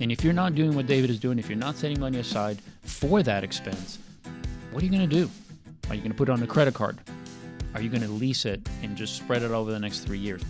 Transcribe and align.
And 0.00 0.12
if 0.12 0.22
you're 0.22 0.32
not 0.32 0.54
doing 0.54 0.76
what 0.76 0.86
David 0.86 1.10
is 1.10 1.18
doing, 1.18 1.40
if 1.40 1.48
you're 1.48 1.58
not 1.58 1.74
setting 1.74 1.98
money 1.98 2.20
aside 2.20 2.60
for 2.82 3.20
that 3.24 3.42
expense, 3.42 3.98
what 4.70 4.80
are 4.80 4.86
you 4.86 4.92
going 4.92 5.08
to 5.08 5.12
do? 5.12 5.28
Are 5.88 5.96
you 5.96 6.00
going 6.00 6.12
to 6.12 6.16
put 6.16 6.28
it 6.28 6.32
on 6.32 6.40
a 6.40 6.46
credit 6.46 6.72
card? 6.72 6.98
Are 7.74 7.80
you 7.80 7.88
going 7.88 8.02
to 8.02 8.08
lease 8.08 8.44
it 8.44 8.60
and 8.80 8.96
just 8.96 9.16
spread 9.16 9.42
it 9.42 9.50
over 9.50 9.72
the 9.72 9.78
next 9.80 10.02
three 10.02 10.18
years? 10.18 10.40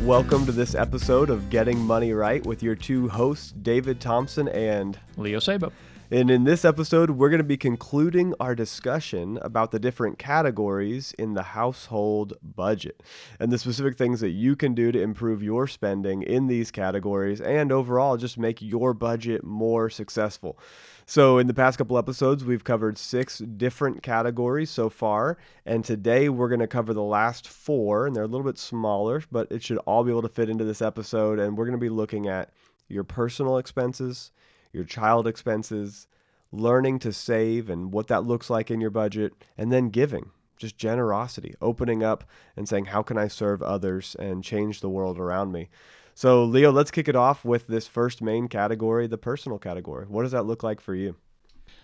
Welcome 0.00 0.46
to 0.46 0.52
this 0.52 0.74
episode 0.74 1.28
of 1.28 1.50
Getting 1.50 1.80
Money 1.80 2.14
Right 2.14 2.44
with 2.46 2.62
your 2.62 2.76
two 2.76 3.10
hosts, 3.10 3.52
David 3.52 4.00
Thompson 4.00 4.48
and 4.48 4.98
Leo 5.18 5.38
Sabo. 5.38 5.70
And 6.10 6.30
in 6.30 6.44
this 6.44 6.66
episode, 6.66 7.10
we're 7.10 7.30
going 7.30 7.38
to 7.38 7.44
be 7.44 7.56
concluding 7.56 8.34
our 8.38 8.54
discussion 8.54 9.38
about 9.40 9.70
the 9.70 9.78
different 9.78 10.18
categories 10.18 11.14
in 11.18 11.32
the 11.32 11.42
household 11.42 12.34
budget 12.42 13.02
and 13.40 13.50
the 13.50 13.58
specific 13.58 13.96
things 13.96 14.20
that 14.20 14.30
you 14.30 14.54
can 14.54 14.74
do 14.74 14.92
to 14.92 15.00
improve 15.00 15.42
your 15.42 15.66
spending 15.66 16.22
in 16.22 16.46
these 16.46 16.70
categories 16.70 17.40
and 17.40 17.72
overall 17.72 18.18
just 18.18 18.36
make 18.36 18.60
your 18.60 18.92
budget 18.92 19.44
more 19.44 19.88
successful. 19.88 20.58
So, 21.06 21.38
in 21.38 21.46
the 21.46 21.54
past 21.54 21.78
couple 21.78 21.96
episodes, 21.96 22.44
we've 22.44 22.64
covered 22.64 22.98
six 22.98 23.38
different 23.38 24.02
categories 24.02 24.70
so 24.70 24.90
far, 24.90 25.38
and 25.64 25.84
today 25.84 26.28
we're 26.28 26.48
going 26.48 26.60
to 26.60 26.66
cover 26.66 26.94
the 26.94 27.02
last 27.02 27.48
four, 27.48 28.06
and 28.06 28.14
they're 28.14 28.24
a 28.24 28.28
little 28.28 28.46
bit 28.46 28.58
smaller, 28.58 29.22
but 29.30 29.50
it 29.50 29.62
should 29.62 29.78
all 29.78 30.04
be 30.04 30.10
able 30.10 30.22
to 30.22 30.28
fit 30.28 30.48
into 30.48 30.64
this 30.64 30.80
episode. 30.80 31.38
And 31.38 31.56
we're 31.56 31.66
going 31.66 31.78
to 31.78 31.84
be 31.84 31.90
looking 31.90 32.26
at 32.26 32.50
your 32.88 33.04
personal 33.04 33.58
expenses, 33.58 34.30
your 34.74 34.84
child 34.84 35.26
expenses, 35.26 36.06
learning 36.52 36.98
to 37.00 37.12
save 37.12 37.68
and 37.68 37.92
what 37.92 38.08
that 38.08 38.24
looks 38.24 38.50
like 38.50 38.70
in 38.70 38.80
your 38.80 38.90
budget, 38.90 39.32
and 39.56 39.72
then 39.72 39.88
giving. 39.88 40.30
Just 40.56 40.78
generosity, 40.78 41.54
opening 41.60 42.02
up 42.02 42.24
and 42.56 42.68
saying, 42.68 42.86
How 42.86 43.02
can 43.02 43.18
I 43.18 43.28
serve 43.28 43.62
others 43.62 44.14
and 44.18 44.44
change 44.44 44.80
the 44.80 44.88
world 44.88 45.18
around 45.18 45.52
me? 45.52 45.68
So, 46.14 46.44
Leo, 46.44 46.70
let's 46.70 46.92
kick 46.92 47.08
it 47.08 47.16
off 47.16 47.44
with 47.44 47.66
this 47.66 47.88
first 47.88 48.22
main 48.22 48.46
category, 48.46 49.08
the 49.08 49.18
personal 49.18 49.58
category. 49.58 50.06
What 50.06 50.22
does 50.22 50.30
that 50.30 50.46
look 50.46 50.62
like 50.62 50.80
for 50.80 50.94
you? 50.94 51.16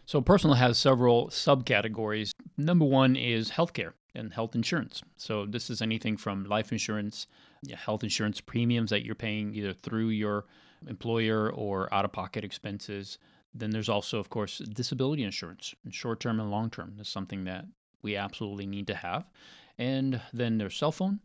So, 0.06 0.20
personal 0.20 0.54
has 0.54 0.78
several 0.78 1.28
subcategories. 1.28 2.30
Number 2.56 2.84
one 2.84 3.16
is 3.16 3.50
healthcare 3.50 3.92
and 4.14 4.32
health 4.32 4.54
insurance. 4.54 5.02
So, 5.16 5.46
this 5.46 5.68
is 5.68 5.82
anything 5.82 6.16
from 6.16 6.44
life 6.44 6.70
insurance, 6.70 7.26
health 7.74 8.04
insurance 8.04 8.40
premiums 8.40 8.90
that 8.90 9.04
you're 9.04 9.16
paying 9.16 9.52
either 9.52 9.72
through 9.72 10.10
your 10.10 10.44
employer 10.88 11.50
or 11.50 11.92
out 11.92 12.04
of 12.04 12.12
pocket 12.12 12.44
expenses. 12.44 13.18
Then 13.54 13.70
there's 13.70 13.88
also, 13.88 14.18
of 14.18 14.30
course, 14.30 14.58
disability 14.58 15.24
insurance, 15.24 15.74
short 15.90 16.20
term 16.20 16.40
and 16.40 16.50
long 16.50 16.70
term. 16.70 16.94
That's 16.96 17.10
something 17.10 17.44
that 17.44 17.66
we 18.02 18.16
absolutely 18.16 18.66
need 18.66 18.86
to 18.86 18.94
have. 18.94 19.24
And 19.78 20.20
then 20.32 20.58
there's 20.58 20.76
cell 20.76 20.92
phone, 20.92 21.20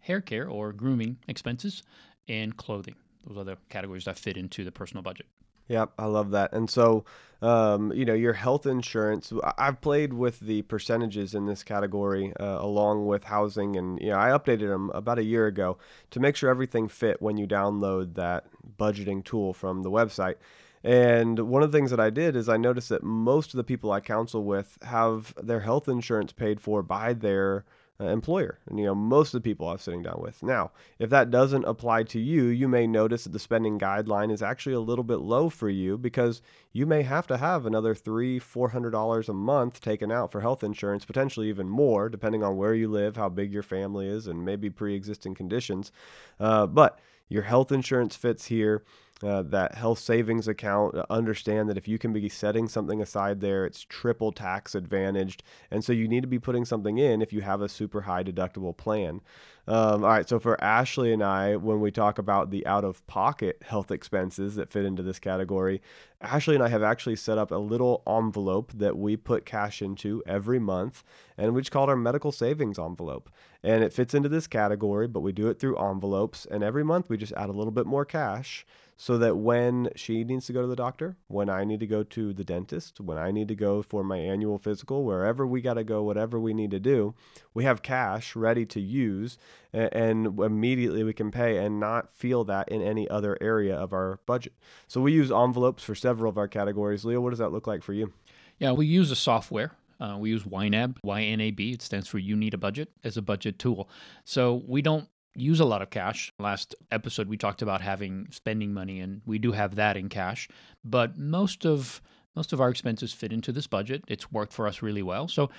hair 0.00 0.20
care 0.20 0.48
or 0.48 0.72
grooming 0.72 1.18
expenses, 1.28 1.82
and 2.28 2.56
clothing. 2.56 2.96
Those 3.26 3.38
are 3.38 3.44
the 3.44 3.58
categories 3.68 4.04
that 4.04 4.18
fit 4.18 4.36
into 4.36 4.64
the 4.64 4.72
personal 4.72 5.02
budget. 5.02 5.26
Yep, 5.68 5.92
I 5.98 6.06
love 6.06 6.30
that. 6.30 6.52
And 6.52 6.70
so, 6.70 7.04
um, 7.42 7.92
you 7.92 8.04
know, 8.04 8.14
your 8.14 8.32
health 8.32 8.66
insurance, 8.66 9.32
I've 9.58 9.80
played 9.80 10.12
with 10.12 10.40
the 10.40 10.62
percentages 10.62 11.34
in 11.34 11.46
this 11.46 11.62
category 11.62 12.32
uh, 12.38 12.58
along 12.60 13.06
with 13.06 13.24
housing. 13.24 13.76
And, 13.76 14.00
you 14.00 14.10
know, 14.10 14.18
I 14.18 14.28
updated 14.28 14.68
them 14.68 14.90
about 14.90 15.18
a 15.18 15.24
year 15.24 15.46
ago 15.46 15.78
to 16.10 16.20
make 16.20 16.36
sure 16.36 16.50
everything 16.50 16.88
fit 16.88 17.20
when 17.20 17.36
you 17.36 17.46
download 17.46 18.14
that 18.14 18.44
budgeting 18.78 19.24
tool 19.24 19.52
from 19.52 19.82
the 19.82 19.90
website. 19.90 20.36
And 20.84 21.38
one 21.48 21.64
of 21.64 21.72
the 21.72 21.76
things 21.76 21.90
that 21.90 22.00
I 22.00 22.10
did 22.10 22.36
is 22.36 22.48
I 22.48 22.56
noticed 22.56 22.90
that 22.90 23.02
most 23.02 23.52
of 23.52 23.58
the 23.58 23.64
people 23.64 23.90
I 23.90 23.98
counsel 23.98 24.44
with 24.44 24.78
have 24.82 25.34
their 25.42 25.60
health 25.60 25.88
insurance 25.88 26.32
paid 26.32 26.60
for 26.60 26.82
by 26.82 27.12
their 27.12 27.64
uh, 28.00 28.04
employer 28.06 28.58
and 28.68 28.78
you 28.78 28.84
know 28.84 28.94
most 28.94 29.34
of 29.34 29.42
the 29.42 29.48
people 29.48 29.68
i'm 29.68 29.78
sitting 29.78 30.02
down 30.02 30.18
with. 30.20 30.42
Now 30.42 30.72
if 30.98 31.10
that 31.10 31.30
doesn't 31.30 31.64
apply 31.64 32.04
to 32.04 32.20
you 32.20 32.44
you 32.44 32.68
may 32.68 32.86
notice 32.86 33.24
that 33.24 33.32
the 33.32 33.38
spending 33.38 33.78
guideline 33.78 34.30
is 34.32 34.42
actually 34.42 34.74
a 34.74 34.80
little 34.80 35.04
bit 35.04 35.20
low 35.20 35.48
for 35.48 35.68
you 35.68 35.96
because 35.96 36.42
you 36.72 36.86
may 36.86 37.02
have 37.02 37.26
to 37.28 37.36
have 37.36 37.66
another 37.66 37.94
three 37.94 38.38
four 38.38 38.68
hundred 38.68 38.90
dollars 38.90 39.28
a 39.28 39.34
month 39.34 39.80
taken 39.80 40.12
out 40.12 40.30
for 40.30 40.40
health 40.40 40.62
insurance 40.62 41.04
potentially 41.04 41.48
even 41.48 41.68
more 41.68 42.08
depending 42.08 42.42
on 42.42 42.56
where 42.56 42.74
you 42.74 42.88
live 42.88 43.16
how 43.16 43.28
big 43.28 43.52
your 43.52 43.62
family 43.62 44.06
is 44.06 44.26
and 44.26 44.44
maybe 44.44 44.70
pre-existing 44.70 45.34
conditions. 45.34 45.92
Uh, 46.38 46.66
but 46.66 46.98
your 47.28 47.42
health 47.42 47.72
insurance 47.72 48.14
fits 48.14 48.46
here 48.46 48.84
uh, 49.22 49.42
that 49.42 49.74
health 49.74 49.98
savings 49.98 50.46
account. 50.46 50.94
Uh, 50.94 51.04
understand 51.08 51.68
that 51.68 51.78
if 51.78 51.88
you 51.88 51.98
can 51.98 52.12
be 52.12 52.28
setting 52.28 52.68
something 52.68 53.00
aside 53.00 53.40
there, 53.40 53.64
it's 53.64 53.82
triple 53.82 54.32
tax 54.32 54.74
advantaged. 54.74 55.42
And 55.70 55.84
so 55.84 55.92
you 55.92 56.06
need 56.08 56.20
to 56.22 56.26
be 56.26 56.38
putting 56.38 56.64
something 56.64 56.98
in 56.98 57.22
if 57.22 57.32
you 57.32 57.40
have 57.40 57.62
a 57.62 57.68
super 57.68 58.02
high 58.02 58.24
deductible 58.24 58.76
plan. 58.76 59.20
Um, 59.68 60.04
all 60.04 60.10
right, 60.10 60.28
so 60.28 60.38
for 60.38 60.62
Ashley 60.62 61.12
and 61.12 61.24
I, 61.24 61.56
when 61.56 61.80
we 61.80 61.90
talk 61.90 62.18
about 62.18 62.50
the 62.50 62.64
out 62.66 62.84
of 62.84 63.04
pocket 63.08 63.60
health 63.62 63.90
expenses 63.90 64.54
that 64.54 64.70
fit 64.70 64.84
into 64.84 65.02
this 65.02 65.18
category, 65.18 65.82
Ashley 66.20 66.54
and 66.54 66.62
I 66.62 66.68
have 66.68 66.84
actually 66.84 67.16
set 67.16 67.36
up 67.36 67.50
a 67.50 67.56
little 67.56 68.02
envelope 68.06 68.70
that 68.74 68.96
we 68.96 69.16
put 69.16 69.44
cash 69.44 69.82
into 69.82 70.22
every 70.24 70.60
month, 70.60 71.02
and 71.36 71.52
we 71.52 71.62
just 71.62 71.72
call 71.72 71.84
it 71.84 71.90
our 71.90 71.96
medical 71.96 72.30
savings 72.30 72.78
envelope. 72.78 73.28
And 73.64 73.82
it 73.82 73.92
fits 73.92 74.14
into 74.14 74.28
this 74.28 74.46
category, 74.46 75.08
but 75.08 75.20
we 75.20 75.32
do 75.32 75.48
it 75.48 75.58
through 75.58 75.78
envelopes, 75.78 76.46
and 76.48 76.62
every 76.62 76.84
month 76.84 77.08
we 77.08 77.16
just 77.16 77.32
add 77.32 77.48
a 77.48 77.52
little 77.52 77.72
bit 77.72 77.86
more 77.86 78.04
cash 78.04 78.64
so 78.96 79.18
that 79.18 79.36
when 79.36 79.90
she 79.94 80.24
needs 80.24 80.46
to 80.46 80.52
go 80.52 80.62
to 80.62 80.66
the 80.66 80.76
doctor, 80.76 81.16
when 81.28 81.50
I 81.50 81.64
need 81.64 81.80
to 81.80 81.86
go 81.86 82.02
to 82.02 82.32
the 82.32 82.44
dentist, 82.44 83.00
when 83.00 83.18
I 83.18 83.30
need 83.30 83.48
to 83.48 83.54
go 83.54 83.82
for 83.82 84.02
my 84.02 84.16
annual 84.16 84.58
physical, 84.58 85.04
wherever 85.04 85.46
we 85.46 85.60
got 85.60 85.74
to 85.74 85.84
go, 85.84 86.02
whatever 86.02 86.40
we 86.40 86.54
need 86.54 86.70
to 86.70 86.80
do, 86.80 87.14
we 87.52 87.64
have 87.64 87.82
cash 87.82 88.34
ready 88.34 88.64
to 88.66 88.80
use 88.80 89.38
and, 89.72 90.26
immediately 90.38 91.04
we 91.04 91.12
can 91.12 91.30
pay 91.30 91.58
and 91.58 91.78
not 91.78 92.10
feel 92.10 92.44
that 92.44 92.68
in 92.70 92.80
any 92.80 93.08
other 93.10 93.36
area 93.40 93.76
of 93.76 93.92
our 93.92 94.18
budget. 94.24 94.54
So 94.88 95.02
we 95.02 95.12
use 95.12 95.30
envelopes 95.30 95.82
for 95.82 95.94
several 95.94 96.30
of 96.30 96.38
our 96.38 96.48
categories. 96.48 97.04
Leo, 97.04 97.20
what 97.20 97.30
does 97.30 97.38
that 97.38 97.52
look 97.52 97.66
like 97.66 97.82
for 97.82 97.92
you? 97.92 98.12
Yeah, 98.58 98.72
we 98.72 98.86
use 98.86 99.10
a 99.10 99.16
software 99.16 99.72
uh, 100.00 100.16
we 100.18 100.30
use 100.30 100.44
YNAB, 100.44 100.98
Y-N-A-B. 101.02 101.72
It 101.72 101.82
stands 101.82 102.06
for 102.06 102.18
You 102.18 102.36
Need 102.36 102.54
a 102.54 102.58
Budget 102.58 102.90
as 103.02 103.16
a 103.16 103.22
budget 103.22 103.58
tool. 103.58 103.88
So 104.24 104.62
we 104.66 104.82
don't 104.82 105.08
use 105.36 105.60
a 105.60 105.64
lot 105.64 105.82
of 105.82 105.90
cash. 105.90 106.32
Last 106.38 106.74
episode, 106.90 107.28
we 107.28 107.36
talked 107.36 107.62
about 107.62 107.80
having 107.80 108.28
spending 108.30 108.72
money, 108.72 109.00
and 109.00 109.22
we 109.26 109.38
do 109.38 109.52
have 109.52 109.76
that 109.76 109.96
in 109.96 110.08
cash. 110.08 110.48
But 110.84 111.18
most 111.18 111.64
of 111.64 112.00
most 112.34 112.52
of 112.52 112.60
our 112.60 112.68
expenses 112.68 113.12
fit 113.12 113.32
into 113.32 113.52
this 113.52 113.66
budget. 113.66 114.04
It's 114.08 114.30
worked 114.30 114.52
for 114.52 114.66
us 114.66 114.82
really 114.82 115.02
well. 115.02 115.26
So 115.26 115.50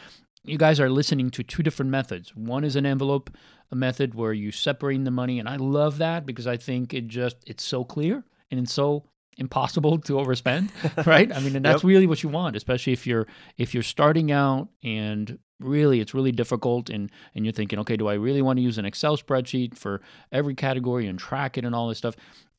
you 0.43 0.57
guys 0.57 0.79
are 0.79 0.89
listening 0.89 1.31
to 1.31 1.43
two 1.43 1.63
different 1.63 1.89
methods. 1.89 2.35
One 2.35 2.63
is 2.63 2.75
an 2.75 2.85
envelope 2.85 3.31
a 3.71 3.75
method 3.75 4.15
where 4.15 4.33
you 4.33 4.51
separate 4.51 5.03
the 5.03 5.11
money, 5.11 5.39
and 5.39 5.49
I 5.49 5.57
love 5.57 5.97
that 5.97 6.25
because 6.25 6.47
I 6.47 6.57
think 6.57 6.93
it 6.93 7.07
just 7.07 7.37
it's 7.45 7.63
so 7.63 7.83
clear 7.83 8.23
and 8.49 8.59
it's 8.59 8.73
so 8.73 9.03
impossible 9.37 9.99
to 9.99 10.13
overspend, 10.13 10.69
right? 11.05 11.31
I 11.35 11.39
mean, 11.39 11.55
and 11.55 11.65
that's 11.65 11.83
yep. 11.83 11.87
really 11.87 12.07
what 12.07 12.23
you 12.23 12.29
want, 12.29 12.55
especially 12.55 12.93
if 12.93 13.05
you're 13.05 13.27
if 13.57 13.73
you're 13.73 13.83
starting 13.83 14.31
out 14.31 14.69
and 14.83 15.37
really 15.59 15.99
it's 15.99 16.13
really 16.13 16.31
difficult 16.31 16.89
and 16.89 17.11
and 17.33 17.45
you're 17.45 17.51
thinking 17.51 17.79
okay 17.79 17.97
do 17.97 18.07
i 18.07 18.13
really 18.13 18.43
want 18.43 18.57
to 18.57 18.61
use 18.61 18.77
an 18.77 18.85
excel 18.85 19.17
spreadsheet 19.17 19.75
for 19.75 20.01
every 20.31 20.53
category 20.53 21.07
and 21.07 21.19
track 21.19 21.57
it 21.57 21.65
and 21.65 21.75
all 21.75 21.87
this 21.87 21.97
stuff? 21.97 22.15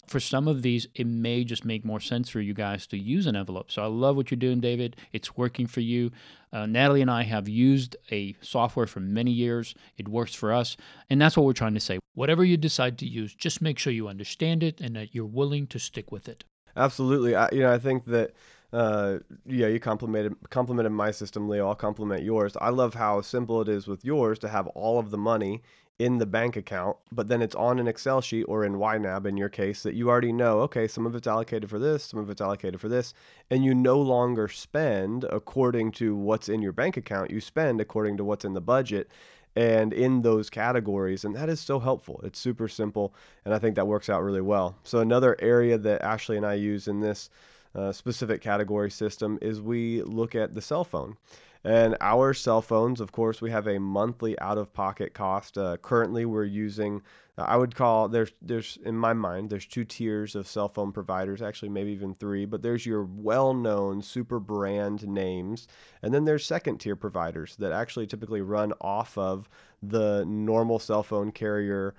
For 0.06 0.20
some 0.20 0.48
of 0.48 0.62
these 0.62 0.86
it 0.94 1.06
may 1.06 1.44
just 1.44 1.66
make 1.66 1.84
more 1.84 2.00
sense 2.00 2.30
for 2.30 2.40
you 2.40 2.54
guys 2.54 2.86
to 2.88 2.98
use 2.98 3.26
an 3.26 3.36
envelope. 3.36 3.70
So 3.70 3.82
i 3.82 3.86
love 3.86 4.16
what 4.16 4.30
you're 4.30 4.38
doing 4.38 4.60
david. 4.60 4.96
It's 5.12 5.36
working 5.36 5.66
for 5.66 5.80
you. 5.80 6.10
Uh, 6.50 6.64
natalie 6.64 7.02
and 7.02 7.10
i 7.10 7.24
have 7.24 7.46
used 7.46 7.96
a 8.10 8.34
software 8.40 8.86
for 8.86 9.00
many 9.00 9.30
years. 9.30 9.74
It 9.98 10.08
works 10.08 10.34
for 10.34 10.52
us 10.52 10.76
and 11.10 11.20
that's 11.20 11.36
what 11.36 11.44
we're 11.44 11.52
trying 11.52 11.74
to 11.74 11.80
say. 11.80 11.98
Whatever 12.14 12.44
you 12.44 12.56
decide 12.56 12.96
to 12.98 13.06
use 13.06 13.34
just 13.34 13.60
make 13.60 13.78
sure 13.78 13.92
you 13.92 14.08
understand 14.08 14.62
it 14.62 14.80
and 14.80 14.96
that 14.96 15.14
you're 15.14 15.26
willing 15.26 15.66
to 15.68 15.78
stick 15.78 16.10
with 16.10 16.26
it. 16.26 16.44
Absolutely. 16.74 17.34
I, 17.34 17.50
you 17.52 17.60
know 17.60 17.72
i 17.72 17.78
think 17.78 18.06
that 18.06 18.32
uh, 18.72 19.18
yeah, 19.46 19.66
you 19.66 19.80
complimented 19.80 20.34
complimented 20.50 20.92
my 20.92 21.10
system, 21.10 21.48
Leo. 21.48 21.68
I'll 21.68 21.74
compliment 21.74 22.22
yours. 22.22 22.56
I 22.60 22.70
love 22.70 22.94
how 22.94 23.20
simple 23.22 23.60
it 23.62 23.68
is 23.68 23.86
with 23.86 24.04
yours 24.04 24.38
to 24.40 24.48
have 24.48 24.66
all 24.68 24.98
of 24.98 25.10
the 25.10 25.18
money 25.18 25.62
in 25.98 26.18
the 26.18 26.26
bank 26.26 26.56
account, 26.56 26.96
but 27.10 27.26
then 27.26 27.42
it's 27.42 27.56
on 27.56 27.80
an 27.80 27.88
Excel 27.88 28.20
sheet 28.20 28.44
or 28.44 28.64
in 28.64 28.74
YNAB 28.74 29.26
in 29.26 29.36
your 29.36 29.48
case 29.48 29.82
that 29.82 29.94
you 29.94 30.08
already 30.08 30.32
know, 30.32 30.60
okay, 30.60 30.86
some 30.86 31.06
of 31.06 31.14
it's 31.16 31.26
allocated 31.26 31.68
for 31.68 31.80
this, 31.80 32.04
some 32.04 32.20
of 32.20 32.30
it's 32.30 32.40
allocated 32.40 32.80
for 32.80 32.88
this, 32.88 33.14
and 33.50 33.64
you 33.64 33.74
no 33.74 34.00
longer 34.00 34.46
spend 34.46 35.24
according 35.24 35.90
to 35.90 36.14
what's 36.14 36.48
in 36.48 36.62
your 36.62 36.72
bank 36.72 36.96
account. 36.96 37.32
You 37.32 37.40
spend 37.40 37.80
according 37.80 38.16
to 38.18 38.24
what's 38.24 38.44
in 38.44 38.54
the 38.54 38.60
budget 38.60 39.10
and 39.56 39.92
in 39.92 40.22
those 40.22 40.48
categories. 40.48 41.24
And 41.24 41.34
that 41.34 41.48
is 41.48 41.58
so 41.58 41.80
helpful. 41.80 42.20
It's 42.22 42.38
super 42.38 42.68
simple. 42.68 43.12
And 43.44 43.52
I 43.52 43.58
think 43.58 43.74
that 43.74 43.88
works 43.88 44.08
out 44.08 44.22
really 44.22 44.40
well. 44.40 44.76
So, 44.84 45.00
another 45.00 45.36
area 45.40 45.76
that 45.78 46.02
Ashley 46.02 46.36
and 46.36 46.46
I 46.46 46.54
use 46.54 46.86
in 46.86 47.00
this 47.00 47.28
uh, 47.74 47.92
specific 47.92 48.40
category 48.40 48.90
system 48.90 49.38
is 49.42 49.60
we 49.60 50.02
look 50.02 50.34
at 50.34 50.54
the 50.54 50.62
cell 50.62 50.84
phone. 50.84 51.16
And 51.64 51.96
our 52.00 52.34
cell 52.34 52.62
phones, 52.62 53.00
of 53.00 53.12
course, 53.12 53.40
we 53.42 53.50
have 53.50 53.66
a 53.66 53.80
monthly 53.80 54.38
out 54.38 54.58
of 54.58 54.72
pocket 54.72 55.12
cost. 55.12 55.58
Uh, 55.58 55.76
currently, 55.78 56.24
we're 56.24 56.44
using, 56.44 57.02
I 57.36 57.56
would 57.56 57.74
call, 57.74 58.08
there's, 58.08 58.30
there's, 58.40 58.78
in 58.84 58.96
my 58.96 59.12
mind, 59.12 59.50
there's 59.50 59.66
two 59.66 59.84
tiers 59.84 60.36
of 60.36 60.46
cell 60.46 60.68
phone 60.68 60.92
providers, 60.92 61.42
actually, 61.42 61.70
maybe 61.70 61.90
even 61.90 62.14
three, 62.14 62.44
but 62.44 62.62
there's 62.62 62.86
your 62.86 63.04
well 63.04 63.54
known 63.54 64.02
super 64.02 64.38
brand 64.38 65.06
names. 65.08 65.66
And 66.02 66.14
then 66.14 66.24
there's 66.24 66.46
second 66.46 66.78
tier 66.78 66.96
providers 66.96 67.56
that 67.56 67.72
actually 67.72 68.06
typically 68.06 68.40
run 68.40 68.72
off 68.80 69.18
of 69.18 69.48
the 69.82 70.24
normal 70.26 70.78
cell 70.78 71.02
phone 71.02 71.32
carrier 71.32 71.94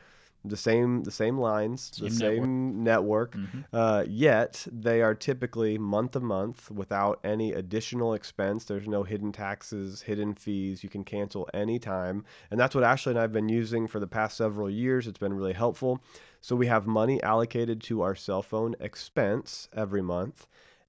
the 0.45 0.57
same 0.57 1.03
the 1.03 1.11
same 1.11 1.37
lines, 1.37 1.91
same 1.93 2.09
the 2.09 2.15
same 2.15 2.83
network. 2.83 3.35
Mm-hmm. 3.35 3.59
Uh, 3.73 4.03
yet 4.07 4.65
they 4.71 5.01
are 5.01 5.13
typically 5.13 5.77
month 5.77 6.13
to 6.13 6.19
month 6.19 6.71
without 6.71 7.19
any 7.23 7.53
additional 7.53 8.13
expense. 8.13 8.63
There's 8.63 8.87
no 8.87 9.03
hidden 9.03 9.31
taxes, 9.31 10.01
hidden 10.01 10.33
fees. 10.33 10.83
You 10.83 10.89
can 10.89 11.03
cancel 11.03 11.49
anytime, 11.53 12.23
and 12.51 12.59
that's 12.59 12.73
what 12.73 12.83
Ashley 12.83 13.11
and 13.11 13.19
I've 13.19 13.33
been 13.33 13.49
using 13.49 13.87
for 13.87 13.99
the 13.99 14.07
past 14.07 14.37
several 14.37 14.69
years. 14.69 15.07
It's 15.07 15.19
been 15.19 15.33
really 15.33 15.53
helpful. 15.53 16.01
So 16.41 16.55
we 16.55 16.67
have 16.67 16.87
money 16.87 17.21
allocated 17.21 17.81
to 17.83 18.01
our 18.01 18.15
cell 18.15 18.41
phone 18.41 18.75
expense 18.79 19.67
every 19.75 20.01
month, 20.01 20.47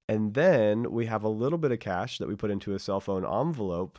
and 0.09 0.35
then 0.35 0.93
we 0.93 1.07
have 1.07 1.25
a 1.25 1.29
little 1.29 1.59
bit 1.59 1.73
of 1.73 1.81
cash 1.81 2.19
that 2.19 2.29
we 2.29 2.37
put 2.37 2.53
into 2.53 2.75
a 2.75 2.79
cell 2.79 3.01
phone 3.01 3.25
envelope, 3.25 3.99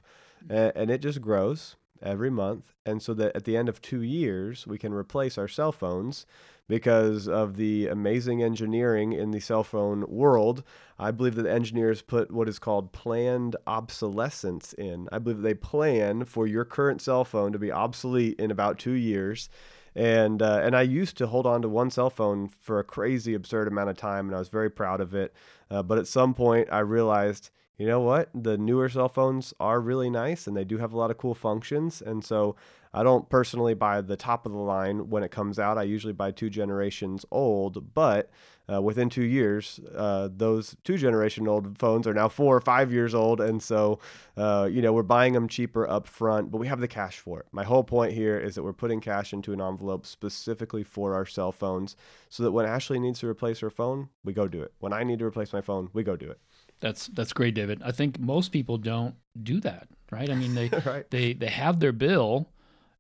and, 0.50 0.72
and 0.76 0.90
it 0.90 1.02
just 1.02 1.22
grows 1.22 1.76
every 2.02 2.30
month. 2.30 2.74
And 2.86 3.02
so 3.02 3.14
that 3.16 3.36
at 3.36 3.46
the 3.46 3.58
end 3.58 3.70
of 3.70 3.82
two 3.82 4.02
years, 4.02 4.66
we 4.68 4.78
can 4.78 4.94
replace 4.94 5.38
our 5.38 5.48
cell 5.48 5.72
phones 5.72 6.26
because 6.68 7.28
of 7.28 7.58
the 7.58 7.88
amazing 7.88 8.42
engineering 8.42 9.12
in 9.12 9.32
the 9.32 9.40
cell 9.40 9.64
phone 9.64 10.06
world. 10.08 10.64
I 10.98 11.12
believe 11.12 11.36
that 11.36 11.46
engineers 11.46 12.02
put 12.02 12.32
what 12.32 12.48
is 12.48 12.60
called 12.60 12.94
planned 12.94 13.56
obsolescence 13.68 14.72
in. 14.74 15.10
I 15.12 15.20
believe 15.20 15.42
they 15.42 15.54
plan 15.54 16.24
for 16.24 16.48
your 16.48 16.64
current 16.64 17.02
cell 17.02 17.26
phone 17.26 17.52
to 17.52 17.60
be 17.60 17.72
obsolete 17.72 18.40
in 18.40 18.52
about 18.52 18.80
two 18.80 18.94
years. 18.94 19.50
And 19.94 20.42
uh, 20.42 20.62
and 20.64 20.74
I 20.74 20.84
used 20.84 21.18
to 21.18 21.28
hold 21.28 21.46
on 21.46 21.62
to 21.64 21.68
one 21.68 21.92
cell 21.92 22.10
phone 22.10 22.48
for 22.48 22.80
a 22.80 22.84
crazy 22.84 23.34
absurd 23.34 23.68
amount 23.68 23.90
of 23.90 23.98
time, 23.98 24.28
and 24.28 24.36
I 24.36 24.40
was 24.40 24.48
very 24.48 24.70
proud 24.70 25.02
of 25.02 25.14
it. 25.14 25.34
Uh, 25.70 25.84
but 25.84 25.98
at 25.98 26.08
some 26.08 26.34
point, 26.34 26.70
I 26.72 26.80
realized 26.80 27.50
you 27.82 27.88
know 27.88 28.00
what? 28.00 28.30
The 28.36 28.60
newer 28.60 28.90
cell 28.90 29.10
phones 29.10 29.56
are 29.60 29.82
really 29.82 30.12
nice 30.12 30.46
and 30.46 30.56
they 30.56 30.64
do 30.64 30.78
have 30.78 30.94
a 30.94 30.98
lot 30.98 31.10
of 31.10 31.18
cool 31.18 31.34
functions. 31.34 32.00
And 32.00 32.24
so 32.24 32.56
I 32.94 33.02
don't 33.02 33.28
personally 33.28 33.74
buy 33.74 34.02
the 34.02 34.16
top 34.16 34.46
of 34.46 34.52
the 34.52 34.60
line 34.60 35.10
when 35.10 35.24
it 35.24 35.32
comes 35.32 35.58
out. 35.58 35.80
I 35.80 35.84
usually 35.84 36.14
buy 36.14 36.30
two 36.30 36.52
generations 36.52 37.26
old, 37.32 37.96
but 37.96 38.30
uh, 38.72 38.84
within 38.84 39.10
two 39.10 39.24
years, 39.24 39.80
uh, 39.96 40.30
those 40.32 40.76
two 40.84 41.00
generation 41.00 41.48
old 41.48 41.76
phones 41.80 42.06
are 42.06 42.14
now 42.14 42.28
four 42.28 42.56
or 42.56 42.62
five 42.62 42.92
years 42.92 43.16
old. 43.16 43.42
And 43.42 43.64
so, 43.64 43.98
uh, 44.38 44.70
you 44.72 44.84
know, 44.84 44.94
we're 44.94 45.02
buying 45.02 45.34
them 45.34 45.48
cheaper 45.48 45.90
up 45.90 46.06
front, 46.06 46.52
but 46.52 46.60
we 46.60 46.68
have 46.68 46.82
the 46.82 46.88
cash 46.88 47.18
for 47.18 47.40
it. 47.40 47.48
My 47.52 47.64
whole 47.64 47.84
point 47.84 48.14
here 48.14 48.38
is 48.38 48.54
that 48.54 48.64
we're 48.64 48.74
putting 48.74 49.02
cash 49.02 49.34
into 49.34 49.54
an 49.54 49.60
envelope 49.62 50.06
specifically 50.06 50.84
for 50.84 51.16
our 51.16 51.26
cell 51.26 51.52
phones 51.52 51.96
so 52.30 52.44
that 52.44 52.52
when 52.52 52.68
Ashley 52.68 53.00
needs 53.00 53.20
to 53.22 53.28
replace 53.28 53.60
her 53.62 53.72
phone, 53.72 54.10
we 54.24 54.34
go 54.34 54.48
do 54.48 54.62
it. 54.62 54.72
When 54.78 54.94
I 54.94 55.04
need 55.04 55.18
to 55.18 55.26
replace 55.26 55.52
my 55.52 55.62
phone, 55.62 55.90
we 55.94 56.04
go 56.04 56.16
do 56.16 56.30
it. 56.30 56.40
That's 56.82 57.08
that's 57.08 57.32
great, 57.32 57.54
David. 57.54 57.82
I 57.84 57.92
think 57.92 58.20
most 58.20 58.52
people 58.52 58.78
don't 58.78 59.16
do 59.42 59.60
that, 59.62 59.88
right? 60.12 60.30
I 60.30 60.36
mean, 60.36 60.56
they 60.56 60.70
right. 60.86 61.10
they 61.10 61.34
they 61.34 61.48
have 61.48 61.80
their 61.80 61.92
bill, 61.92 62.50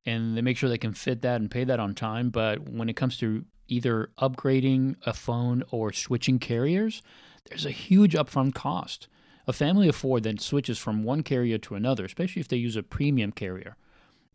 and 0.06 0.38
they 0.38 0.42
make 0.42 0.56
sure 0.57 0.69
they 0.69 0.78
can 0.78 0.94
fit 0.94 1.22
that 1.24 1.42
and 1.42 1.51
pay 1.51 1.63
that 1.66 1.80
on 1.80 1.94
time. 1.94 2.30
But 2.30 2.69
when 2.69 2.88
it 2.89 2.95
comes 2.95 3.18
to 3.18 3.44
either 3.68 4.12
upgrading 4.19 4.95
a 5.06 5.13
phone 5.13 5.63
or 5.72 5.92
switching 5.92 6.39
carriers, 6.39 7.01
there's 7.50 7.66
a 7.66 7.72
huge 7.72 8.13
upfront 8.13 8.54
cost. 8.54 9.07
A 9.48 9.54
family 9.54 9.88
of 9.89 9.95
four 9.95 10.19
then 10.19 10.38
switches 10.38 10.78
from 10.78 11.04
one 11.04 11.24
carrier 11.24 11.57
to 11.57 11.75
another, 11.75 12.06
especially 12.06 12.39
if 12.39 12.48
they 12.48 12.57
use 12.57 12.75
a 12.75 12.83
premium 12.83 13.31
carrier, 13.31 13.75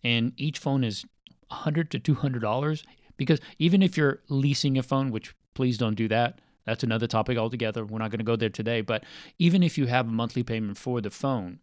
and 0.02 0.32
each 0.36 0.58
phone 0.58 0.82
is 0.82 1.04
100 1.48 1.90
to 1.92 1.98
200 1.98 2.40
dollars. 2.40 2.82
Because 3.16 3.40
even 3.58 3.80
if 3.80 3.96
you're 3.96 4.20
leasing 4.28 4.76
a 4.76 4.82
phone, 4.82 5.10
which 5.10 5.34
please 5.54 5.78
don't 5.78 5.94
do 5.94 6.08
that, 6.08 6.40
that's 6.66 6.84
another 6.84 7.06
topic 7.06 7.38
altogether. 7.38 7.84
We're 7.84 7.98
not 7.98 8.10
going 8.10 8.18
to 8.18 8.24
go 8.24 8.36
there 8.36 8.50
today. 8.50 8.80
But 8.82 9.04
even 9.38 9.62
if 9.62 9.78
you 9.78 9.86
have 9.86 10.08
a 10.08 10.12
monthly 10.12 10.42
payment 10.42 10.76
for 10.76 11.00
the 11.00 11.10
phone, 11.10 11.60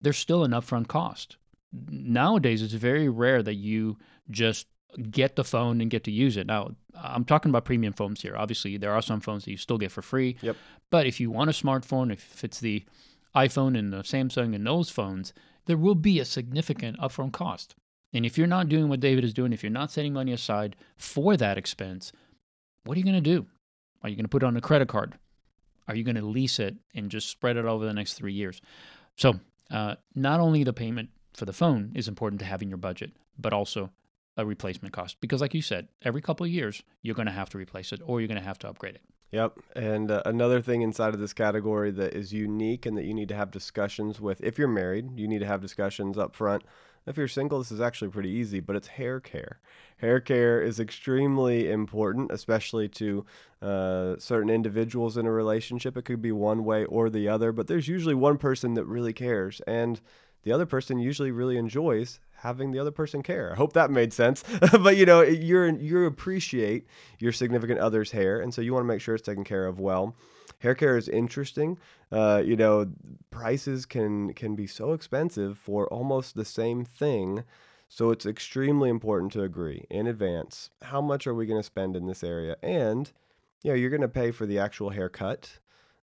there's 0.00 0.18
still 0.18 0.44
an 0.44 0.50
upfront 0.50 0.88
cost. 0.88 1.36
Nowadays, 1.72 2.60
it's 2.60 2.74
very 2.74 3.08
rare 3.08 3.42
that 3.42 3.54
you 3.54 3.96
just 4.30 4.66
get 5.10 5.36
the 5.36 5.44
phone 5.44 5.80
and 5.80 5.90
get 5.90 6.04
to 6.04 6.10
use 6.10 6.36
it. 6.36 6.46
Now, 6.46 6.72
I'm 6.94 7.24
talking 7.24 7.48
about 7.48 7.64
premium 7.64 7.94
phones 7.94 8.20
here. 8.20 8.36
Obviously, 8.36 8.76
there 8.76 8.92
are 8.92 9.00
some 9.00 9.20
phones 9.20 9.44
that 9.44 9.50
you 9.50 9.56
still 9.56 9.78
get 9.78 9.92
for 9.92 10.02
free. 10.02 10.36
Yep. 10.42 10.56
But 10.90 11.06
if 11.06 11.18
you 11.18 11.30
want 11.30 11.48
a 11.48 11.54
smartphone, 11.54 12.12
if 12.12 12.44
it's 12.44 12.60
the 12.60 12.84
iPhone 13.34 13.78
and 13.78 13.92
the 13.92 14.02
Samsung 14.02 14.54
and 14.54 14.66
those 14.66 14.90
phones, 14.90 15.32
there 15.64 15.78
will 15.78 15.94
be 15.94 16.20
a 16.20 16.24
significant 16.24 16.98
upfront 16.98 17.32
cost. 17.32 17.74
And 18.12 18.26
if 18.26 18.36
you're 18.36 18.46
not 18.46 18.68
doing 18.68 18.88
what 18.88 19.00
David 19.00 19.24
is 19.24 19.32
doing, 19.32 19.52
if 19.52 19.62
you're 19.62 19.70
not 19.70 19.90
setting 19.90 20.12
money 20.12 20.32
aside 20.32 20.76
for 20.96 21.36
that 21.38 21.56
expense, 21.56 22.12
what 22.84 22.96
are 22.96 22.98
you 22.98 23.04
going 23.04 23.14
to 23.14 23.20
do? 23.22 23.46
Are 24.02 24.08
you 24.08 24.16
going 24.16 24.24
to 24.24 24.28
put 24.28 24.42
it 24.42 24.46
on 24.46 24.56
a 24.56 24.60
credit 24.60 24.88
card? 24.88 25.18
Are 25.88 25.94
you 25.94 26.04
going 26.04 26.16
to 26.16 26.24
lease 26.24 26.58
it 26.58 26.76
and 26.94 27.10
just 27.10 27.28
spread 27.28 27.56
it 27.56 27.64
over 27.64 27.84
the 27.84 27.92
next 27.92 28.14
three 28.14 28.32
years? 28.32 28.60
So, 29.16 29.40
uh, 29.70 29.96
not 30.14 30.40
only 30.40 30.64
the 30.64 30.72
payment 30.72 31.10
for 31.34 31.44
the 31.44 31.52
phone 31.52 31.92
is 31.94 32.08
important 32.08 32.40
to 32.40 32.46
have 32.46 32.62
in 32.62 32.68
your 32.68 32.78
budget, 32.78 33.12
but 33.38 33.52
also 33.52 33.90
a 34.36 34.44
replacement 34.44 34.94
cost. 34.94 35.20
Because, 35.20 35.40
like 35.40 35.54
you 35.54 35.62
said, 35.62 35.88
every 36.02 36.22
couple 36.22 36.44
of 36.44 36.52
years, 36.52 36.82
you're 37.02 37.14
going 37.14 37.26
to 37.26 37.32
have 37.32 37.50
to 37.50 37.58
replace 37.58 37.92
it 37.92 38.00
or 38.04 38.20
you're 38.20 38.28
going 38.28 38.40
to 38.40 38.46
have 38.46 38.58
to 38.60 38.68
upgrade 38.68 38.94
it. 38.94 39.02
Yep. 39.30 39.58
And 39.74 40.10
uh, 40.10 40.22
another 40.26 40.60
thing 40.60 40.82
inside 40.82 41.14
of 41.14 41.20
this 41.20 41.32
category 41.32 41.90
that 41.92 42.14
is 42.14 42.34
unique 42.34 42.84
and 42.84 42.96
that 42.98 43.04
you 43.04 43.14
need 43.14 43.30
to 43.30 43.34
have 43.34 43.50
discussions 43.50 44.20
with, 44.20 44.42
if 44.42 44.58
you're 44.58 44.68
married, 44.68 45.18
you 45.18 45.26
need 45.26 45.38
to 45.38 45.46
have 45.46 45.62
discussions 45.62 46.18
up 46.18 46.36
front 46.36 46.62
if 47.06 47.16
you're 47.16 47.28
single, 47.28 47.58
this 47.58 47.72
is 47.72 47.80
actually 47.80 48.10
pretty 48.10 48.30
easy, 48.30 48.60
but 48.60 48.76
it's 48.76 48.88
hair 48.88 49.20
care. 49.20 49.58
Hair 49.98 50.20
care 50.20 50.60
is 50.60 50.80
extremely 50.80 51.70
important, 51.70 52.30
especially 52.32 52.88
to 52.88 53.24
uh, 53.60 54.16
certain 54.18 54.50
individuals 54.50 55.16
in 55.16 55.26
a 55.26 55.30
relationship. 55.30 55.96
It 55.96 56.04
could 56.04 56.22
be 56.22 56.32
one 56.32 56.64
way 56.64 56.84
or 56.84 57.10
the 57.10 57.28
other, 57.28 57.52
but 57.52 57.66
there's 57.66 57.88
usually 57.88 58.14
one 58.14 58.38
person 58.38 58.74
that 58.74 58.84
really 58.84 59.12
cares, 59.12 59.60
and 59.66 60.00
the 60.42 60.52
other 60.52 60.66
person 60.66 60.98
usually 60.98 61.30
really 61.30 61.56
enjoys 61.56 62.18
having 62.38 62.72
the 62.72 62.78
other 62.78 62.90
person 62.90 63.22
care. 63.22 63.52
I 63.52 63.56
hope 63.56 63.72
that 63.74 63.90
made 63.90 64.12
sense. 64.12 64.42
but 64.72 64.96
you 64.96 65.06
know, 65.06 65.22
you're 65.22 65.68
you 65.68 66.06
appreciate 66.06 66.86
your 67.18 67.32
significant 67.32 67.78
other's 67.78 68.10
hair, 68.10 68.40
and 68.40 68.52
so 68.52 68.60
you 68.60 68.72
want 68.72 68.82
to 68.82 68.88
make 68.88 69.00
sure 69.00 69.14
it's 69.14 69.26
taken 69.26 69.44
care 69.44 69.66
of 69.66 69.78
well 69.78 70.16
hair 70.62 70.74
care 70.74 70.96
is 70.96 71.08
interesting. 71.08 71.76
Uh, 72.10 72.40
you 72.44 72.56
know, 72.56 72.90
prices 73.30 73.84
can 73.84 74.32
can 74.34 74.54
be 74.54 74.66
so 74.66 74.92
expensive 74.92 75.58
for 75.58 75.86
almost 75.88 76.34
the 76.34 76.44
same 76.44 76.84
thing. 76.84 77.44
So 77.88 78.10
it's 78.10 78.24
extremely 78.24 78.88
important 78.88 79.32
to 79.32 79.42
agree 79.42 79.84
in 79.90 80.06
advance 80.06 80.70
how 80.82 81.02
much 81.02 81.26
are 81.26 81.34
we 81.34 81.46
going 81.46 81.60
to 81.60 81.64
spend 81.64 81.94
in 81.94 82.06
this 82.06 82.24
area, 82.24 82.56
and 82.62 83.10
you 83.62 83.70
know 83.70 83.76
you're 83.76 83.90
going 83.90 84.00
to 84.02 84.08
pay 84.08 84.30
for 84.30 84.46
the 84.46 84.58
actual 84.58 84.90
haircut, 84.90 85.58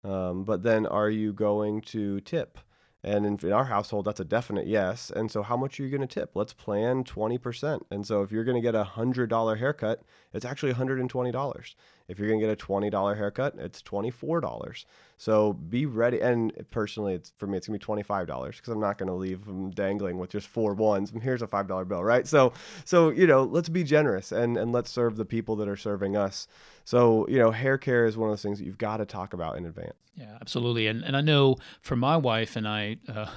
um, 0.04 0.44
but 0.44 0.64
then 0.64 0.86
are 0.86 1.10
you 1.10 1.34
going 1.34 1.82
to 1.82 2.20
tip? 2.22 2.58
And 3.04 3.26
in, 3.26 3.40
in, 3.44 3.54
our 3.54 3.66
household, 3.66 4.06
that's 4.06 4.20
a 4.20 4.26
definite 4.26 4.68
yes. 4.68 5.12
And 5.16 5.32
so, 5.32 5.44
how 5.44 5.56
much 5.56 5.80
are 5.80 5.84
you 5.84 5.90
going 5.90 6.06
to 6.06 6.14
tip? 6.14 6.32
Let's 6.34 6.52
plan 6.52 7.04
20%. 7.04 7.82
And 7.92 8.06
so, 8.06 8.22
if 8.24 8.32
you're 8.32 8.44
going 8.44 8.58
to 8.58 8.62
get 8.62 8.76
a 8.76 8.84
$100 8.84 9.58
haircut, 9.60 10.02
it's 10.34 10.46
actually 10.46 10.74
$120. 10.74 11.76
If 12.08 12.20
you're 12.20 12.30
going 12.30 12.40
to 12.40 12.48
get 12.48 12.62
a 12.62 12.66
$20 12.66 13.18
haircut, 13.18 13.56
it's 13.58 13.82
$24. 13.82 14.86
So 15.18 15.54
be 15.54 15.86
ready. 15.86 16.22
And 16.22 16.54
personally, 16.72 17.16
it's 17.16 17.34
for 17.38 17.48
me, 17.48 17.58
it's 17.58 17.68
going 17.68 17.78
to 17.78 17.86
be 17.86 18.04
$25 18.04 18.48
because 18.48 18.70
I'm 18.70 18.80
not 18.80 18.98
going 18.98 19.10
to 19.10 19.16
leave 19.16 19.46
them 19.46 19.72
dangling 19.72 20.18
with 20.18 20.30
just 20.30 20.48
four 20.48 20.74
ones. 20.74 21.12
And 21.12 21.22
here's 21.22 21.42
a 21.42 21.48
$5 21.48 21.88
bill, 21.88 22.04
right? 22.04 22.26
So, 22.26 22.54
so, 22.86 23.10
you 23.10 23.28
know, 23.28 23.44
let's 23.44 23.68
be 23.68 23.84
generous 23.84 24.32
and, 24.32 24.56
and 24.58 24.72
let's 24.72 24.90
serve 24.90 25.18
the 25.18 25.26
people 25.26 25.58
that 25.58 25.68
are 25.68 25.76
serving 25.76 26.16
us. 26.16 26.48
So, 26.86 27.28
you 27.28 27.40
know, 27.40 27.52
hair 27.52 27.78
care 27.78 28.06
is 28.06 28.16
one 28.16 28.30
of 28.30 28.34
those 28.34 28.44
things 28.44 28.60
that 28.60 28.66
you've 28.66 28.78
got 28.78 28.98
to 28.98 29.06
talk 29.06 29.34
about 29.34 29.58
in 29.58 29.66
advance. 29.66 29.98
Yeah, 30.16 30.38
absolutely. 30.40 30.88
And, 30.88 31.04
and 31.04 31.18
I 31.18 31.22
know 31.22 31.58
for 31.82 31.96
my 31.96 32.16
wife 32.16 32.56
and 32.56 32.68
I, 32.68 32.98
uh, 33.08 33.28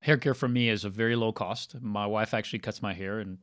hair 0.00 0.16
care 0.16 0.34
for 0.34 0.48
me 0.48 0.68
is 0.68 0.84
a 0.84 0.90
very 0.90 1.16
low 1.16 1.32
cost. 1.32 1.80
My 1.80 2.06
wife 2.06 2.34
actually 2.34 2.58
cuts 2.60 2.82
my 2.82 2.92
hair 2.92 3.18
and 3.18 3.38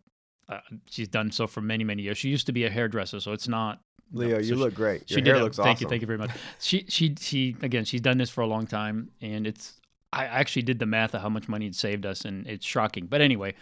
uh, 0.50 0.60
she's 0.90 1.08
done 1.08 1.32
so 1.32 1.48
for 1.48 1.62
many 1.62 1.84
many 1.84 2.04
years. 2.04 2.18
She 2.18 2.30
used 2.30 2.46
to 2.48 2.52
be 2.52 2.66
a 2.66 2.70
hairdresser, 2.70 3.20
so 3.20 3.32
it's 3.34 3.48
not 3.48 3.82
Leo, 4.12 4.30
no, 4.30 4.36
so 4.36 4.40
you 4.40 4.46
she, 4.46 4.56
look 4.56 4.74
great. 4.74 5.10
Your 5.10 5.20
she 5.20 5.26
hair 5.26 5.36
did. 5.36 5.44
looks 5.44 5.58
thank 5.58 5.66
awesome. 5.66 5.66
Thank 5.66 5.82
you, 5.82 5.90
thank 5.90 6.02
you 6.02 6.08
very 6.08 6.20
much. 6.20 6.32
She 6.60 6.86
she 6.88 7.16
she 7.20 7.56
again, 7.62 7.86
she's 7.86 8.02
done 8.02 8.18
this 8.18 8.30
for 8.30 8.42
a 8.42 8.48
long 8.48 8.68
time, 8.68 9.12
and 9.22 9.46
it's 9.46 9.80
I 10.12 10.26
actually 10.26 10.64
did 10.64 10.80
the 10.80 10.86
math 10.86 11.14
of 11.14 11.22
how 11.22 11.30
much 11.30 11.48
money 11.48 11.68
it 11.68 11.76
saved 11.76 12.06
us, 12.06 12.26
and 12.26 12.48
it's 12.48 12.66
shocking. 12.66 13.06
But 13.06 13.22
anyway, 13.22 13.54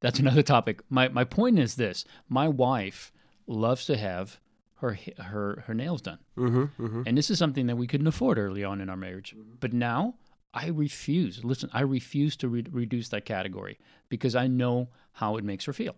that's 0.00 0.18
another 0.18 0.42
topic. 0.42 0.80
My 0.88 1.08
my 1.08 1.24
point 1.24 1.58
is 1.58 1.74
this: 1.74 2.04
my 2.28 2.48
wife 2.48 3.12
loves 3.46 3.86
to 3.86 3.96
have 3.96 4.38
her 4.76 4.98
her 5.18 5.64
her 5.66 5.74
nails 5.74 6.02
done, 6.02 6.18
mm-hmm, 6.36 6.82
mm-hmm. 6.82 7.02
and 7.06 7.18
this 7.18 7.30
is 7.30 7.38
something 7.38 7.66
that 7.66 7.76
we 7.76 7.86
couldn't 7.86 8.06
afford 8.06 8.38
early 8.38 8.62
on 8.62 8.80
in 8.80 8.88
our 8.88 8.96
marriage. 8.96 9.34
Mm-hmm. 9.36 9.56
But 9.58 9.72
now 9.72 10.14
I 10.54 10.68
refuse. 10.68 11.44
Listen, 11.44 11.70
I 11.72 11.80
refuse 11.80 12.36
to 12.36 12.48
re- 12.48 12.64
reduce 12.70 13.08
that 13.08 13.24
category 13.24 13.78
because 14.08 14.36
I 14.36 14.46
know 14.46 14.88
how 15.12 15.36
it 15.36 15.44
makes 15.44 15.64
her 15.64 15.72
feel, 15.72 15.96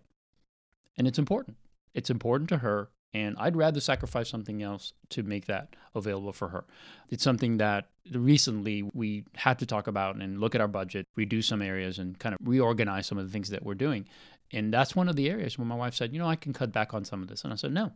and 0.97 1.07
it's 1.07 1.19
important. 1.19 1.57
It's 1.93 2.09
important 2.09 2.49
to 2.49 2.57
her 2.59 2.89
And 3.13 3.35
I'd 3.39 3.55
rather 3.55 3.79
sacrifice 3.79 4.29
something 4.29 4.61
else 4.61 4.93
to 5.09 5.23
make 5.23 5.45
that 5.47 5.75
available 5.95 6.31
for 6.31 6.49
her. 6.49 6.65
It's 7.09 7.23
something 7.23 7.57
that 7.57 7.89
recently 8.11 8.83
we 8.93 9.25
had 9.35 9.57
to 9.59 9.65
talk 9.65 9.87
about 9.87 10.15
and 10.15 10.39
look 10.39 10.53
at 10.53 10.61
our 10.61 10.67
budget, 10.67 11.07
reduce 11.15 11.47
some 11.47 11.61
areas, 11.61 11.97
and 11.97 12.19
kind 12.19 12.35
of 12.35 12.39
reorganize 12.47 13.07
some 13.07 13.17
of 13.17 13.25
the 13.25 13.31
things 13.31 13.49
that 13.49 13.63
we're 13.63 13.73
doing. 13.73 14.07
And 14.51 14.71
that's 14.71 14.95
one 14.95 15.09
of 15.09 15.15
the 15.15 15.29
areas 15.29 15.57
where 15.57 15.65
my 15.65 15.75
wife 15.75 15.95
said, 15.95 16.13
you 16.13 16.19
know, 16.19 16.27
I 16.27 16.35
can 16.35 16.53
cut 16.53 16.71
back 16.71 16.93
on 16.93 17.03
some 17.03 17.21
of 17.23 17.27
this. 17.29 17.43
And 17.43 17.51
I 17.51 17.55
said, 17.55 17.73
no, 17.73 17.93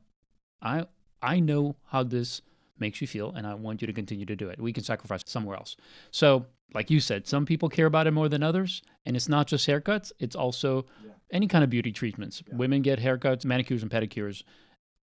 I 0.62 0.88
I 1.22 1.40
know 1.40 1.76
how 1.86 2.04
this 2.04 2.42
makes 2.80 3.00
you 3.00 3.08
feel, 3.08 3.32
and 3.32 3.46
I 3.48 3.54
want 3.54 3.82
you 3.82 3.88
to 3.88 3.94
continue 3.94 4.26
to 4.26 4.36
do 4.36 4.50
it. 4.50 4.60
We 4.60 4.74
can 4.74 4.84
sacrifice 4.84 5.22
somewhere 5.26 5.56
else. 5.56 5.78
So, 6.12 6.48
like 6.74 6.90
you 6.90 7.00
said, 7.00 7.28
some 7.28 7.46
people 7.46 7.70
care 7.70 7.86
about 7.86 8.08
it 8.08 8.12
more 8.12 8.30
than 8.30 8.44
others, 8.44 8.82
and 9.06 9.16
it's 9.16 9.30
not 9.30 9.48
just 9.48 9.68
haircuts; 9.68 10.12
it's 10.20 10.36
also 10.36 10.86
yeah. 11.04 11.12
any 11.32 11.48
kind 11.48 11.64
of 11.64 11.70
beauty 11.70 11.92
treatments. 11.92 12.44
Yeah. 12.48 12.56
Women 12.56 12.82
get 12.82 13.00
haircuts, 13.00 13.46
manicures, 13.46 13.82
and 13.82 13.92
pedicures. 13.92 14.44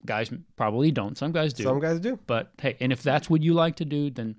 Guys 0.06 0.30
probably 0.56 0.90
don't. 0.90 1.18
Some 1.18 1.32
guys 1.32 1.52
do. 1.52 1.64
Some 1.64 1.80
guys 1.80 2.00
do. 2.00 2.18
But 2.26 2.52
hey, 2.60 2.76
and 2.80 2.92
if 2.92 3.02
that's 3.02 3.28
what 3.28 3.42
you 3.42 3.54
like 3.54 3.76
to 3.76 3.84
do, 3.84 4.10
then 4.10 4.36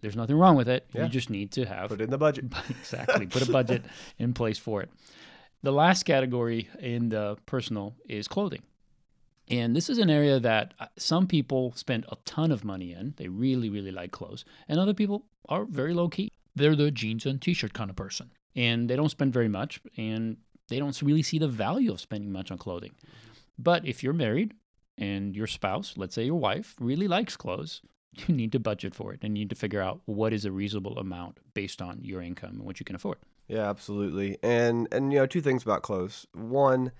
there's 0.00 0.16
nothing 0.16 0.36
wrong 0.36 0.56
with 0.56 0.68
it. 0.68 0.86
Yeah. 0.92 1.04
You 1.04 1.08
just 1.08 1.30
need 1.30 1.52
to 1.52 1.64
have 1.64 1.90
put 1.90 2.00
in 2.00 2.10
the 2.10 2.18
budget. 2.18 2.46
exactly. 2.70 3.26
Put 3.26 3.48
a 3.48 3.52
budget 3.52 3.84
in 4.18 4.32
place 4.32 4.58
for 4.58 4.82
it. 4.82 4.90
The 5.62 5.72
last 5.72 6.04
category 6.04 6.68
in 6.78 7.08
the 7.08 7.36
personal 7.46 7.96
is 8.08 8.28
clothing. 8.28 8.62
And 9.50 9.74
this 9.74 9.88
is 9.88 9.98
an 9.98 10.10
area 10.10 10.38
that 10.38 10.74
uh, 10.78 10.86
some 10.96 11.26
people 11.26 11.72
spend 11.74 12.04
a 12.10 12.16
ton 12.24 12.52
of 12.52 12.64
money 12.64 12.92
in. 12.92 13.14
They 13.16 13.28
really, 13.28 13.70
really 13.70 13.90
like 13.90 14.12
clothes. 14.12 14.44
And 14.68 14.78
other 14.78 14.94
people 14.94 15.24
are 15.48 15.64
very 15.64 15.94
low 15.94 16.08
key. 16.08 16.30
They're 16.58 16.76
the 16.76 16.90
jeans 16.90 17.24
and 17.26 17.40
t 17.40 17.54
shirt 17.54 17.72
kind 17.72 17.90
of 17.90 17.96
person. 17.96 18.32
And 18.54 18.90
they 18.90 18.96
don't 18.96 19.10
spend 19.10 19.32
very 19.32 19.48
much 19.48 19.80
and 19.96 20.38
they 20.68 20.78
don't 20.78 21.00
really 21.02 21.22
see 21.22 21.38
the 21.38 21.48
value 21.48 21.92
of 21.92 22.00
spending 22.00 22.32
much 22.32 22.50
on 22.50 22.58
clothing. 22.58 22.94
But 23.58 23.86
if 23.86 24.02
you're 24.02 24.12
married 24.12 24.54
and 24.96 25.34
your 25.34 25.46
spouse, 25.46 25.94
let's 25.96 26.14
say 26.14 26.24
your 26.24 26.38
wife, 26.38 26.74
really 26.80 27.08
likes 27.08 27.36
clothes, 27.36 27.82
you 28.26 28.34
need 28.34 28.52
to 28.52 28.58
budget 28.58 28.94
for 28.94 29.12
it 29.12 29.20
and 29.22 29.36
you 29.36 29.44
need 29.44 29.50
to 29.50 29.56
figure 29.56 29.80
out 29.80 30.00
what 30.06 30.32
is 30.32 30.44
a 30.44 30.52
reasonable 30.52 30.98
amount 30.98 31.38
based 31.54 31.80
on 31.80 32.00
your 32.02 32.20
income 32.20 32.50
and 32.50 32.62
what 32.62 32.80
you 32.80 32.84
can 32.84 32.96
afford. 32.96 33.18
Yeah, 33.46 33.68
absolutely. 33.68 34.36
And 34.42 34.88
and 34.92 35.12
you 35.12 35.20
know, 35.20 35.26
two 35.26 35.40
things 35.40 35.62
about 35.62 35.82
clothes. 35.82 36.26
One, 36.34 36.92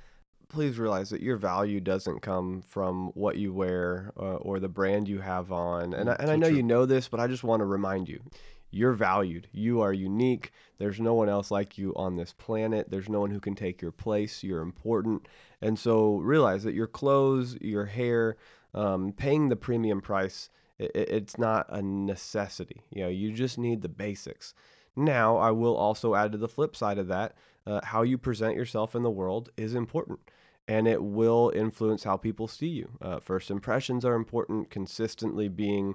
please 0.48 0.78
realize 0.78 1.10
that 1.10 1.20
your 1.20 1.36
value 1.36 1.80
doesn't 1.80 2.20
come 2.20 2.62
from 2.62 3.08
what 3.08 3.36
you 3.36 3.52
wear 3.52 4.12
uh, 4.16 4.36
or 4.36 4.58
the 4.58 4.68
brand 4.68 5.08
you 5.08 5.20
have 5.20 5.52
on. 5.52 5.92
And, 5.92 6.08
I, 6.08 6.16
and 6.18 6.30
I 6.30 6.36
know 6.36 6.48
true. 6.48 6.56
you 6.56 6.62
know 6.62 6.86
this, 6.86 7.08
but 7.08 7.20
I 7.20 7.26
just 7.26 7.44
want 7.44 7.60
to 7.60 7.66
remind 7.66 8.08
you 8.08 8.22
you're 8.70 8.92
valued. 8.92 9.48
You 9.52 9.80
are 9.80 9.92
unique. 9.92 10.52
There's 10.78 11.00
no 11.00 11.14
one 11.14 11.28
else 11.28 11.50
like 11.50 11.78
you 11.78 11.92
on 11.96 12.16
this 12.16 12.32
planet. 12.32 12.90
There's 12.90 13.08
no 13.08 13.20
one 13.20 13.30
who 13.30 13.40
can 13.40 13.54
take 13.54 13.80
your 13.80 13.92
place. 13.92 14.42
You're 14.42 14.62
important. 14.62 15.26
And 15.60 15.78
so 15.78 16.16
realize 16.16 16.62
that 16.64 16.74
your 16.74 16.86
clothes, 16.86 17.56
your 17.60 17.86
hair, 17.86 18.36
um, 18.74 19.12
paying 19.12 19.48
the 19.48 19.56
premium 19.56 20.00
price, 20.00 20.50
it, 20.78 20.90
it's 20.94 21.38
not 21.38 21.66
a 21.70 21.82
necessity. 21.82 22.82
You 22.90 23.04
know, 23.04 23.08
you 23.08 23.32
just 23.32 23.58
need 23.58 23.82
the 23.82 23.88
basics. 23.88 24.54
Now, 24.96 25.36
I 25.36 25.50
will 25.50 25.76
also 25.76 26.14
add 26.14 26.32
to 26.32 26.38
the 26.38 26.48
flip 26.48 26.76
side 26.76 26.98
of 26.98 27.08
that 27.08 27.36
uh, 27.66 27.80
how 27.84 28.02
you 28.02 28.18
present 28.18 28.56
yourself 28.56 28.94
in 28.94 29.02
the 29.02 29.10
world 29.10 29.50
is 29.56 29.74
important 29.74 30.20
and 30.68 30.86
it 30.86 31.02
will 31.02 31.50
influence 31.54 32.04
how 32.04 32.16
people 32.16 32.46
see 32.46 32.68
you. 32.68 32.90
Uh, 33.00 33.18
first 33.18 33.50
impressions 33.50 34.04
are 34.04 34.14
important, 34.14 34.70
consistently 34.70 35.48
being, 35.48 35.94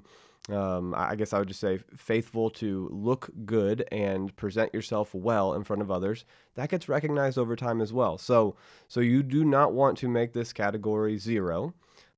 um, 0.50 0.94
I 0.96 1.14
guess 1.16 1.32
I 1.32 1.38
would 1.38 1.48
just 1.48 1.60
say, 1.60 1.78
faithful 1.96 2.50
to 2.50 2.88
look 2.92 3.30
good 3.44 3.86
and 3.90 4.34
present 4.36 4.74
yourself 4.74 5.14
well 5.14 5.54
in 5.54 5.64
front 5.64 5.82
of 5.82 5.90
others. 5.90 6.24
That 6.54 6.68
gets 6.68 6.88
recognized 6.88 7.38
over 7.38 7.56
time 7.56 7.80
as 7.80 7.92
well. 7.92 8.18
So, 8.18 8.56
so 8.88 9.00
you 9.00 9.22
do 9.22 9.44
not 9.44 9.72
want 9.72 9.96
to 9.98 10.08
make 10.08 10.32
this 10.32 10.52
category 10.52 11.16
zero. 11.16 11.74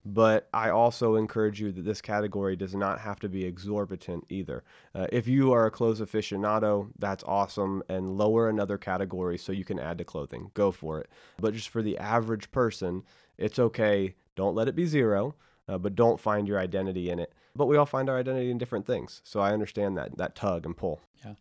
But 0.09 0.49
I 0.54 0.71
also 0.71 1.16
encourage 1.16 1.61
you 1.61 1.73
that 1.73 1.85
this 1.85 2.00
category 2.00 2.54
does 2.54 2.76
not 2.76 3.00
have 3.00 3.18
to 3.21 3.28
be 3.28 3.45
exorbitant 3.45 4.25
either. 4.28 4.62
Uh, 4.95 5.09
if 5.11 5.26
you 5.26 5.52
are 5.52 5.66
a 5.66 5.71
clothes 5.71 6.00
aficionado, 6.00 6.88
that's 7.00 7.25
awesome, 7.25 7.83
and 7.88 8.16
lower 8.16 8.49
another 8.49 8.78
category 8.78 9.37
so 9.37 9.50
you 9.50 9.64
can 9.64 9.80
add 9.80 9.99
to 9.99 10.04
clothing. 10.04 10.52
Go 10.54 10.71
for 10.71 11.00
it. 11.00 11.11
But 11.40 11.54
just 11.54 11.71
for 11.71 11.83
the 11.83 11.99
average 11.99 12.52
person, 12.52 13.02
it's 13.37 13.59
okay. 13.59 14.14
Don't 14.37 14.54
let 14.54 14.68
it 14.68 14.76
be 14.76 14.87
zero, 14.87 15.35
uh, 15.68 15.78
but 15.78 15.97
don't 15.97 16.21
find 16.21 16.47
your 16.47 16.61
identity 16.61 17.11
in 17.11 17.18
it. 17.18 17.33
But 17.56 17.66
we 17.66 17.76
all 17.76 17.86
find 17.86 18.08
our 18.08 18.18
identity 18.18 18.50
in 18.50 18.58
different 18.58 18.86
things. 18.86 19.20
So 19.25 19.40
I 19.40 19.52
understand 19.52 19.96
that 19.96 20.16
that 20.18 20.34
tug 20.34 20.66
and 20.66 20.76
pull. 20.76 21.00
Yeah. 21.25 21.34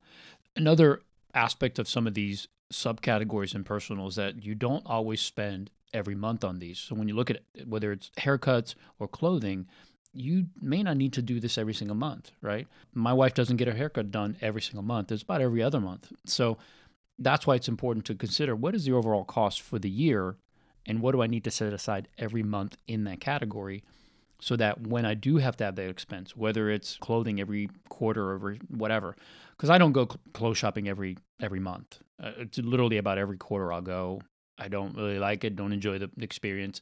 Another 0.56 1.02
aspect 1.34 1.80
of 1.80 1.88
some 1.88 2.08
of 2.08 2.14
these 2.14 2.48
subcategories 2.72 3.54
in 3.54 3.64
personal 3.64 4.08
is 4.08 4.16
that 4.16 4.44
you 4.44 4.56
don't 4.56 4.86
always 4.86 5.22
spend 5.22 5.70
every 5.94 6.16
month 6.16 6.44
on 6.44 6.60
these. 6.60 6.80
So 6.80 6.96
when 6.96 7.08
you 7.08 7.16
look 7.16 7.30
at 7.30 7.38
it, 7.54 7.68
whether 7.68 7.92
it's 7.92 8.10
haircuts 8.18 8.76
or 9.00 9.08
clothing, 9.08 9.68
you 10.14 10.48
may 10.62 10.82
not 10.82 10.98
need 10.98 11.14
to 11.14 11.22
do 11.22 11.40
this 11.40 11.58
every 11.58 11.74
single 11.74 11.96
month, 11.96 12.32
right? 12.42 12.68
My 12.94 13.14
wife 13.14 13.34
doesn't 13.34 13.58
get 13.58 13.68
her 13.68 13.74
haircut 13.74 14.12
done 14.12 14.38
every 14.42 14.62
single 14.62 14.84
month. 14.84 15.12
It's 15.12 15.24
about 15.24 15.42
every 15.42 15.62
other 15.62 15.80
month. 15.80 16.12
So 16.26 16.58
that's 17.20 17.46
why 17.46 17.56
it's 17.56 17.68
important 17.68 18.06
to 18.06 18.16
consider 18.16 18.56
what 18.56 18.76
is 18.76 18.86
the 18.86 18.94
overall 18.94 19.26
cost 19.26 19.62
for 19.62 19.78
the 19.78 19.90
year 19.90 20.38
and 20.86 21.02
what 21.02 21.14
do 21.14 21.22
I 21.22 21.28
need 21.28 21.44
to 21.46 21.52
set 21.52 21.74
aside 21.74 22.08
every 22.18 22.44
month 22.44 22.78
in 22.88 23.04
that 23.06 23.20
category 23.20 23.84
so 24.40 24.56
that 24.56 24.88
when 24.88 25.06
I 25.06 25.14
do 25.14 25.38
have 25.38 25.58
to 25.58 25.64
have 25.64 25.76
that 25.76 25.90
expense, 25.90 26.36
whether 26.36 26.70
it's 26.70 26.98
clothing 26.98 27.40
every 27.40 27.70
quarter 27.90 28.32
or 28.32 28.58
whatever, 28.70 29.16
because 29.52 29.70
I 29.70 29.78
don't 29.78 29.94
go 29.94 30.06
clothes 30.34 30.58
shopping 30.58 30.88
every 30.88 31.18
every 31.42 31.60
month. 31.60 32.00
Uh, 32.22 32.32
it's 32.38 32.58
literally 32.58 32.98
about 32.98 33.18
every 33.18 33.38
quarter 33.38 33.74
I'll 33.74 33.82
go 33.82 34.22
I 34.58 34.68
don't 34.68 34.96
really 34.96 35.20
like 35.20 35.44
it, 35.44 35.56
don't 35.56 35.74
enjoy 35.74 36.00
the 36.00 36.10
experience. 36.20 36.82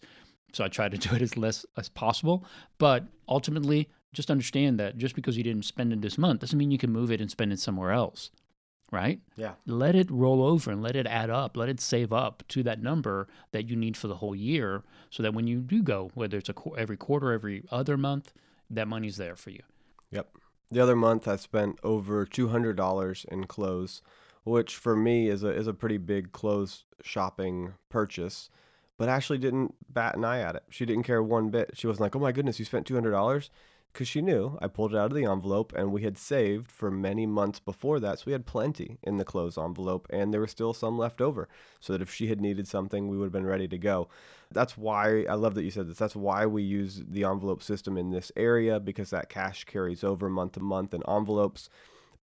So 0.53 0.63
I 0.63 0.67
try 0.67 0.89
to 0.89 0.97
do 1.09 1.15
it 1.15 1.21
as 1.21 1.37
less 1.37 1.65
as 1.77 1.89
possible. 1.89 2.45
But 2.77 3.05
ultimately, 3.27 3.89
just 4.13 4.29
understand 4.29 4.79
that 4.79 4.97
just 4.97 5.15
because 5.15 5.37
you 5.37 5.43
didn't 5.43 5.65
spend 5.65 5.91
it 5.91 6.01
this 6.01 6.17
month 6.17 6.41
doesn't 6.41 6.57
mean 6.57 6.71
you 6.71 6.77
can 6.77 6.91
move 6.91 7.11
it 7.11 7.21
and 7.21 7.31
spend 7.31 7.51
it 7.51 7.59
somewhere 7.59 7.91
else. 7.91 8.29
Right? 8.93 9.19
Yeah. 9.35 9.53
Let 9.65 9.95
it 9.95 10.11
roll 10.11 10.43
over 10.43 10.69
and 10.71 10.83
let 10.83 10.95
it 10.95 11.07
add 11.07 11.29
up. 11.29 11.57
Let 11.57 11.67
it 11.67 11.81
save 11.81 12.13
up 12.13 12.43
to 12.49 12.61
that 12.63 12.81
number 12.81 13.27
that 13.51 13.67
you 13.67 13.75
need 13.75 13.97
for 13.97 14.07
the 14.07 14.17
whole 14.17 14.35
year 14.35 14.83
so 15.09 15.23
that 15.23 15.33
when 15.33 15.47
you 15.47 15.61
do 15.61 15.81
go, 15.81 16.11
whether 16.13 16.37
it's 16.37 16.49
a 16.49 16.53
every 16.77 16.97
quarter, 16.97 17.31
every 17.31 17.63
other 17.71 17.97
month, 17.97 18.33
that 18.69 18.87
money's 18.87 19.17
there 19.17 19.35
for 19.35 19.49
you. 19.49 19.63
Yep. 20.11 20.29
The 20.69 20.79
other 20.79 20.95
month 20.95 21.27
I 21.27 21.37
spent 21.37 21.79
over 21.83 22.25
$200 22.25 23.25
in 23.25 23.45
clothes 23.45 24.01
which 24.43 24.75
for 24.75 24.95
me 24.95 25.29
is 25.29 25.43
a 25.43 25.49
is 25.49 25.67
a 25.67 25.73
pretty 25.73 25.97
big 25.97 26.31
clothes 26.31 26.85
shopping 27.01 27.73
purchase. 27.89 28.49
But 28.97 29.09
Ashley 29.09 29.37
didn't 29.37 29.75
bat 29.89 30.15
an 30.15 30.23
eye 30.23 30.39
at 30.39 30.55
it. 30.55 30.63
She 30.69 30.85
didn't 30.85 31.03
care 31.03 31.23
one 31.23 31.49
bit. 31.49 31.71
She 31.73 31.87
wasn't 31.87 32.01
like, 32.01 32.15
"Oh 32.15 32.19
my 32.19 32.31
goodness, 32.31 32.59
you 32.59 32.65
spent 32.65 32.85
two 32.85 32.93
hundred 32.93 33.11
dollars," 33.11 33.49
because 33.93 34.07
she 34.07 34.21
knew 34.21 34.57
I 34.61 34.67
pulled 34.67 34.93
it 34.93 34.97
out 34.97 35.11
of 35.11 35.15
the 35.15 35.25
envelope, 35.25 35.71
and 35.75 35.93
we 35.93 36.01
had 36.01 36.17
saved 36.17 36.71
for 36.71 36.89
many 36.89 37.25
months 37.25 37.59
before 37.59 37.99
that, 37.99 38.19
so 38.19 38.23
we 38.25 38.31
had 38.31 38.47
plenty 38.47 38.97
in 39.03 39.17
the 39.17 39.23
clothes 39.23 39.57
envelope, 39.57 40.07
and 40.09 40.33
there 40.33 40.41
was 40.41 40.51
still 40.51 40.73
some 40.73 40.97
left 40.97 41.21
over, 41.21 41.47
so 41.79 41.93
that 41.93 42.01
if 42.01 42.11
she 42.11 42.27
had 42.27 42.41
needed 42.41 42.67
something, 42.67 43.07
we 43.07 43.17
would 43.17 43.25
have 43.25 43.31
been 43.31 43.45
ready 43.45 43.67
to 43.67 43.77
go. 43.77 44.09
That's 44.51 44.77
why 44.77 45.23
I 45.29 45.35
love 45.35 45.55
that 45.55 45.63
you 45.63 45.71
said 45.71 45.87
this. 45.87 45.97
That's 45.97 46.15
why 46.15 46.45
we 46.45 46.63
use 46.63 47.03
the 47.07 47.23
envelope 47.23 47.61
system 47.63 47.97
in 47.97 48.11
this 48.11 48.31
area 48.35 48.79
because 48.79 49.11
that 49.11 49.29
cash 49.29 49.63
carries 49.63 50.03
over 50.03 50.27
month 50.27 50.53
to 50.53 50.59
month 50.59 50.93
in 50.93 51.03
envelopes 51.07 51.69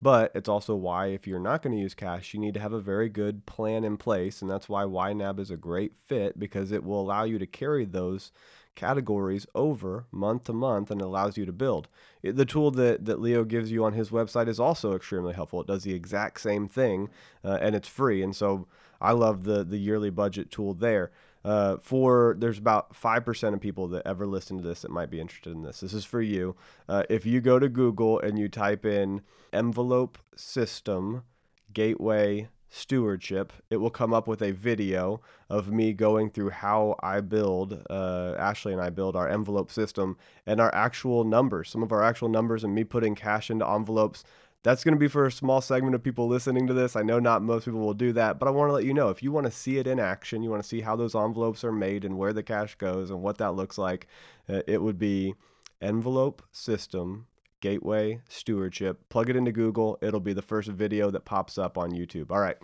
but 0.01 0.31
it's 0.35 0.49
also 0.49 0.77
why, 0.77 1.07
if 1.09 1.27
you're 1.27 1.41
not 1.41 1.63
going 1.63 1.75
to 1.75 1.83
use 1.83 1.95
cash, 1.95 2.33
you 2.33 2.39
need 2.39 2.55
to 2.55 2.61
have 2.61 2.73
a 2.73 2.81
very 2.81 3.09
good 3.09 3.47
plan 3.47 3.83
in 3.83 3.97
place. 3.97 4.41
And 4.41 4.51
that's 4.51 4.69
why 4.69 4.85
YNAB 4.85 5.41
is 5.41 5.51
a 5.51 5.57
great 5.57 5.93
fit 6.07 6.39
because 6.39 6.71
it 6.71 6.85
will 6.85 7.01
allow 7.01 7.25
you 7.25 7.39
to 7.39 7.47
carry 7.47 7.85
those 7.85 8.31
categories 8.79 9.45
over 9.57 10.07
month 10.13 10.45
to 10.45 10.53
month 10.53 10.89
and 10.91 11.03
allows 11.03 11.37
you 11.37 11.45
to 11.45 11.53
build. 11.53 11.89
The 12.23 12.45
tool 12.45 12.71
that, 12.71 13.05
that 13.07 13.21
Leo 13.21 13.43
gives 13.43 13.73
you 13.73 13.85
on 13.85 13.93
his 13.93 14.11
website 14.11 14.47
is 14.47 14.61
also 14.61 14.95
extremely 14.95 15.35
helpful. 15.35 15.61
It 15.61 15.67
does 15.67 15.83
the 15.83 15.93
exact 15.93 16.41
same 16.41 16.69
thing 16.69 17.11
uh, 17.45 17.59
and 17.61 17.75
it's 17.75 17.89
free. 17.89 18.23
And 18.23 18.35
so 18.35 18.69
I 19.01 19.13
love 19.13 19.43
the, 19.43 19.65
the 19.65 19.79
yearly 19.79 20.11
budget 20.11 20.53
tool 20.53 20.75
there. 20.75 21.11
Uh, 21.45 21.79
for 21.79 22.37
there's 22.39 22.59
about 22.59 22.95
5% 22.95 23.55
of 23.55 23.61
people 23.61 23.89
that 23.89 24.07
ever 24.07 24.27
listen 24.27 24.57
to 24.59 24.63
this 24.63 24.83
that 24.83 24.93
might 24.93 25.11
be 25.11 25.21
interested 25.21 25.53
in 25.53 25.63
this. 25.63 25.81
This 25.81 25.93
is 25.93 26.05
for 26.05 26.23
you. 26.23 26.55
Uh, 26.89 27.03
if 27.11 27.27
you 27.27 27.41
go 27.41 27.59
to 27.59 27.69
Google 27.69 28.21
and 28.21 28.39
you 28.39 28.49
type 28.49 28.85
in 28.87 29.23
envelope 29.53 30.19
system 30.37 31.25
gateway 31.73 32.49
stewardship, 32.71 33.53
it 33.71 33.77
will 33.77 33.91
come 33.91 34.13
up 34.13 34.27
with 34.27 34.43
a 34.43 34.53
video 34.53 35.21
of 35.49 35.71
me 35.71 35.93
going 35.93 36.31
through 36.31 36.51
how 36.51 36.97
I 37.03 37.21
build, 37.21 37.83
uh, 37.89 38.35
Ashley 38.39 38.73
and 38.73 38.83
I 38.83 38.91
build 38.91 39.17
our 39.17 39.29
envelope 39.29 39.71
system 39.71 40.17
and 40.47 40.61
our 40.61 40.75
actual 40.75 41.25
numbers, 41.25 41.71
some 41.71 41.83
of 41.83 41.93
our 41.93 42.03
actual 42.03 42.29
numbers, 42.29 42.65
and 42.65 42.75
me 42.75 42.85
putting 42.85 43.15
cash 43.15 43.51
into 43.51 43.67
envelopes 43.67 44.25
that's 44.65 44.83
going 44.83 44.95
to 44.95 44.99
be 44.99 45.09
for 45.09 45.27
a 45.27 45.33
small 45.33 45.61
segment 45.61 45.95
of 45.95 46.03
people 46.03 46.27
listening 46.27 46.67
to 46.67 46.75
this. 46.75 46.97
I 46.97 47.03
know 47.03 47.21
not 47.21 47.43
most 47.43 47.65
people 47.65 47.81
will 47.81 47.95
do 47.95 48.13
that, 48.15 48.39
but 48.39 48.49
I 48.49 48.51
want 48.51 48.71
to 48.71 48.75
let 48.75 48.85
you 48.85 48.93
know 48.93 49.09
if 49.09 49.23
you 49.23 49.31
want 49.31 49.47
to 49.47 49.53
see 49.53 49.79
it 49.79 49.87
in 49.87 50.01
action, 50.01 50.43
you 50.43 50.51
want 50.51 50.63
to 50.63 50.69
see 50.69 50.81
how 50.81 50.97
those 50.97 51.15
envelopes 51.15 51.63
are 51.63 51.73
made 51.73 52.05
and 52.05 52.19
where 52.19 52.33
the 52.33 52.43
cash 52.43 52.75
goes 52.75 53.11
and 53.11 53.23
what 53.23 53.39
that 53.39 53.55
looks 53.55 53.79
like, 53.79 54.09
uh, 54.49 54.63
it 54.67 54.83
would 54.83 54.99
be 54.99 55.35
envelope 55.81 56.43
system 56.51 57.28
gateway 57.61 58.21
stewardship. 58.29 59.09
Plug 59.09 59.31
it 59.31 59.37
into 59.37 59.53
Google, 59.53 59.99
it'll 60.03 60.21
be 60.21 60.33
the 60.33 60.43
first 60.43 60.69
video 60.69 61.11
that 61.11 61.25
pops 61.25 61.59
up 61.59 61.79
on 61.79 61.91
YouTube. 61.91 62.31
All 62.31 62.41
right. 62.41 62.57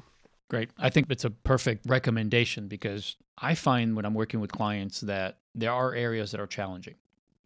Great. 0.49 0.71
I 0.79 0.91
think 0.91 1.07
it's 1.11 1.25
a 1.25 1.31
perfect 1.31 1.87
recommendation 1.89 2.69
because 2.69 3.17
I 3.39 3.55
find 3.55 3.97
when 3.97 4.05
I'm 4.05 4.15
working 4.15 4.41
with 4.41 4.53
clients 4.53 5.01
that 5.01 5.39
there 5.55 5.73
are 5.73 5.95
areas 5.95 6.31
that 6.33 6.41
are 6.41 6.47
challenging, 6.47 6.95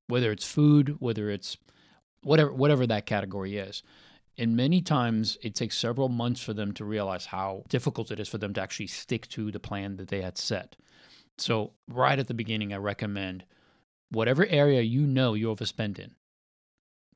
whether 0.09 0.33
it's 0.33 0.45
food, 0.45 0.97
whether 0.99 1.31
it's 1.31 1.57
whatever 2.23 2.53
whatever 2.53 2.87
that 2.87 3.07
category 3.07 3.57
is. 3.57 3.83
And 4.37 4.57
many 4.57 4.83
times 4.83 5.37
it 5.43 5.57
takes 5.57 5.77
several 5.77 6.09
months 6.09 6.41
for 6.41 6.55
them 6.55 6.73
to 6.75 6.85
realize 6.85 7.27
how 7.27 7.65
difficult 7.69 8.13
it 8.13 8.21
is 8.21 8.29
for 8.29 8.39
them 8.39 8.55
to 8.55 8.61
actually 8.61 8.87
stick 8.87 9.29
to 9.31 9.51
the 9.51 9.59
plan 9.59 9.97
that 9.97 10.09
they 10.09 10.23
had 10.23 10.39
set. 10.39 10.77
So, 11.39 11.73
right 11.89 12.19
at 12.19 12.29
the 12.29 12.35
beginning, 12.35 12.73
I 12.73 12.77
recommend 12.77 13.45
whatever 14.11 14.47
area 14.47 14.81
you 14.83 15.07
know 15.07 15.35
you 15.35 15.55
overspend 15.55 15.99
in, 15.99 16.15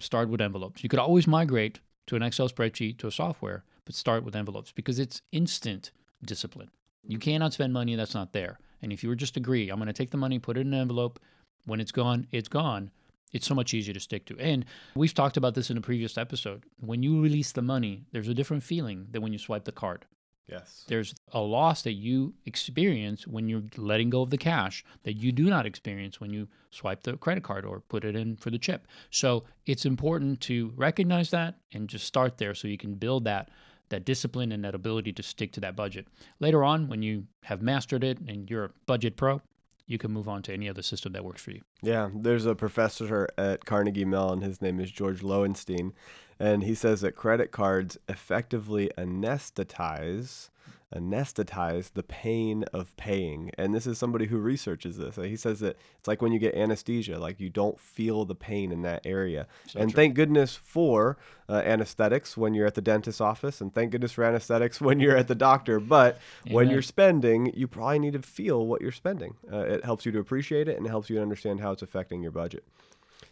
start 0.03 0.29
with 0.29 0.41
envelopes. 0.41 0.83
You 0.83 0.89
could 0.89 0.99
always 0.99 1.27
migrate 1.27 1.81
to 2.07 2.17
an 2.17 2.23
Excel 2.23 2.49
spreadsheet 2.49 2.99
to 2.99 3.07
a 3.07 3.13
software, 3.13 3.65
but 3.85 3.95
start 3.95 4.25
with 4.25 4.37
envelopes 4.37 4.73
because 4.73 4.99
it's 4.99 5.23
instant 5.33 5.91
discipline. 6.25 6.71
You 7.07 7.19
cannot 7.19 7.53
spend 7.53 7.73
money 7.73 7.97
that's 7.97 8.15
not 8.15 8.33
there. 8.33 8.59
And 8.81 8.93
if 8.93 9.03
you 9.03 9.09
were 9.09 9.17
just 9.17 9.37
agree, 9.37 9.71
I'm 9.71 9.79
going 9.79 9.87
to 9.87 9.93
take 9.93 10.11
the 10.11 10.17
money, 10.17 10.39
put 10.39 10.57
it 10.57 10.63
in 10.63 10.75
an 10.75 10.81
envelope. 10.81 11.21
When 11.65 11.81
it's 11.81 11.93
gone, 11.93 12.27
it's 12.33 12.49
gone. 12.49 12.91
It's 13.33 13.47
so 13.47 13.55
much 13.55 13.73
easier 13.73 13.95
to 13.95 14.01
stick 14.01 14.27
to. 14.27 14.39
And 14.39 14.65
we've 14.95 15.15
talked 15.15 15.37
about 15.37 15.55
this 15.55 15.71
in 15.71 15.77
a 15.77 15.81
previous 15.81 16.19
episode. 16.19 16.65
When 16.81 17.03
you 17.03 17.23
release 17.23 17.53
the 17.53 17.63
money, 17.63 18.05
there's 18.13 18.29
a 18.29 18.35
different 18.35 18.63
feeling 18.63 19.07
than 19.11 19.23
when 19.23 19.33
you 19.33 19.39
swipe 19.39 19.65
the 19.65 19.73
card. 19.73 20.05
Yes. 20.49 20.85
There's 20.89 21.15
a 21.33 21.41
loss 21.41 21.83
that 21.83 21.93
you 21.93 22.35
experience 22.47 23.27
when 23.27 23.49
you're 23.49 23.63
letting 23.77 24.11
go 24.11 24.23
of 24.23 24.31
the 24.31 24.39
cash 24.39 24.85
that 25.05 25.15
you 25.15 25.33
do 25.33 25.45
not 25.45 25.67
experience 25.67 26.21
when 26.21 26.33
you 26.33 26.49
swipe 26.71 27.03
the 27.05 27.17
credit 27.17 27.45
card 27.45 27.65
or 27.65 27.81
put 27.81 28.05
it 28.05 28.17
in 28.17 28.37
for 28.37 28.51
the 28.51 28.59
chip. 28.59 28.87
So 29.11 29.45
it's 29.67 29.87
important 29.87 30.41
to 30.43 30.73
recognize 30.77 31.31
that 31.31 31.57
and 31.73 31.89
just 31.89 32.07
start 32.07 32.39
there 32.39 32.55
so 32.55 32.69
you 32.69 32.79
can 32.79 32.95
build 32.95 33.25
that 33.25 33.51
that 33.89 34.05
discipline 34.07 34.53
and 34.53 34.65
that 34.65 34.75
ability 34.75 35.13
to 35.13 35.23
stick 35.23 35.53
to 35.53 35.61
that 35.61 35.77
budget. 35.77 36.09
Later 36.41 36.65
on, 36.65 36.89
when 36.89 37.03
you 37.03 37.27
have 37.43 37.61
mastered 37.61 38.03
it 38.03 38.19
and 38.27 38.49
you're 38.51 38.65
a 38.65 38.71
budget 38.87 39.17
pro, 39.17 39.43
you 39.87 39.99
can 39.99 40.11
move 40.13 40.29
on 40.29 40.43
to 40.43 40.53
any 40.53 40.69
other 40.69 40.83
system 40.83 41.13
that 41.13 41.25
works 41.25 41.43
for 41.43 41.51
you. 41.51 41.63
Yeah, 41.83 42.11
there's 42.15 42.47
a 42.47 42.55
professor 42.55 43.29
at 43.37 43.65
Carnegie 43.65 44.05
Mellon. 44.05 44.41
His 44.41 44.63
name 44.63 44.81
is 44.81 44.91
George 44.91 45.21
Loewenstein, 45.21 45.93
and 46.39 46.63
he 46.63 46.75
says 46.75 47.01
that 47.01 47.17
credit 47.17 47.51
cards 47.51 47.99
effectively 48.09 48.91
anesthetize 48.97 50.51
anesthetize 50.95 51.93
the 51.93 52.03
pain 52.03 52.65
of 52.73 52.97
paying. 52.97 53.51
And 53.59 53.75
this 53.75 53.87
is 53.87 53.99
somebody 53.99 54.27
who 54.27 54.39
researches 54.39 54.97
this. 54.97 55.17
He 55.17 55.37
says 55.37 55.61
that 55.61 55.77
it's 55.99 56.09
like 56.09 56.23
when 56.23 56.33
you 56.33 56.39
get 56.39 56.55
anesthesia, 56.55 57.19
like 57.19 57.41
you 57.41 57.51
don't 57.51 57.79
feel 57.81 58.25
the 58.25 58.35
pain 58.35 58.73
in 58.73 58.83
that 58.83 59.03
area. 59.05 59.47
So 59.67 59.81
and 59.81 59.91
true. 59.91 59.97
thank 59.97 60.15
goodness 60.15 60.55
for 60.55 61.19
uh, 61.49 61.63
anesthetics 61.65 62.37
when 62.37 62.55
you're 62.55 62.67
at 62.67 62.75
the 62.75 62.81
dentist's 62.81 63.21
office, 63.21 63.61
and 63.61 63.75
thank 63.75 63.93
goodness 63.93 64.13
for 64.13 64.25
anesthetics 64.25 64.81
when 64.81 65.01
you're 65.01 65.17
at 65.17 65.29
the 65.29 65.35
doctor. 65.35 65.81
But 65.81 66.19
Amen. 66.47 66.55
when 66.55 66.71
you're 66.71 66.83
spending, 66.83 67.53
you 67.55 67.69
probably 67.69 67.99
need 67.99 68.15
to 68.15 68.23
feel 68.23 68.67
what 68.67 68.81
you're 68.81 68.93
spending. 68.93 69.35
Uh, 69.51 69.59
it 69.59 69.85
helps 69.85 70.07
you 70.07 70.13
to 70.13 70.19
appreciate 70.19 70.69
it 70.69 70.77
and 70.77 70.87
it 70.87 70.91
helps 70.91 71.11
you 71.11 71.17
to 71.17 71.23
understand 71.23 71.61
how 71.61 71.73
it's 71.73 71.83
affecting 71.83 72.23
your 72.23 72.33
budget. 72.33 72.65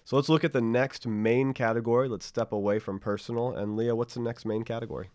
So 0.05 0.17
let's 0.17 0.29
look 0.29 0.45
at 0.45 0.53
the 0.53 0.61
next 0.61 1.07
main 1.07 1.53
category. 1.53 2.09
Let's 2.09 2.27
step 2.27 2.53
away 2.53 2.79
from 2.79 2.99
personal. 2.99 3.55
And 3.55 3.77
Leo, 3.77 3.95
what's 3.95 4.15
the 4.15 4.21
next 4.21 4.45
main 4.45 4.65
category? 4.65 5.11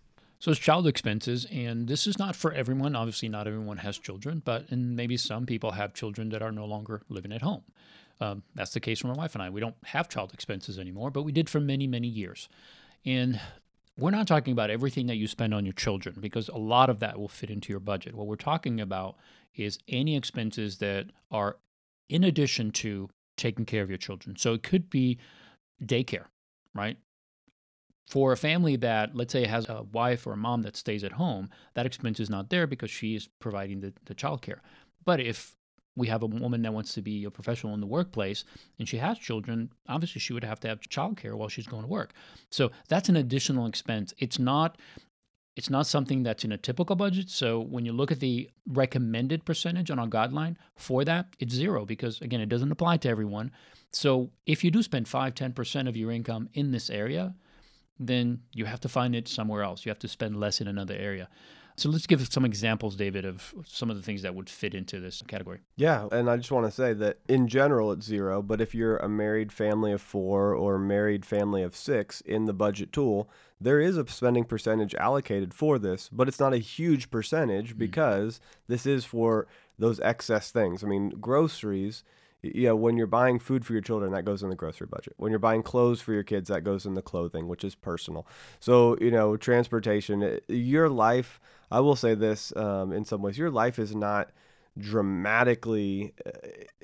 So 0.46 0.52
it's 0.52 0.60
child 0.60 0.86
expenses, 0.86 1.48
and 1.52 1.88
this 1.88 2.06
is 2.06 2.20
not 2.20 2.36
for 2.36 2.54
everyone. 2.54 2.96
Obviously, 2.96 3.28
not 3.30 3.48
everyone 3.48 3.78
has 3.78 3.98
children, 3.98 4.44
but 4.46 4.70
and 4.70 4.96
maybe 4.96 5.18
some 5.18 5.48
people 5.48 5.72
have 5.72 5.96
children 5.96 6.30
that 6.30 6.44
are 6.44 6.52
no 6.52 6.66
longer 6.66 7.02
living 7.10 7.32
at 7.32 7.42
home. 7.42 7.64
Um, 8.22 8.44
that's 8.54 8.72
the 8.72 8.80
case 8.80 9.00
for 9.00 9.08
my 9.08 9.16
wife 9.16 9.34
and 9.34 9.42
I. 9.42 9.50
We 9.50 9.60
don't 9.60 9.74
have 9.86 10.08
child 10.08 10.36
expenses 10.36 10.78
anymore, 10.78 11.10
but 11.10 11.24
we 11.24 11.32
did 11.32 11.50
for 11.50 11.60
many, 11.60 11.88
many 11.88 12.08
years. 12.08 12.48
And 13.08 13.42
we're 13.98 14.12
not 14.12 14.28
talking 14.28 14.52
about 14.52 14.70
everything 14.70 15.08
that 15.08 15.16
you 15.16 15.26
spend 15.26 15.52
on 15.52 15.66
your 15.66 15.74
children 15.74 16.18
because 16.20 16.48
a 16.48 16.58
lot 16.58 16.92
of 16.92 17.00
that 17.00 17.18
will 17.18 17.28
fit 17.28 17.50
into 17.50 17.74
your 17.74 17.80
budget. 17.80 18.14
What 18.14 18.28
we're 18.28 18.36
talking 18.36 18.80
about 18.80 19.16
is 19.56 19.80
any 19.88 20.16
expenses 20.16 20.78
that 20.78 21.08
are 21.32 21.58
in 22.08 22.24
addition 22.24 22.70
to 22.74 23.10
taking 23.36 23.66
care 23.66 23.82
of 23.82 23.90
your 23.90 23.98
children. 23.98 24.36
So 24.36 24.54
it 24.54 24.62
could 24.62 24.92
be 24.92 25.18
daycare, 25.84 26.26
right? 26.76 27.00
For 28.08 28.32
a 28.32 28.38
family 28.38 28.76
that, 28.78 29.16
let's 29.16 29.34
say, 29.34 29.46
has 29.46 29.68
a 29.68 29.84
wife 29.92 30.28
or 30.28 30.34
a 30.34 30.38
mom 30.38 30.62
that 30.62 30.78
stays 30.78 31.04
at 31.04 31.14
home, 31.14 31.50
that 31.74 31.86
expense 31.86 32.20
is 32.20 32.30
not 32.30 32.50
there 32.50 32.68
because 32.68 32.92
she 32.92 33.16
is 33.16 33.28
providing 33.40 33.82
the, 33.82 33.94
the 34.06 34.14
child 34.14 34.42
care. 34.42 34.62
But 35.06 35.20
if 35.20 35.56
we 35.96 36.08
have 36.08 36.24
a 36.24 36.28
woman 36.28 36.62
that 36.62 36.74
wants 36.74 36.94
to 36.94 37.02
be 37.02 37.24
a 37.24 37.32
professional 37.32 37.74
in 37.74 37.80
the 37.80 37.88
workplace 37.88 38.44
and 38.78 38.88
she 38.88 38.98
has 38.98 39.18
children, 39.18 39.72
obviously 39.88 40.20
she 40.20 40.34
would 40.34 40.44
have 40.44 40.60
to 40.60 40.68
have 40.68 40.82
childcare 40.82 41.36
while 41.36 41.50
she's 41.50 41.68
going 41.68 41.84
to 41.84 41.88
work. 41.88 42.14
So 42.52 42.72
that's 42.90 43.10
an 43.10 43.16
additional 43.16 43.66
expense. 43.66 44.14
It's 44.18 44.40
not 44.40 44.78
it's 45.56 45.70
not 45.70 45.88
something 45.88 46.22
that's 46.22 46.44
in 46.44 46.52
a 46.52 46.58
typical 46.58 46.98
budget. 46.98 47.30
So 47.30 47.62
when 47.62 47.86
you 47.86 47.94
look 47.94 48.12
at 48.12 48.20
the 48.20 48.50
recommended 48.68 49.46
percentage 49.46 49.90
on 49.90 50.00
our 50.00 50.08
guideline 50.08 50.58
for 50.76 51.06
that, 51.06 51.28
it's 51.40 51.54
zero 51.54 51.86
because 51.86 52.20
again, 52.20 52.42
it 52.42 52.50
doesn't 52.50 52.74
apply 52.74 52.98
to 52.98 53.10
everyone. 53.10 53.52
So 53.94 54.32
if 54.46 54.66
you 54.66 54.72
do 54.72 54.84
spend 54.84 55.08
5, 55.08 55.34
10% 55.34 55.88
of 55.88 55.96
your 55.96 56.12
income 56.12 56.50
in 56.54 56.72
this 56.72 56.90
area, 56.90 57.36
then 58.00 58.42
you 58.54 58.66
have 58.66 58.80
to 58.82 58.90
find 58.90 59.16
it 59.16 59.28
somewhere 59.28 59.64
else. 59.64 59.86
You 59.86 59.90
have 59.90 60.00
to 60.00 60.08
spend 60.08 60.40
less 60.40 60.62
in 60.62 60.68
another 60.68 60.96
area. 60.96 61.30
So 61.78 61.90
let's 61.90 62.08
give 62.08 62.26
some 62.32 62.46
examples, 62.46 62.96
David, 62.96 63.26
of 63.26 63.54
some 63.68 63.90
of 63.90 63.98
the 63.98 64.02
things 64.02 64.22
that 64.22 64.34
would 64.34 64.50
fit 64.50 64.74
into 64.74 65.02
this 65.02 65.22
category. 65.28 65.60
Yeah, 65.76 66.08
and 66.10 66.30
I 66.30 66.38
just 66.38 66.52
want 66.52 66.66
to 66.66 66.72
say 66.72 66.94
that 66.94 67.20
in 67.28 67.50
general 67.50 67.92
it's 67.92 68.06
zero, 68.06 68.42
but 68.42 68.62
if 68.62 68.74
you're 68.74 68.96
a 68.98 69.10
married 69.10 69.52
family 69.52 69.92
of 69.92 70.02
four 70.02 70.56
or 70.56 70.80
married 70.80 71.26
family 71.26 71.64
of 71.64 71.76
six 71.76 72.22
in 72.22 72.46
the 72.46 72.54
budget 72.54 72.94
tool, 72.94 73.30
there 73.60 73.82
is 73.82 73.98
a 73.98 74.08
spending 74.08 74.46
percentage 74.46 74.96
allocated 74.96 75.54
for 75.54 75.78
this, 75.78 76.10
but 76.10 76.30
it's 76.30 76.40
not 76.40 76.54
a 76.54 76.60
huge 76.60 77.12
percentage 77.12 77.70
mm-hmm. 77.70 77.80
because 77.80 78.40
this 78.68 78.86
is 78.86 79.04
for 79.04 79.46
those 79.78 80.00
excess 80.00 80.52
things. 80.52 80.82
I 80.82 80.88
mean, 80.88 81.10
groceries 81.20 82.06
you 82.54 82.68
know, 82.68 82.76
when 82.76 82.98
you're 82.98 83.08
buying 83.08 83.40
food 83.40 83.66
for 83.66 83.74
your 83.74 83.82
children, 83.82 84.12
that 84.12 84.26
goes 84.26 84.44
in 84.44 84.50
the 84.50 84.56
grocery 84.56 84.88
budget. 84.88 85.14
When 85.18 85.32
you're 85.32 85.40
buying 85.40 85.64
clothes 85.64 86.02
for 86.02 86.14
your 86.14 86.24
kids, 86.24 86.50
that 86.50 86.64
goes 86.64 86.86
in 86.86 86.94
the 86.94 87.02
clothing, 87.02 87.48
which 87.48 87.64
is 87.64 87.76
personal. 87.76 88.28
So, 88.60 88.98
you 89.00 89.12
know, 89.12 89.38
transportation, 89.38 90.40
your 90.48 90.90
life, 90.90 91.40
I 91.72 91.80
will 91.80 91.96
say 91.96 92.16
this 92.16 92.56
um, 92.56 92.92
in 92.92 93.06
some 93.06 93.22
ways, 93.22 93.38
your 93.38 93.52
life 93.52 93.80
is 93.80 93.96
not 93.96 94.32
dramatically 94.78 96.14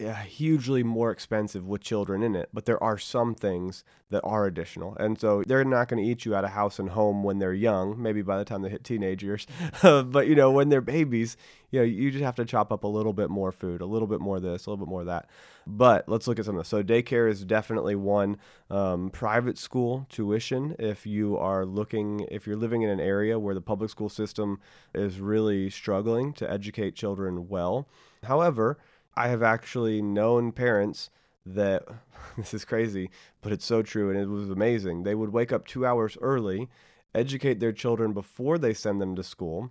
uh, 0.02 0.14
hugely 0.14 0.82
more 0.82 1.12
expensive 1.12 1.68
with 1.68 1.82
children 1.82 2.24
in 2.24 2.38
it 2.38 2.48
but 2.54 2.64
there 2.64 2.82
are 2.82 2.98
some 2.98 3.36
things 3.36 3.84
that 4.10 4.22
are 4.24 4.46
additional 4.46 4.96
and 4.96 5.20
so 5.20 5.44
they're 5.46 5.66
not 5.66 5.90
going 5.90 6.02
to 6.02 6.10
eat 6.10 6.24
you 6.24 6.34
out 6.34 6.46
of 6.46 6.52
house 6.52 6.80
and 6.80 6.92
home 6.92 7.22
when 7.22 7.40
they're 7.40 7.54
young 7.54 8.02
maybe 8.02 8.22
by 8.22 8.38
the 8.38 8.46
time 8.46 8.62
they 8.62 8.70
hit 8.70 8.86
teenagers 8.86 9.46
but 9.82 10.28
you 10.28 10.36
know 10.36 10.50
when 10.50 10.70
they're 10.70 10.80
babies 10.80 11.36
you 11.72 11.80
know 11.80 11.86
you 11.86 12.12
just 12.12 12.24
have 12.24 12.36
to 12.36 12.46
chop 12.46 12.72
up 12.72 12.84
a 12.84 12.88
little 12.88 13.14
bit 13.14 13.30
more 13.30 13.52
food 13.52 13.82
a 13.82 13.86
little 13.86 14.08
bit 14.08 14.20
more 14.20 14.40
this 14.40 14.66
a 14.66 14.70
little 14.70 14.86
bit 14.86 14.90
more 14.90 15.04
that 15.04 15.28
but 15.68 16.08
let's 16.10 16.28
look 16.28 16.40
at 16.40 16.46
some 16.46 16.56
of 16.56 16.62
this. 16.62 16.70
So 16.70 16.84
daycare 16.84 17.30
is 17.30 17.44
definitely 17.46 17.96
one. 17.96 18.38
Um, 18.70 19.10
private 19.10 19.58
school 19.58 20.06
tuition, 20.10 20.76
if 20.80 21.06
you 21.06 21.38
are 21.38 21.66
looking, 21.66 22.26
if 22.32 22.48
you're 22.48 22.56
living 22.56 22.82
in 22.82 22.90
an 22.90 23.00
area 23.00 23.38
where 23.38 23.54
the 23.54 23.62
public 23.62 23.90
school 23.90 24.10
system 24.10 24.60
is 24.94 25.20
really 25.20 25.70
struggling 25.70 26.34
to 26.34 26.50
educate 26.50 26.96
children 26.96 27.48
well. 27.48 27.88
However, 28.24 28.80
I 29.16 29.28
have 29.28 29.44
actually 29.44 30.02
known 30.02 30.52
parents 30.52 31.10
that 31.46 31.84
this 32.38 32.54
is 32.54 32.66
crazy, 32.66 33.10
but 33.42 33.52
it's 33.52 33.66
so 33.66 33.82
true 33.82 34.10
and 34.10 34.20
it 34.20 34.28
was 34.28 34.50
amazing. 34.50 35.04
They 35.04 35.16
would 35.16 35.32
wake 35.32 35.52
up 35.52 35.68
two 35.68 35.86
hours 35.86 36.18
early, 36.22 36.70
educate 37.14 37.60
their 37.60 37.74
children 37.74 38.14
before 38.14 38.58
they 38.58 38.74
send 38.74 39.02
them 39.02 39.16
to 39.16 39.24
school 39.24 39.70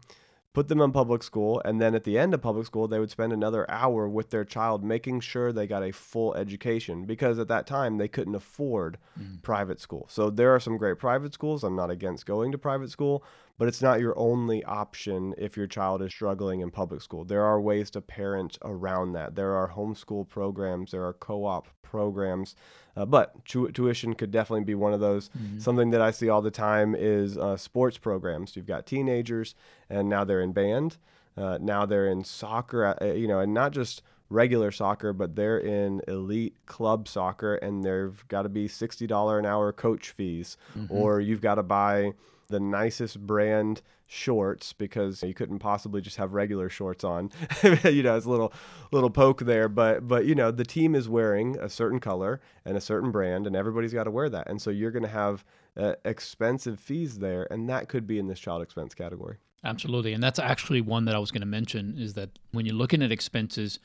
put 0.52 0.68
them 0.68 0.80
in 0.80 0.90
public 0.90 1.22
school, 1.22 1.62
and 1.64 1.80
then 1.80 1.94
at 1.94 2.04
the 2.04 2.18
end 2.18 2.34
of 2.34 2.42
public 2.42 2.66
school, 2.66 2.88
they 2.88 2.98
would 2.98 3.10
spend 3.10 3.32
another 3.32 3.70
hour 3.70 4.08
with 4.08 4.30
their 4.30 4.44
child 4.44 4.82
making 4.82 5.20
sure 5.20 5.52
they 5.52 5.66
got 5.66 5.84
a 5.84 5.92
full 5.92 6.34
education 6.34 7.04
because 7.04 7.38
at 7.38 7.48
that 7.48 7.66
time 7.66 7.98
they 7.98 8.08
couldn't 8.08 8.34
afford 8.34 8.98
mm. 9.18 9.40
private 9.42 9.80
school. 9.80 10.06
So 10.10 10.28
there 10.28 10.54
are 10.54 10.60
some 10.60 10.76
great 10.76 10.98
private 10.98 11.32
schools. 11.32 11.62
I'm 11.62 11.76
not 11.76 11.90
against 11.90 12.26
going 12.26 12.50
to 12.50 12.58
private 12.58 12.90
school, 12.90 13.22
but 13.60 13.68
it's 13.68 13.82
not 13.82 14.00
your 14.00 14.18
only 14.18 14.64
option 14.64 15.34
if 15.36 15.54
your 15.54 15.66
child 15.66 16.00
is 16.00 16.10
struggling 16.10 16.60
in 16.60 16.70
public 16.70 17.02
school. 17.02 17.26
There 17.26 17.44
are 17.44 17.60
ways 17.60 17.90
to 17.90 18.00
parent 18.00 18.56
around 18.62 19.12
that. 19.12 19.34
There 19.34 19.54
are 19.54 19.68
homeschool 19.68 20.30
programs, 20.30 20.92
there 20.92 21.04
are 21.04 21.12
co 21.12 21.44
op 21.44 21.68
programs, 21.82 22.56
uh, 22.96 23.04
but 23.04 23.44
tu- 23.44 23.70
tuition 23.70 24.14
could 24.14 24.30
definitely 24.30 24.64
be 24.64 24.74
one 24.74 24.94
of 24.94 25.00
those. 25.00 25.28
Mm-hmm. 25.28 25.58
Something 25.58 25.90
that 25.90 26.00
I 26.00 26.10
see 26.10 26.30
all 26.30 26.40
the 26.40 26.50
time 26.50 26.94
is 26.98 27.36
uh, 27.36 27.58
sports 27.58 27.98
programs. 27.98 28.56
You've 28.56 28.64
got 28.64 28.86
teenagers, 28.86 29.54
and 29.90 30.08
now 30.08 30.24
they're 30.24 30.40
in 30.40 30.52
band, 30.52 30.96
uh, 31.36 31.58
now 31.60 31.84
they're 31.84 32.08
in 32.08 32.24
soccer, 32.24 32.96
uh, 32.98 33.04
you 33.12 33.28
know, 33.28 33.40
and 33.40 33.52
not 33.52 33.72
just 33.72 34.00
regular 34.30 34.70
soccer, 34.70 35.12
but 35.12 35.36
they're 35.36 35.58
in 35.58 36.00
elite 36.08 36.56
club 36.64 37.06
soccer, 37.06 37.56
and 37.56 37.84
they've 37.84 38.26
got 38.28 38.44
to 38.44 38.48
be 38.48 38.68
$60 38.68 39.38
an 39.38 39.44
hour 39.44 39.70
coach 39.70 40.12
fees, 40.12 40.56
mm-hmm. 40.74 40.90
or 40.90 41.20
you've 41.20 41.42
got 41.42 41.56
to 41.56 41.62
buy 41.62 42.14
the 42.50 42.60
nicest 42.60 43.26
brand 43.26 43.82
shorts 44.06 44.72
because 44.72 45.22
you 45.22 45.32
couldn't 45.32 45.60
possibly 45.60 46.00
just 46.00 46.16
have 46.16 46.32
regular 46.32 46.68
shorts 46.68 47.04
on. 47.04 47.30
you 47.62 48.02
know, 48.02 48.16
it's 48.16 48.26
a 48.26 48.30
little 48.30 48.52
little 48.92 49.10
poke 49.10 49.42
there, 49.42 49.68
but 49.68 50.06
but 50.06 50.26
you 50.26 50.34
know, 50.34 50.50
the 50.50 50.64
team 50.64 50.94
is 50.94 51.08
wearing 51.08 51.58
a 51.58 51.68
certain 51.68 52.00
color 52.00 52.40
and 52.64 52.76
a 52.76 52.80
certain 52.80 53.10
brand 53.10 53.46
and 53.46 53.56
everybody's 53.56 53.94
got 53.94 54.04
to 54.04 54.10
wear 54.10 54.28
that. 54.28 54.48
And 54.48 54.60
so 54.60 54.70
you're 54.70 54.90
going 54.90 55.04
to 55.04 55.08
have 55.08 55.44
uh, 55.76 55.94
expensive 56.04 56.78
fees 56.78 57.18
there 57.18 57.46
and 57.50 57.68
that 57.68 57.88
could 57.88 58.06
be 58.06 58.18
in 58.18 58.26
this 58.26 58.40
child 58.40 58.62
expense 58.62 58.94
category. 58.94 59.36
Absolutely. 59.62 60.12
And 60.12 60.22
that's 60.22 60.38
actually 60.38 60.80
one 60.80 61.04
that 61.04 61.14
I 61.14 61.18
was 61.18 61.30
going 61.30 61.42
to 61.42 61.46
mention 61.46 61.96
is 61.98 62.14
that 62.14 62.38
when 62.52 62.64
you're 62.64 62.74
looking 62.74 63.02
at 63.02 63.12
expenses 63.12 63.78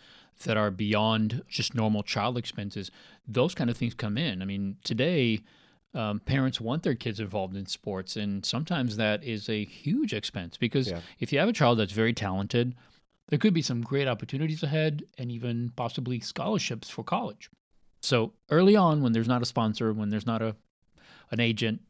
that 0.44 0.58
are 0.58 0.72
beyond 0.72 1.44
just 1.48 1.76
normal 1.76 2.02
child 2.02 2.38
expenses, 2.38 2.92
those 3.28 3.54
kind 3.54 3.70
of 3.70 3.78
things 3.78 3.94
come 3.94 4.18
in. 4.18 4.42
I 4.42 4.46
mean, 4.46 4.78
today, 4.84 5.42
um, 5.96 6.20
parents 6.20 6.60
want 6.62 6.84
their 6.84 6.94
kids 6.96 7.20
involved 7.20 7.56
in 7.56 7.66
sports, 7.66 8.16
and 8.18 8.46
sometimes 8.46 8.98
that 8.98 9.24
is 9.24 9.50
a 9.50 9.64
huge 9.66 10.14
expense 10.14 10.58
because 10.58 10.90
Yeah. 10.90 11.00
if 11.20 11.32
you 11.34 11.40
have 11.40 11.50
a 11.50 11.54
child 11.54 11.80
that's 11.80 11.94
very 11.94 12.14
talented, 12.14 12.76
there 13.30 13.40
could 13.40 13.54
be 13.54 13.62
some 13.62 13.82
great 13.82 14.08
opportunities 14.08 14.62
ahead 14.62 15.04
and 15.18 15.32
even 15.32 15.72
possibly 15.76 16.20
scholarships 16.20 16.90
for 16.90 17.04
college. 17.04 17.50
So 18.02 18.34
early 18.52 18.76
on, 18.76 19.02
when 19.02 19.14
there's 19.14 19.28
not 19.28 19.42
a 19.42 19.46
sponsor, 19.46 19.92
when 19.94 20.10
there's 20.10 20.28
not 20.28 20.42
a 20.42 20.56
an 21.32 21.40
agent, 21.40 21.82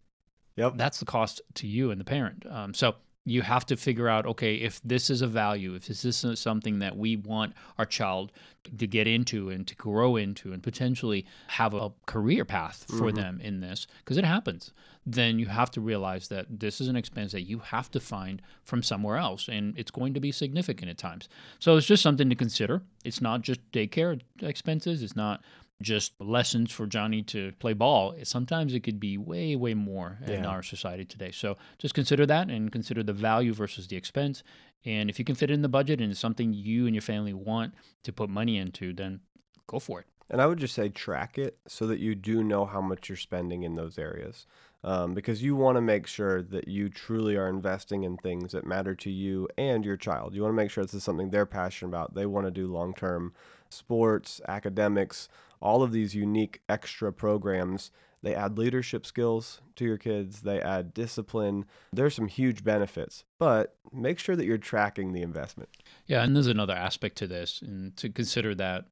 Yep. 0.55 0.77
that's 0.77 0.99
the 0.99 1.05
cost 1.05 1.41
to 1.55 1.67
you 1.67 1.91
and 1.91 1.99
the 1.99 2.05
parent. 2.05 2.45
Um, 2.45 2.73
so 2.73 2.95
you 3.27 3.41
have 3.41 3.65
to 3.65 3.75
figure 3.75 4.07
out, 4.07 4.25
okay, 4.27 4.55
if 4.55 4.79
this 4.83 5.09
is 5.09 5.21
a 5.23 5.27
value, 5.27 5.73
if 5.73 5.87
this 5.87 6.05
is 6.05 6.39
something 6.39 6.77
that 6.79 6.95
we 6.95 7.15
want 7.15 7.53
our 7.79 7.85
child 7.85 8.31
to 8.77 8.85
get 8.85 9.07
into 9.07 9.49
and 9.49 9.65
to 9.67 9.75
grow 9.75 10.15
into 10.15 10.53
and 10.53 10.61
potentially 10.61 11.25
have 11.47 11.73
a 11.73 11.91
career 12.05 12.45
path 12.45 12.85
for 12.87 13.11
Mhm. 13.11 13.15
them 13.15 13.41
in 13.41 13.61
this, 13.61 13.87
because 13.99 14.17
it 14.17 14.25
happens, 14.25 14.71
then 15.07 15.39
you 15.39 15.47
have 15.47 15.71
to 15.71 15.81
realize 15.81 16.27
that 16.27 16.45
this 16.59 16.79
is 16.79 16.87
an 16.87 16.95
expense 16.95 17.31
that 17.31 17.41
you 17.43 17.59
have 17.59 17.89
to 17.91 17.99
find 17.99 18.41
from 18.63 18.83
somewhere 18.83 19.17
else. 19.17 19.47
And 19.47 19.77
it's 19.77 19.91
going 19.91 20.13
to 20.13 20.19
be 20.19 20.31
significant 20.31 20.89
at 20.89 20.97
times. 20.99 21.27
So 21.59 21.77
it's 21.77 21.87
just 21.87 22.03
something 22.03 22.29
to 22.29 22.35
consider. 22.35 22.83
It's 23.03 23.21
not 23.21 23.41
just 23.41 23.59
daycare 23.71 24.21
expenses. 24.41 25.01
It's 25.01 25.15
not 25.15 25.43
just 25.81 26.13
lessons 26.19 26.71
for 26.71 26.85
Johnny 26.85 27.21
to 27.23 27.51
play 27.59 27.73
ball. 27.73 28.15
Sometimes 28.23 28.73
it 28.73 28.81
could 28.81 28.99
be 28.99 29.17
way, 29.17 29.55
way 29.55 29.73
more 29.73 30.19
in 30.25 30.45
our 30.45 30.63
society 30.63 31.05
today. 31.05 31.31
So 31.31 31.57
just 31.77 31.93
consider 31.93 32.25
that 32.25 32.49
and 32.49 32.71
consider 32.71 33.03
the 33.03 33.13
value 33.13 33.53
versus 33.53 33.87
the 33.87 33.97
expense. 33.97 34.41
And 34.85 35.09
if 35.09 35.19
you 35.19 35.25
can 35.25 35.35
fit 35.35 35.49
it 35.49 35.53
in 35.53 35.61
the 35.63 35.69
budget 35.69 35.99
and 35.99 36.11
it's 36.11 36.19
something 36.19 36.53
you 36.53 36.85
and 36.85 36.95
your 36.95 37.01
family 37.01 37.33
want 37.33 37.73
to 38.03 38.13
put 38.13 38.29
money 38.29 38.57
into, 38.57 38.93
then 38.93 39.19
go 39.67 39.79
for 39.79 39.99
it. 39.99 40.05
And 40.29 40.41
I 40.41 40.47
would 40.47 40.59
just 40.59 40.73
say 40.73 40.89
track 40.89 41.37
it 41.37 41.57
so 41.67 41.85
that 41.87 41.99
you 41.99 42.15
do 42.15 42.43
know 42.43 42.65
how 42.65 42.81
much 42.81 43.09
you're 43.09 43.15
spending 43.17 43.63
in 43.63 43.75
those 43.75 43.99
areas. 43.99 44.47
Um, 44.85 45.15
because 45.15 45.41
you 45.41 45.55
want 45.55 45.77
to 45.77 45.81
make 45.81 46.05
sure 46.05 46.43
that 46.43 46.67
you 46.67 46.89
truly 46.89 47.35
are 47.37 47.49
investing 47.49 48.03
in 48.03 48.17
things 48.17 48.51
that 48.51 48.67
matter 48.67 48.93
to 48.93 49.09
you 49.09 49.49
and 49.57 49.83
your 49.83 49.97
child. 49.97 50.35
You 50.35 50.43
want 50.43 50.51
to 50.51 50.55
make 50.55 50.69
sure 50.69 50.83
this 50.83 50.93
is 50.93 51.03
something 51.03 51.31
they're 51.31 51.47
passionate 51.47 51.89
about. 51.89 52.13
They 52.13 52.27
want 52.27 52.45
to 52.45 52.51
do 52.51 52.67
long 52.67 52.93
term 52.93 53.33
sports, 53.67 54.41
academics, 54.47 55.27
all 55.59 55.81
of 55.81 55.91
these 55.91 56.13
unique 56.13 56.61
extra 56.69 57.11
programs. 57.11 57.89
They 58.21 58.35
add 58.35 58.59
leadership 58.59 59.07
skills 59.07 59.59
to 59.75 59.85
your 59.85 59.97
kids, 59.97 60.41
they 60.41 60.61
add 60.61 60.93
discipline. 60.93 61.65
There's 61.91 62.13
some 62.13 62.27
huge 62.27 62.63
benefits, 62.63 63.23
but 63.39 63.77
make 63.91 64.19
sure 64.19 64.35
that 64.35 64.45
you're 64.45 64.59
tracking 64.59 65.13
the 65.13 65.23
investment. 65.23 65.69
Yeah, 66.05 66.23
and 66.23 66.35
there's 66.35 66.45
another 66.45 66.75
aspect 66.75 67.17
to 67.17 67.27
this, 67.27 67.61
and 67.63 67.97
to 67.97 68.09
consider 68.09 68.53
that 68.55 68.85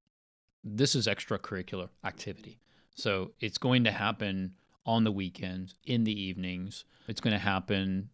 this 0.63 0.95
is 0.95 1.05
extracurricular 1.05 1.89
activity. 2.03 2.57
So 2.95 3.31
it's 3.39 3.59
going 3.59 3.83
to 3.83 3.91
happen 3.91 4.53
on 4.85 5.03
the 5.03 5.11
weekends, 5.11 5.75
in 5.85 6.03
the 6.03 6.19
evenings. 6.19 6.85
It's 7.07 7.21
going 7.21 7.33
to 7.33 7.39
happen 7.39 8.09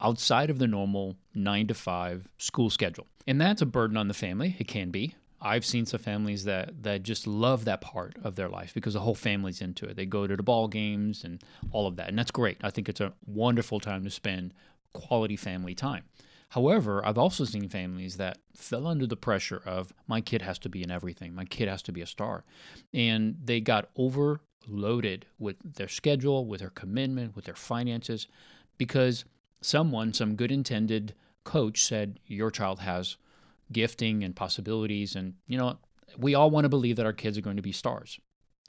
outside 0.00 0.50
of 0.50 0.58
the 0.58 0.66
normal 0.66 1.16
nine 1.34 1.66
to 1.66 1.74
five 1.74 2.28
school 2.38 2.70
schedule. 2.70 3.06
And 3.26 3.40
that's 3.40 3.62
a 3.62 3.66
burden 3.66 3.96
on 3.96 4.08
the 4.08 4.14
family. 4.14 4.56
It 4.58 4.68
can 4.68 4.90
be. 4.90 5.14
I've 5.42 5.64
seen 5.64 5.86
some 5.86 6.00
families 6.00 6.44
that, 6.44 6.82
that 6.82 7.02
just 7.02 7.26
love 7.26 7.64
that 7.64 7.80
part 7.80 8.16
of 8.22 8.34
their 8.34 8.48
life 8.48 8.74
because 8.74 8.92
the 8.92 9.00
whole 9.00 9.14
family's 9.14 9.62
into 9.62 9.86
it. 9.86 9.96
They 9.96 10.04
go 10.04 10.26
to 10.26 10.36
the 10.36 10.42
ball 10.42 10.68
games 10.68 11.24
and 11.24 11.42
all 11.70 11.86
of 11.86 11.96
that. 11.96 12.08
And 12.08 12.18
that's 12.18 12.30
great. 12.30 12.58
I 12.62 12.70
think 12.70 12.88
it's 12.88 13.00
a 13.00 13.14
wonderful 13.26 13.80
time 13.80 14.04
to 14.04 14.10
spend 14.10 14.52
quality 14.92 15.36
family 15.36 15.74
time. 15.74 16.04
However, 16.50 17.06
I've 17.06 17.16
also 17.16 17.44
seen 17.44 17.68
families 17.68 18.16
that 18.16 18.38
fell 18.54 18.86
under 18.86 19.06
the 19.06 19.16
pressure 19.16 19.62
of 19.64 19.94
my 20.08 20.20
kid 20.20 20.42
has 20.42 20.58
to 20.60 20.68
be 20.68 20.82
in 20.82 20.90
everything, 20.90 21.32
my 21.32 21.44
kid 21.44 21.68
has 21.68 21.80
to 21.82 21.92
be 21.92 22.00
a 22.00 22.06
star. 22.06 22.44
And 22.92 23.36
they 23.42 23.60
got 23.60 23.88
overloaded 24.64 25.26
with 25.38 25.56
their 25.74 25.88
schedule, 25.88 26.46
with 26.46 26.60
their 26.60 26.70
commitment, 26.70 27.36
with 27.36 27.44
their 27.44 27.54
finances, 27.54 28.26
because 28.78 29.24
someone, 29.60 30.12
some 30.12 30.36
good 30.36 30.52
intended 30.52 31.14
coach 31.44 31.84
said, 31.84 32.20
Your 32.26 32.50
child 32.50 32.80
has 32.80 33.16
gifting 33.72 34.24
and 34.24 34.34
possibilities. 34.34 35.14
And, 35.14 35.34
you 35.46 35.58
know, 35.58 35.78
we 36.18 36.34
all 36.34 36.50
want 36.50 36.64
to 36.64 36.68
believe 36.68 36.96
that 36.96 37.06
our 37.06 37.12
kids 37.12 37.38
are 37.38 37.42
going 37.42 37.56
to 37.56 37.62
be 37.62 37.72
stars, 37.72 38.18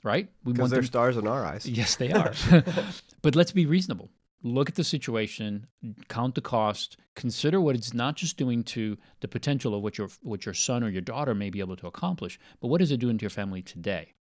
right? 0.04 0.28
We 0.44 0.52
want 0.52 0.70
they're 0.70 0.80
them 0.80 0.86
stars 0.86 1.16
in 1.16 1.26
our 1.26 1.44
eyes. 1.44 1.66
Yes, 1.68 1.96
they 1.96 2.12
are. 2.12 2.32
but 3.22 3.34
let's 3.34 3.52
be 3.52 3.66
reasonable. 3.66 4.10
Look 4.44 4.68
at 4.68 4.74
the 4.74 4.82
situation, 4.82 5.68
count 6.08 6.34
the 6.34 6.40
cost, 6.40 6.96
consider 7.14 7.60
what 7.60 7.76
it's 7.76 7.94
not 7.94 8.16
just 8.16 8.36
doing 8.36 8.64
to 8.64 8.98
the 9.20 9.28
potential 9.28 9.72
of 9.72 9.82
what 9.84 9.96
your 9.98 10.08
what 10.22 10.44
your 10.44 10.54
son 10.54 10.82
or 10.82 10.88
your 10.88 11.00
daughter 11.00 11.32
may 11.32 11.48
be 11.48 11.60
able 11.60 11.76
to 11.76 11.86
accomplish, 11.86 12.40
but 12.60 12.66
what 12.66 12.82
is 12.82 12.90
it 12.90 12.96
doing 12.96 13.18
to 13.18 13.22
your 13.22 13.30
family 13.30 13.62
today? 13.62 14.14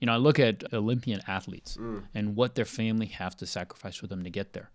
You 0.00 0.06
know, 0.06 0.14
I 0.14 0.16
look 0.16 0.38
at 0.38 0.72
Olympian 0.72 1.20
athletes 1.28 1.76
Mm. 1.76 2.04
and 2.14 2.34
what 2.36 2.54
their 2.54 2.64
family 2.64 3.06
have 3.06 3.36
to 3.36 3.46
sacrifice 3.46 3.96
for 3.96 4.06
them 4.06 4.24
to 4.24 4.30
get 4.30 4.52
there. 4.54 4.70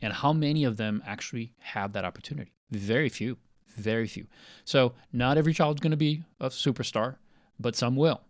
And 0.00 0.12
how 0.12 0.32
many 0.32 0.62
of 0.64 0.76
them 0.76 1.02
actually 1.04 1.52
have 1.58 1.92
that 1.92 2.04
opportunity? 2.04 2.52
Very 2.70 3.08
few. 3.08 3.38
Very 3.76 4.06
few. 4.06 4.26
So, 4.64 4.94
not 5.12 5.36
every 5.38 5.52
child's 5.52 5.80
going 5.80 5.90
to 5.90 5.96
be 5.96 6.22
a 6.40 6.48
superstar, 6.48 7.16
but 7.58 7.74
some 7.76 7.96
will. 7.96 8.20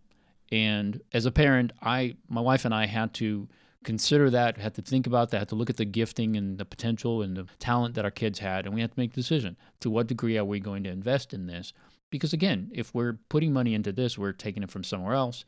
And 0.51 1.01
as 1.13 1.25
a 1.25 1.31
parent, 1.31 1.71
I 1.81 2.15
my 2.27 2.41
wife 2.41 2.65
and 2.65 2.73
I 2.73 2.87
had 2.87 3.13
to 3.15 3.47
consider 3.83 4.29
that, 4.31 4.57
had 4.57 4.73
to 4.75 4.81
think 4.81 5.07
about 5.07 5.29
that, 5.29 5.39
had 5.39 5.49
to 5.49 5.55
look 5.55 5.69
at 5.69 5.77
the 5.77 5.85
gifting 5.85 6.35
and 6.35 6.57
the 6.57 6.65
potential 6.65 7.21
and 7.21 7.37
the 7.37 7.45
talent 7.59 7.95
that 7.95 8.03
our 8.05 8.11
kids 8.11 8.39
had, 8.39 8.65
and 8.65 8.73
we 8.75 8.81
had 8.81 8.91
to 8.91 8.99
make 8.99 9.11
a 9.11 9.15
decision. 9.15 9.55
To 9.81 9.89
what 9.89 10.07
degree 10.07 10.37
are 10.37 10.45
we 10.45 10.59
going 10.59 10.83
to 10.83 10.89
invest 10.89 11.33
in 11.33 11.45
this? 11.47 11.71
Because 12.09 12.33
again, 12.33 12.71
if 12.73 12.93
we're 12.93 13.13
putting 13.29 13.53
money 13.53 13.73
into 13.75 13.91
this, 13.91 14.17
we're 14.17 14.33
taking 14.33 14.63
it 14.63 14.71
from 14.71 14.83
somewhere 14.83 15.13
else. 15.13 15.45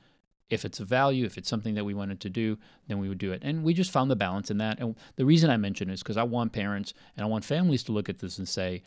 If 0.52 0.66
it's 0.66 0.80
a 0.80 0.86
value, 0.86 1.26
if 1.26 1.38
it's 1.38 1.50
something 1.50 1.76
that 1.76 1.86
we 1.86 1.94
wanted 1.94 2.20
to 2.20 2.30
do, 2.30 2.58
then 2.88 3.00
we 3.00 3.10
would 3.10 3.18
do 3.18 3.32
it. 3.32 3.42
And 3.44 3.64
we 3.64 3.74
just 3.74 3.90
found 3.90 4.12
the 4.12 4.16
balance 4.16 4.52
in 4.52 4.58
that. 4.58 4.80
And 4.80 4.96
the 5.16 5.26
reason 5.26 5.50
I 5.50 5.58
mention 5.58 5.90
is 5.90 6.04
because 6.04 6.18
I 6.18 6.24
want 6.24 6.52
parents 6.52 6.94
and 7.16 7.24
I 7.24 7.28
want 7.28 7.46
families 7.46 7.84
to 7.84 7.94
look 7.94 8.10
at 8.10 8.20
this 8.20 8.38
and 8.38 8.48
say, 8.48 8.84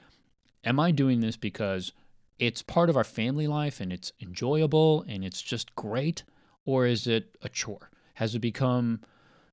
Am 0.62 0.78
I 0.78 0.90
doing 0.90 1.20
this 1.20 1.36
because 1.36 1.92
it's 2.38 2.62
part 2.62 2.90
of 2.90 2.96
our 2.96 3.04
family 3.04 3.46
life 3.46 3.80
and 3.80 3.92
it's 3.92 4.12
enjoyable 4.20 5.04
and 5.08 5.24
it's 5.24 5.42
just 5.42 5.74
great? 5.74 6.22
Or 6.66 6.86
is 6.86 7.06
it 7.06 7.36
a 7.42 7.48
chore? 7.48 7.90
Has 8.14 8.34
it 8.34 8.40
become 8.40 9.00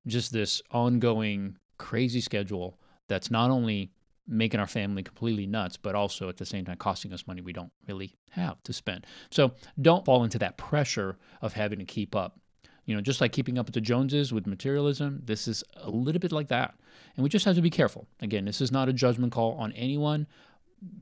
just 0.06 0.34
this 0.34 0.62
ongoing 0.72 1.58
crazy 1.78 2.22
schedule 2.22 2.78
that's 3.08 3.32
not 3.32 3.50
only 3.50 3.92
making 4.28 4.60
our 4.60 4.68
family 4.68 5.04
completely 5.04 5.46
nuts, 5.46 5.78
but 5.78 5.96
also 5.96 6.30
at 6.30 6.38
the 6.38 6.46
same 6.46 6.66
time 6.66 6.78
costing 6.78 7.14
us 7.14 7.28
money 7.28 7.42
we 7.42 7.54
don't 7.54 7.72
really 7.88 8.16
have 8.32 8.62
to 8.64 8.74
spend? 8.74 9.06
So 9.30 9.54
don't 9.82 10.06
fall 10.06 10.24
into 10.24 10.40
that 10.40 10.58
pressure 10.58 11.18
of 11.42 11.54
having 11.54 11.80
to 11.80 11.86
keep 11.86 12.16
up. 12.16 12.40
You 12.86 12.96
know, 12.96 13.02
just 13.02 13.22
like 13.22 13.32
keeping 13.32 13.58
up 13.58 13.68
with 13.68 13.76
the 13.76 13.82
Joneses 13.82 14.34
with 14.34 14.48
materialism, 14.48 15.22
this 15.24 15.48
is 15.48 15.64
a 15.78 15.90
little 15.90 16.20
bit 16.20 16.32
like 16.32 16.48
that. 16.48 16.74
And 17.16 17.24
we 17.24 17.30
just 17.30 17.46
have 17.46 17.56
to 17.56 17.62
be 17.62 17.70
careful. 17.70 18.08
Again, 18.22 18.46
this 18.46 18.60
is 18.60 18.72
not 18.72 18.90
a 18.90 18.94
judgment 18.94 19.32
call 19.32 19.54
on 19.54 19.72
anyone 19.74 20.28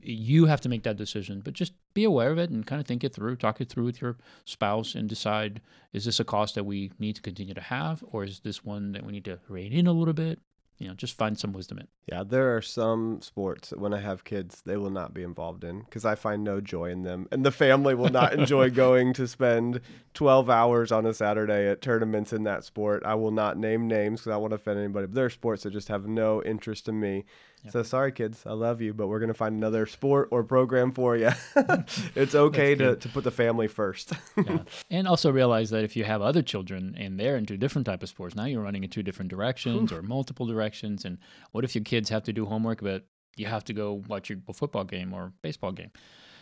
you 0.02 0.46
have 0.46 0.60
to 0.60 0.68
make 0.68 0.82
that 0.82 0.96
decision, 0.96 1.40
but 1.40 1.54
just 1.54 1.72
be 1.94 2.04
aware 2.04 2.30
of 2.30 2.38
it 2.38 2.50
and 2.50 2.66
kind 2.66 2.80
of 2.80 2.86
think 2.86 3.02
it 3.02 3.14
through, 3.14 3.36
talk 3.36 3.60
it 3.60 3.68
through 3.68 3.84
with 3.84 4.00
your 4.00 4.16
spouse 4.44 4.94
and 4.94 5.08
decide 5.08 5.60
is 5.92 6.04
this 6.04 6.20
a 6.20 6.24
cost 6.24 6.54
that 6.54 6.64
we 6.64 6.92
need 6.98 7.16
to 7.16 7.22
continue 7.22 7.54
to 7.54 7.60
have 7.60 8.04
or 8.12 8.24
is 8.24 8.40
this 8.40 8.64
one 8.64 8.92
that 8.92 9.04
we 9.04 9.12
need 9.12 9.24
to 9.24 9.38
rein 9.48 9.72
in 9.72 9.86
a 9.86 9.92
little 9.92 10.14
bit? 10.14 10.38
You 10.80 10.88
know, 10.88 10.94
just 10.94 11.18
find 11.18 11.38
some 11.38 11.52
wisdom 11.52 11.78
in. 11.78 11.88
Yeah, 12.06 12.24
there 12.26 12.56
are 12.56 12.62
some 12.62 13.20
sports 13.20 13.68
that 13.68 13.78
when 13.78 13.92
I 13.92 14.00
have 14.00 14.24
kids, 14.24 14.62
they 14.64 14.78
will 14.78 14.90
not 14.90 15.12
be 15.12 15.22
involved 15.22 15.62
in 15.62 15.80
because 15.80 16.06
I 16.06 16.14
find 16.14 16.42
no 16.42 16.62
joy 16.62 16.86
in 16.90 17.02
them. 17.02 17.28
And 17.30 17.44
the 17.44 17.50
family 17.50 17.94
will 17.94 18.08
not 18.08 18.32
enjoy 18.32 18.70
going 18.84 19.12
to 19.12 19.28
spend 19.28 19.82
12 20.14 20.48
hours 20.48 20.90
on 20.90 21.04
a 21.04 21.12
Saturday 21.12 21.68
at 21.68 21.82
tournaments 21.82 22.32
in 22.32 22.44
that 22.44 22.64
sport. 22.64 23.02
I 23.04 23.14
will 23.14 23.30
not 23.30 23.58
name 23.58 23.88
names 23.88 24.20
because 24.20 24.30
I 24.30 24.34
don't 24.36 24.40
want 24.40 24.52
to 24.52 24.56
offend 24.56 24.78
anybody, 24.78 25.06
but 25.06 25.14
there 25.14 25.26
are 25.26 25.30
sports 25.30 25.64
that 25.64 25.72
just 25.74 25.88
have 25.88 26.06
no 26.06 26.42
interest 26.42 26.88
in 26.88 26.98
me. 26.98 27.26
So 27.68 27.82
sorry, 27.82 28.12
kids, 28.12 28.44
I 28.46 28.52
love 28.52 28.80
you, 28.80 28.94
but 28.94 29.08
we're 29.08 29.18
going 29.18 29.28
to 29.28 29.34
find 29.34 29.54
another 29.54 29.84
sport 29.86 30.28
or 30.30 30.42
program 30.42 30.92
for 30.92 31.16
you. 31.16 31.30
it's 32.14 32.34
okay 32.34 32.74
to, 32.74 32.96
to 32.96 33.08
put 33.10 33.24
the 33.24 33.30
family 33.30 33.68
first. 33.68 34.12
Yeah. 34.36 34.60
and 34.90 35.06
also 35.06 35.30
realize 35.30 35.68
that 35.70 35.84
if 35.84 35.94
you 35.94 36.04
have 36.04 36.22
other 36.22 36.42
children 36.42 36.94
and 36.96 37.20
they're 37.20 37.36
into 37.36 37.58
different 37.58 37.86
type 37.86 38.02
of 38.02 38.08
sports, 38.08 38.34
now 38.34 38.46
you're 38.46 38.62
running 38.62 38.82
in 38.82 38.90
two 38.90 39.02
different 39.02 39.30
directions 39.30 39.92
or 39.92 40.00
multiple 40.00 40.46
directions. 40.46 41.04
And 41.04 41.18
what 41.52 41.64
if 41.64 41.74
your 41.74 41.84
kids 41.84 42.08
have 42.08 42.22
to 42.24 42.32
do 42.32 42.46
homework, 42.46 42.80
but 42.80 43.04
you 43.36 43.46
have 43.46 43.64
to 43.64 43.74
go 43.74 44.02
watch 44.08 44.30
your 44.30 44.38
football 44.54 44.84
game 44.84 45.12
or 45.12 45.32
baseball 45.42 45.72
game? 45.72 45.90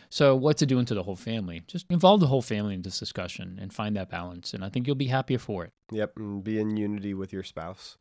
So 0.09 0.35
what's 0.35 0.61
it 0.61 0.65
doing 0.65 0.85
to 0.85 0.95
the 0.95 1.03
whole 1.03 1.15
family? 1.15 1.61
Just 1.67 1.85
involve 1.89 2.19
the 2.19 2.27
whole 2.27 2.41
family 2.41 2.73
in 2.73 2.81
this 2.81 2.97
discussion 2.97 3.59
and 3.61 3.71
find 3.71 3.95
that 3.95 4.09
balance. 4.09 4.53
And 4.53 4.65
I 4.65 4.69
think 4.69 4.87
you'll 4.87 4.95
be 4.95 5.07
happier 5.07 5.37
for 5.37 5.65
it. 5.65 5.73
Yep, 5.91 6.13
and 6.17 6.43
be 6.43 6.59
in 6.59 6.77
unity 6.77 7.13
with 7.13 7.31
your 7.31 7.43
spouse. 7.43 7.97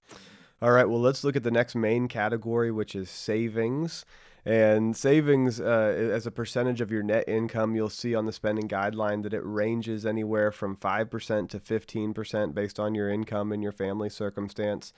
All 0.60 0.72
right, 0.72 0.88
well, 0.88 1.00
let's 1.00 1.22
look 1.22 1.36
at 1.36 1.44
the 1.44 1.52
next 1.52 1.76
main 1.76 2.08
category, 2.08 2.72
which 2.72 2.96
is 2.96 3.08
savings. 3.08 4.04
And 4.44 4.96
savings, 4.96 5.60
uh, 5.60 5.94
as 5.96 6.26
a 6.26 6.32
percentage 6.32 6.80
of 6.80 6.90
your 6.90 7.04
net 7.04 7.28
income, 7.28 7.76
you'll 7.76 7.88
see 7.90 8.14
on 8.14 8.26
the 8.26 8.32
spending 8.32 8.66
guideline 8.66 9.22
that 9.22 9.34
it 9.34 9.42
ranges 9.44 10.04
anywhere 10.04 10.50
from 10.50 10.74
5% 10.74 11.48
to 11.50 11.60
15% 11.60 12.54
based 12.54 12.80
on 12.80 12.94
your 12.94 13.08
income 13.08 13.52
and 13.52 13.62
your 13.62 13.72
family 13.72 14.08
circumstance. 14.08 14.92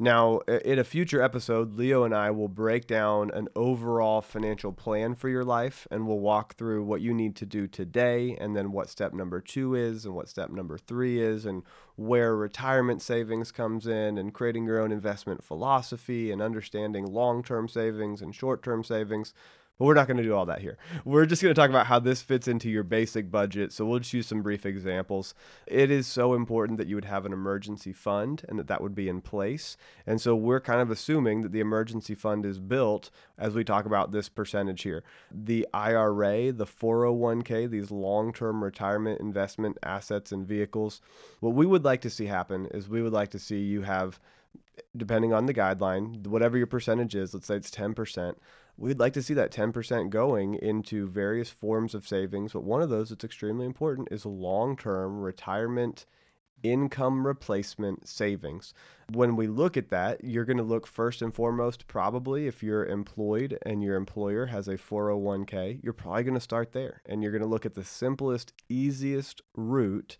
Now, 0.00 0.38
in 0.64 0.78
a 0.78 0.84
future 0.84 1.20
episode, 1.20 1.76
Leo 1.76 2.04
and 2.04 2.14
I 2.14 2.30
will 2.30 2.46
break 2.46 2.86
down 2.86 3.32
an 3.32 3.48
overall 3.56 4.20
financial 4.20 4.72
plan 4.72 5.16
for 5.16 5.28
your 5.28 5.44
life 5.44 5.88
and 5.90 6.06
we'll 6.06 6.20
walk 6.20 6.54
through 6.54 6.84
what 6.84 7.00
you 7.00 7.12
need 7.12 7.34
to 7.34 7.46
do 7.46 7.66
today 7.66 8.36
and 8.40 8.54
then 8.54 8.70
what 8.70 8.88
step 8.88 9.12
number 9.12 9.40
two 9.40 9.74
is 9.74 10.04
and 10.04 10.14
what 10.14 10.28
step 10.28 10.50
number 10.50 10.78
three 10.78 11.20
is 11.20 11.44
and 11.44 11.64
where 11.96 12.36
retirement 12.36 13.02
savings 13.02 13.50
comes 13.50 13.88
in 13.88 14.18
and 14.18 14.32
creating 14.32 14.64
your 14.64 14.80
own 14.80 14.92
investment 14.92 15.42
philosophy 15.42 16.30
and 16.30 16.40
understanding 16.40 17.04
long 17.04 17.42
term 17.42 17.66
savings 17.66 18.22
and 18.22 18.36
short 18.36 18.62
term 18.62 18.84
savings. 18.84 19.34
But 19.78 19.84
we're 19.84 19.94
not 19.94 20.08
going 20.08 20.16
to 20.16 20.24
do 20.24 20.34
all 20.34 20.46
that 20.46 20.60
here. 20.60 20.76
We're 21.04 21.24
just 21.24 21.40
going 21.40 21.54
to 21.54 21.60
talk 21.60 21.70
about 21.70 21.86
how 21.86 22.00
this 22.00 22.20
fits 22.20 22.48
into 22.48 22.68
your 22.68 22.82
basic 22.82 23.30
budget. 23.30 23.72
So 23.72 23.86
we'll 23.86 24.00
just 24.00 24.12
use 24.12 24.26
some 24.26 24.42
brief 24.42 24.66
examples. 24.66 25.34
It 25.68 25.90
is 25.90 26.08
so 26.08 26.34
important 26.34 26.78
that 26.78 26.88
you 26.88 26.96
would 26.96 27.04
have 27.04 27.24
an 27.24 27.32
emergency 27.32 27.92
fund 27.92 28.42
and 28.48 28.58
that 28.58 28.66
that 28.66 28.80
would 28.82 28.96
be 28.96 29.08
in 29.08 29.20
place. 29.20 29.76
And 30.04 30.20
so 30.20 30.34
we're 30.34 30.60
kind 30.60 30.80
of 30.80 30.90
assuming 30.90 31.42
that 31.42 31.52
the 31.52 31.60
emergency 31.60 32.16
fund 32.16 32.44
is 32.44 32.58
built 32.58 33.10
as 33.38 33.54
we 33.54 33.62
talk 33.62 33.86
about 33.86 34.10
this 34.10 34.28
percentage 34.28 34.82
here. 34.82 35.04
The 35.30 35.68
IRA, 35.72 36.50
the 36.50 36.66
401k, 36.66 37.70
these 37.70 37.92
long 37.92 38.32
term 38.32 38.64
retirement 38.64 39.20
investment 39.20 39.78
assets 39.84 40.32
and 40.32 40.44
vehicles, 40.44 41.00
what 41.38 41.54
we 41.54 41.66
would 41.66 41.84
like 41.84 42.00
to 42.00 42.10
see 42.10 42.26
happen 42.26 42.66
is 42.72 42.88
we 42.88 43.02
would 43.02 43.12
like 43.12 43.30
to 43.30 43.38
see 43.38 43.60
you 43.60 43.82
have 43.82 44.18
depending 44.96 45.32
on 45.32 45.46
the 45.46 45.54
guideline, 45.54 46.26
whatever 46.26 46.56
your 46.56 46.66
percentage 46.66 47.14
is, 47.14 47.34
let's 47.34 47.46
say 47.46 47.56
it's 47.56 47.70
10%, 47.70 48.34
we'd 48.76 48.98
like 48.98 49.12
to 49.12 49.22
see 49.22 49.34
that 49.34 49.52
10% 49.52 50.10
going 50.10 50.54
into 50.54 51.08
various 51.08 51.50
forms 51.50 51.94
of 51.94 52.06
savings. 52.06 52.52
But 52.52 52.64
one 52.64 52.82
of 52.82 52.90
those 52.90 53.10
that's 53.10 53.24
extremely 53.24 53.66
important 53.66 54.08
is 54.10 54.24
long 54.24 54.76
term 54.76 55.20
retirement 55.20 56.06
income 56.62 57.26
replacement 57.26 58.08
savings. 58.08 58.74
When 59.12 59.36
we 59.36 59.46
look 59.46 59.76
at 59.76 59.90
that, 59.90 60.24
you're 60.24 60.44
going 60.44 60.56
to 60.58 60.62
look 60.62 60.86
first 60.86 61.22
and 61.22 61.32
foremost, 61.32 61.86
probably 61.86 62.46
if 62.46 62.62
you're 62.62 62.84
employed 62.86 63.58
and 63.64 63.82
your 63.82 63.96
employer 63.96 64.46
has 64.46 64.68
a 64.68 64.76
401k, 64.76 65.82
you're 65.82 65.92
probably 65.92 66.24
going 66.24 66.34
to 66.34 66.40
start 66.40 66.72
there. 66.72 67.02
And 67.06 67.22
you're 67.22 67.32
going 67.32 67.42
to 67.42 67.48
look 67.48 67.66
at 67.66 67.74
the 67.74 67.84
simplest, 67.84 68.52
easiest 68.68 69.42
route 69.54 70.16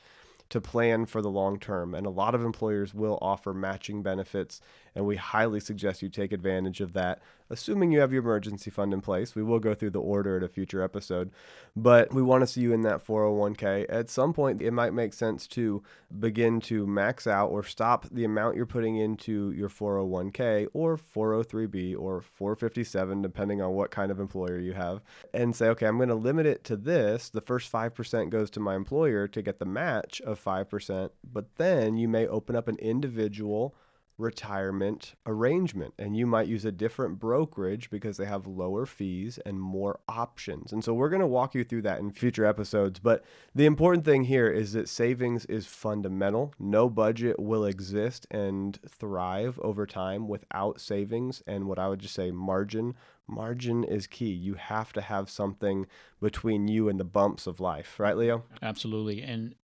to 0.51 0.61
plan 0.61 1.07
for 1.07 1.21
the 1.21 1.31
long 1.31 1.59
term. 1.59 1.95
And 1.95 2.07
a 2.07 2.11
lot 2.11 2.35
of 2.35 2.45
employers 2.45 2.95
will 2.95 3.19
offer 3.21 3.53
matching 3.53 4.03
benefits, 4.03 4.61
and 4.99 5.07
we 5.07 5.15
highly 5.15 5.61
suggest 5.61 6.03
you 6.03 6.09
take 6.09 6.33
advantage 6.33 6.81
of 6.81 6.93
that, 6.93 7.23
assuming 7.51 7.93
you 7.93 8.01
have 8.01 8.13
your 8.13 8.21
emergency 8.21 8.69
fund 8.69 8.93
in 8.93 9.01
place. 9.01 9.37
We 9.37 9.45
will 9.45 9.61
go 9.61 9.73
through 9.73 9.91
the 9.91 10.01
order 10.01 10.37
at 10.37 10.43
a 10.43 10.49
future 10.49 10.83
episode, 10.83 11.31
but 11.77 12.13
we 12.13 12.21
want 12.21 12.43
to 12.43 12.49
see 12.49 12.63
you 12.63 12.73
in 12.73 12.83
that 12.83 13.07
401k. 13.07 13.87
At 13.89 14.11
some 14.11 14.33
point, 14.33 14.61
it 14.61 14.73
might 14.73 14.93
make 14.93 15.15
sense 15.15 15.47
to 15.49 15.85
begin 16.19 16.61
to 16.63 16.85
max 16.85 17.29
out 17.29 17.51
or 17.51 17.63
stop 17.63 18.09
the 18.11 18.25
amount 18.25 18.57
you're 18.57 18.67
putting 18.67 18.97
into 18.97 19.53
your 19.53 19.69
401k 19.69 20.67
or 20.73 20.97
403b 20.97 21.97
or 21.97 22.21
457, 22.21 23.23
depending 23.23 23.63
on 23.63 23.75
what 23.75 23.93
kind 23.93 24.11
of 24.11 24.19
employer 24.19 24.59
you 24.59 24.73
have, 24.73 25.01
and 25.33 25.55
say, 25.55 25.69
okay, 25.69 25.87
I'm 25.87 25.99
going 25.99 26.09
to 26.09 26.17
limit 26.17 26.45
it 26.45 26.65
to 26.65 26.77
this. 26.77 27.29
The 27.29 27.41
first 27.41 27.71
5% 27.71 28.31
goes 28.31 28.51
to 28.51 28.59
my 28.59 28.75
employer 28.75 29.29
to 29.29 29.43
get 29.43 29.61
the 29.61 29.65
match 29.65 30.21
of 30.23 30.43
5%, 30.43 31.11
but 31.33 31.55
then 31.55 31.97
you 31.97 32.09
may 32.09 32.27
open 32.27 32.57
up 32.57 32.67
an 32.67 32.79
individual 32.79 33.77
retirement 34.19 35.15
arrangement 35.27 35.95
and 35.97 36.17
you 36.17 36.27
might 36.27 36.49
use 36.49 36.65
a 36.65 36.73
different 36.73 37.19
brokerage 37.21 37.89
because 37.89 38.17
they 38.17 38.27
have 38.27 38.47
lower 38.47 38.85
fees 38.85 39.39
and 39.47 39.61
more 39.61 40.01
options. 40.09 40.73
And 40.73 40.83
so 40.83 40.93
we're 40.93 41.09
going 41.09 41.21
to 41.21 41.27
walk 41.27 41.55
you 41.55 41.65
through 41.65 41.83
that 41.83 42.01
in 42.01 42.11
future 42.11 42.45
episodes, 42.45 42.99
but 42.99 43.25
the 43.55 43.67
important 43.67 44.05
thing 44.05 44.25
here 44.25 44.49
is 44.49 44.73
that 44.73 44.89
savings 44.89 45.45
is 45.47 45.67
fundamental. 45.67 46.53
No 46.59 46.91
budget 46.91 47.39
will 47.39 47.65
exist 47.65 48.27
and 48.31 48.79
thrive 48.89 49.59
over 49.63 49.87
time 49.87 50.27
without 50.27 50.81
savings 50.81 51.43
and 51.47 51.67
what 51.67 51.79
I 51.79 51.89
would 51.89 52.01
just 52.01 52.15
say 52.15 52.33
margin 52.33 52.95
margin 53.29 53.85
is 53.85 54.07
key. 54.07 54.33
You 54.33 54.55
have 54.55 54.93
to 54.95 55.01
have 55.01 55.31
something 55.31 55.87
between 56.21 56.67
you 56.67 56.89
and 56.89 56.99
the 56.99 57.05
bumps 57.05 57.47
of 57.47 57.61
life, 57.61 58.01
right, 58.01 58.17
Leo? 58.17 58.45
Absolutely. 58.63 59.23
And 59.23 59.55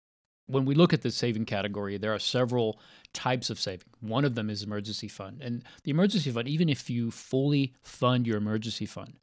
when 0.46 0.64
we 0.64 0.74
look 0.74 0.92
at 0.92 1.02
the 1.02 1.10
saving 1.10 1.46
category, 1.46 1.96
there 1.96 2.14
are 2.14 2.18
several 2.18 2.78
types 3.12 3.50
of 3.50 3.58
saving. 3.58 3.88
One 4.00 4.24
of 4.24 4.34
them 4.34 4.50
is 4.50 4.62
emergency 4.62 5.08
fund. 5.08 5.40
And 5.40 5.64
the 5.84 5.90
emergency 5.90 6.30
fund, 6.30 6.48
even 6.48 6.68
if 6.68 6.90
you 6.90 7.10
fully 7.10 7.74
fund 7.82 8.26
your 8.26 8.36
emergency 8.36 8.86
fund, 8.86 9.14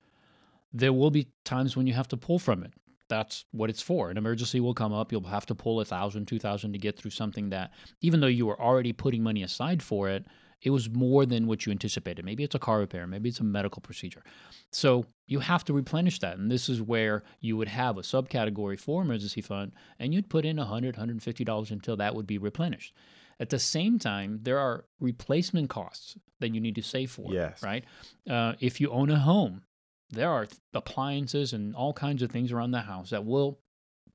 there 0.74 0.94
will 0.94 1.12
be 1.12 1.28
times 1.44 1.76
when 1.76 1.88
you 1.88 1.94
have 1.94 2.08
to 2.08 2.18
pull 2.18 2.40
from 2.40 2.64
it. 2.64 2.74
That's 3.10 3.44
what 3.52 3.70
it's 3.70 3.82
for. 3.82 4.10
An 4.10 4.18
emergency 4.18 4.62
will 4.62 4.74
come 4.74 4.94
up. 4.94 5.12
You'll 5.12 5.24
have 5.24 5.46
to 5.48 5.56
pull 5.56 5.82
a 5.82 5.86
thousand, 5.86 6.28
two 6.28 6.40
thousand 6.40 6.72
to 6.72 6.80
get 6.80 6.98
through 6.98 7.12
something 7.12 7.50
that, 7.50 7.72
even 8.00 8.22
though 8.22 8.28
you 8.28 8.46
were 8.46 8.60
already 8.60 8.94
putting 8.94 9.22
money 9.22 9.44
aside 9.44 9.84
for 9.84 10.08
it, 10.08 10.26
it 10.62 10.70
was 10.70 10.90
more 10.90 11.26
than 11.26 11.48
what 11.48 11.66
you 11.66 11.72
anticipated. 11.72 12.24
Maybe 12.24 12.44
it's 12.44 12.56
a 12.56 12.60
car 12.60 12.80
repair, 12.80 13.08
maybe 13.08 13.30
it's 13.30 13.40
a 13.40 13.44
medical 13.44 13.82
procedure. 13.82 14.24
So 14.72 15.06
you 15.28 15.40
have 15.40 15.64
to 15.66 15.74
replenish 15.74 16.20
that. 16.20 16.38
And 16.38 16.52
this 16.52 16.70
is 16.70 16.82
where 16.82 17.24
you 17.40 17.58
would 17.58 17.68
have 17.68 17.98
a 17.98 18.02
subcategory 18.02 18.80
for 18.80 19.02
emergency 19.02 19.42
fund 19.42 19.72
and 20.00 20.14
you'd 20.14 20.30
put 20.30 20.46
in 20.46 20.58
$100, 20.58 20.96
$150 20.96 21.72
until 21.72 21.98
that 21.98 22.16
would 22.16 22.28
be 22.28 22.38
replenished. 22.38 22.94
At 23.40 23.50
the 23.50 23.60
same 23.60 23.98
time, 23.98 24.40
there 24.44 24.60
are 24.60 24.86
replacement 25.00 25.70
costs 25.70 26.16
that 26.40 26.54
you 26.54 26.62
need 26.62 26.76
to 26.76 26.84
save 26.84 27.10
for. 27.10 27.34
Yes. 27.34 27.64
Right. 27.64 27.86
Uh, 28.30 28.54
if 28.60 28.80
you 28.80 28.92
own 28.92 29.10
a 29.10 29.18
home, 29.18 29.64
there 30.12 30.30
are 30.30 30.48
appliances 30.74 31.54
and 31.54 31.76
all 31.76 31.94
kinds 31.94 32.22
of 32.22 32.30
things 32.30 32.52
around 32.52 32.72
the 32.72 32.82
house 32.82 33.10
that 33.10 33.26
will 33.26 33.60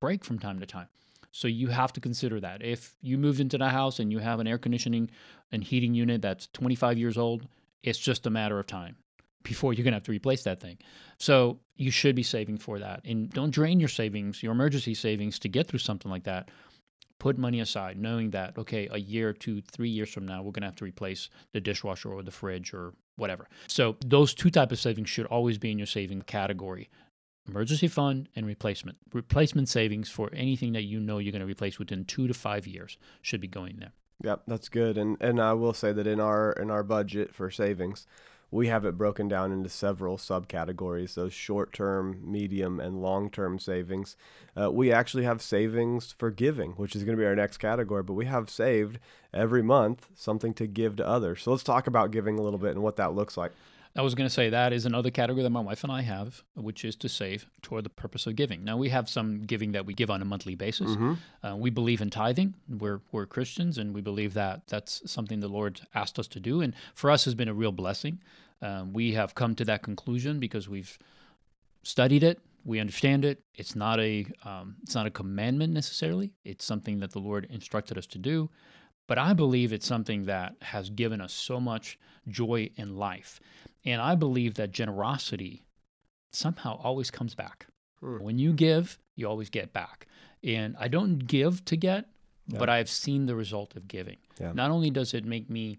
break 0.00 0.24
from 0.24 0.38
time 0.38 0.60
to 0.60 0.66
time. 0.66 0.88
So 1.36 1.48
you 1.48 1.68
have 1.68 1.92
to 1.92 2.00
consider 2.00 2.40
that. 2.40 2.64
If 2.64 2.96
you 3.02 3.18
moved 3.18 3.40
into 3.40 3.58
the 3.58 3.68
house 3.68 3.98
and 3.98 4.10
you 4.10 4.20
have 4.20 4.40
an 4.40 4.46
air 4.46 4.56
conditioning 4.56 5.10
and 5.52 5.62
heating 5.62 5.92
unit 5.92 6.22
that's 6.22 6.48
25 6.54 6.96
years 6.96 7.18
old, 7.18 7.46
it's 7.82 7.98
just 7.98 8.26
a 8.26 8.30
matter 8.30 8.58
of 8.58 8.66
time 8.66 8.96
before 9.42 9.74
you're 9.74 9.84
going 9.84 9.92
to 9.92 9.96
have 9.96 10.04
to 10.04 10.12
replace 10.12 10.44
that 10.44 10.60
thing. 10.60 10.78
So 11.18 11.60
you 11.76 11.90
should 11.90 12.16
be 12.16 12.22
saving 12.22 12.56
for 12.56 12.78
that. 12.78 13.02
And 13.04 13.28
don't 13.28 13.50
drain 13.50 13.78
your 13.78 13.90
savings, 13.90 14.42
your 14.42 14.52
emergency 14.52 14.94
savings 14.94 15.38
to 15.40 15.48
get 15.50 15.66
through 15.68 15.80
something 15.80 16.10
like 16.10 16.24
that. 16.24 16.50
Put 17.18 17.36
money 17.36 17.60
aside, 17.60 17.98
knowing 17.98 18.30
that, 18.30 18.56
okay, 18.56 18.88
a 18.90 18.98
year, 18.98 19.34
two, 19.34 19.60
three 19.60 19.90
years 19.90 20.10
from 20.10 20.24
now, 20.24 20.38
we're 20.38 20.52
going 20.52 20.62
to 20.62 20.68
have 20.68 20.76
to 20.76 20.84
replace 20.84 21.28
the 21.52 21.60
dishwasher 21.60 22.10
or 22.10 22.22
the 22.22 22.30
fridge 22.30 22.72
or 22.72 22.94
whatever. 23.16 23.46
So 23.68 23.96
those 24.04 24.32
two 24.32 24.50
type 24.50 24.72
of 24.72 24.78
savings 24.78 25.10
should 25.10 25.26
always 25.26 25.58
be 25.58 25.70
in 25.70 25.78
your 25.78 25.86
saving 25.86 26.22
category 26.22 26.88
emergency 27.48 27.88
fund 27.88 28.28
and 28.36 28.46
replacement. 28.46 28.98
Replacement 29.12 29.68
savings 29.68 30.08
for 30.08 30.30
anything 30.32 30.72
that 30.72 30.82
you 30.82 31.00
know 31.00 31.18
you're 31.18 31.32
going 31.32 31.40
to 31.40 31.46
replace 31.46 31.78
within 31.78 32.04
two 32.04 32.26
to 32.26 32.34
five 32.34 32.66
years 32.66 32.98
should 33.22 33.40
be 33.40 33.48
going 33.48 33.76
there. 33.78 33.92
Yep, 34.22 34.42
that's 34.46 34.68
good. 34.68 34.96
And 34.96 35.16
and 35.20 35.40
I 35.40 35.52
will 35.52 35.74
say 35.74 35.92
that 35.92 36.06
in 36.06 36.20
our 36.20 36.52
in 36.52 36.70
our 36.70 36.82
budget 36.82 37.34
for 37.34 37.50
savings, 37.50 38.06
we 38.50 38.68
have 38.68 38.84
it 38.84 38.96
broken 38.96 39.28
down 39.28 39.52
into 39.52 39.68
several 39.68 40.16
subcategories 40.16 41.14
those 41.14 41.32
short 41.32 41.72
term, 41.72 42.20
medium, 42.22 42.80
and 42.80 43.02
long 43.02 43.30
term 43.30 43.58
savings. 43.58 44.16
Uh, 44.58 44.70
we 44.70 44.90
actually 44.90 45.24
have 45.24 45.42
savings 45.42 46.14
for 46.16 46.30
giving, 46.30 46.72
which 46.72 46.96
is 46.96 47.04
going 47.04 47.16
to 47.16 47.20
be 47.20 47.26
our 47.26 47.36
next 47.36 47.58
category, 47.58 48.02
but 48.02 48.14
we 48.14 48.24
have 48.26 48.48
saved 48.48 48.98
every 49.34 49.62
month 49.62 50.08
something 50.14 50.54
to 50.54 50.66
give 50.66 50.96
to 50.96 51.06
others. 51.06 51.42
So 51.42 51.50
let's 51.50 51.62
talk 51.62 51.86
about 51.86 52.10
giving 52.10 52.38
a 52.38 52.42
little 52.42 52.58
bit 52.58 52.70
and 52.70 52.82
what 52.82 52.96
that 52.96 53.14
looks 53.14 53.36
like. 53.36 53.52
I 53.96 54.02
was 54.02 54.14
going 54.14 54.28
to 54.28 54.32
say 54.34 54.50
that 54.50 54.72
is 54.72 54.84
another 54.84 55.10
category 55.10 55.42
that 55.42 55.50
my 55.50 55.60
wife 55.60 55.82
and 55.82 55.92
I 55.92 56.02
have, 56.02 56.42
which 56.54 56.84
is 56.84 56.96
to 56.96 57.08
save 57.08 57.46
toward 57.62 57.84
the 57.84 57.90
purpose 57.90 58.26
of 58.26 58.36
giving. 58.36 58.62
Now 58.62 58.76
we 58.76 58.90
have 58.90 59.08
some 59.08 59.42
giving 59.42 59.72
that 59.72 59.86
we 59.86 59.94
give 59.94 60.10
on 60.10 60.20
a 60.20 60.24
monthly 60.24 60.54
basis. 60.54 60.90
Mm-hmm. 60.90 61.14
Uh, 61.46 61.56
we 61.56 61.70
believe 61.70 62.00
in 62.00 62.10
tithing. 62.10 62.54
We're 62.68 63.00
we're 63.10 63.26
Christians, 63.26 63.78
and 63.78 63.94
we 63.94 64.02
believe 64.02 64.34
that 64.34 64.66
that's 64.66 65.10
something 65.10 65.40
the 65.40 65.48
Lord 65.48 65.80
asked 65.94 66.18
us 66.18 66.28
to 66.28 66.40
do, 66.40 66.60
and 66.60 66.74
for 66.94 67.10
us 67.10 67.24
has 67.24 67.34
been 67.34 67.48
a 67.48 67.54
real 67.54 67.72
blessing. 67.72 68.20
Um, 68.62 68.92
we 68.92 69.12
have 69.12 69.34
come 69.34 69.54
to 69.56 69.64
that 69.64 69.82
conclusion 69.82 70.40
because 70.40 70.68
we've 70.68 70.98
studied 71.82 72.22
it. 72.22 72.40
We 72.64 72.80
understand 72.80 73.24
it. 73.24 73.42
It's 73.54 73.76
not 73.76 74.00
a 74.00 74.26
um, 74.44 74.76
it's 74.82 74.94
not 74.94 75.06
a 75.06 75.10
commandment 75.10 75.72
necessarily. 75.72 76.32
It's 76.44 76.64
something 76.64 77.00
that 77.00 77.12
the 77.12 77.20
Lord 77.20 77.46
instructed 77.50 77.96
us 77.96 78.06
to 78.08 78.18
do. 78.18 78.50
But 79.06 79.18
I 79.18 79.32
believe 79.32 79.72
it's 79.72 79.86
something 79.86 80.24
that 80.24 80.56
has 80.62 80.90
given 80.90 81.20
us 81.20 81.32
so 81.32 81.60
much 81.60 81.98
joy 82.28 82.70
in 82.76 82.96
life. 82.96 83.40
And 83.84 84.00
I 84.00 84.14
believe 84.14 84.54
that 84.54 84.72
generosity 84.72 85.62
somehow 86.32 86.80
always 86.82 87.10
comes 87.10 87.34
back. 87.34 87.66
Hmm. 88.00 88.18
When 88.18 88.38
you 88.38 88.52
give, 88.52 88.98
you 89.14 89.28
always 89.28 89.50
get 89.50 89.72
back. 89.72 90.06
And 90.42 90.76
I 90.78 90.88
don't 90.88 91.18
give 91.18 91.64
to 91.66 91.76
get, 91.76 92.06
yeah. 92.48 92.58
but 92.58 92.68
I've 92.68 92.90
seen 92.90 93.26
the 93.26 93.36
result 93.36 93.76
of 93.76 93.88
giving. 93.88 94.18
Yeah. 94.40 94.52
Not 94.52 94.70
only 94.70 94.90
does 94.90 95.14
it 95.14 95.24
make 95.24 95.48
me 95.48 95.78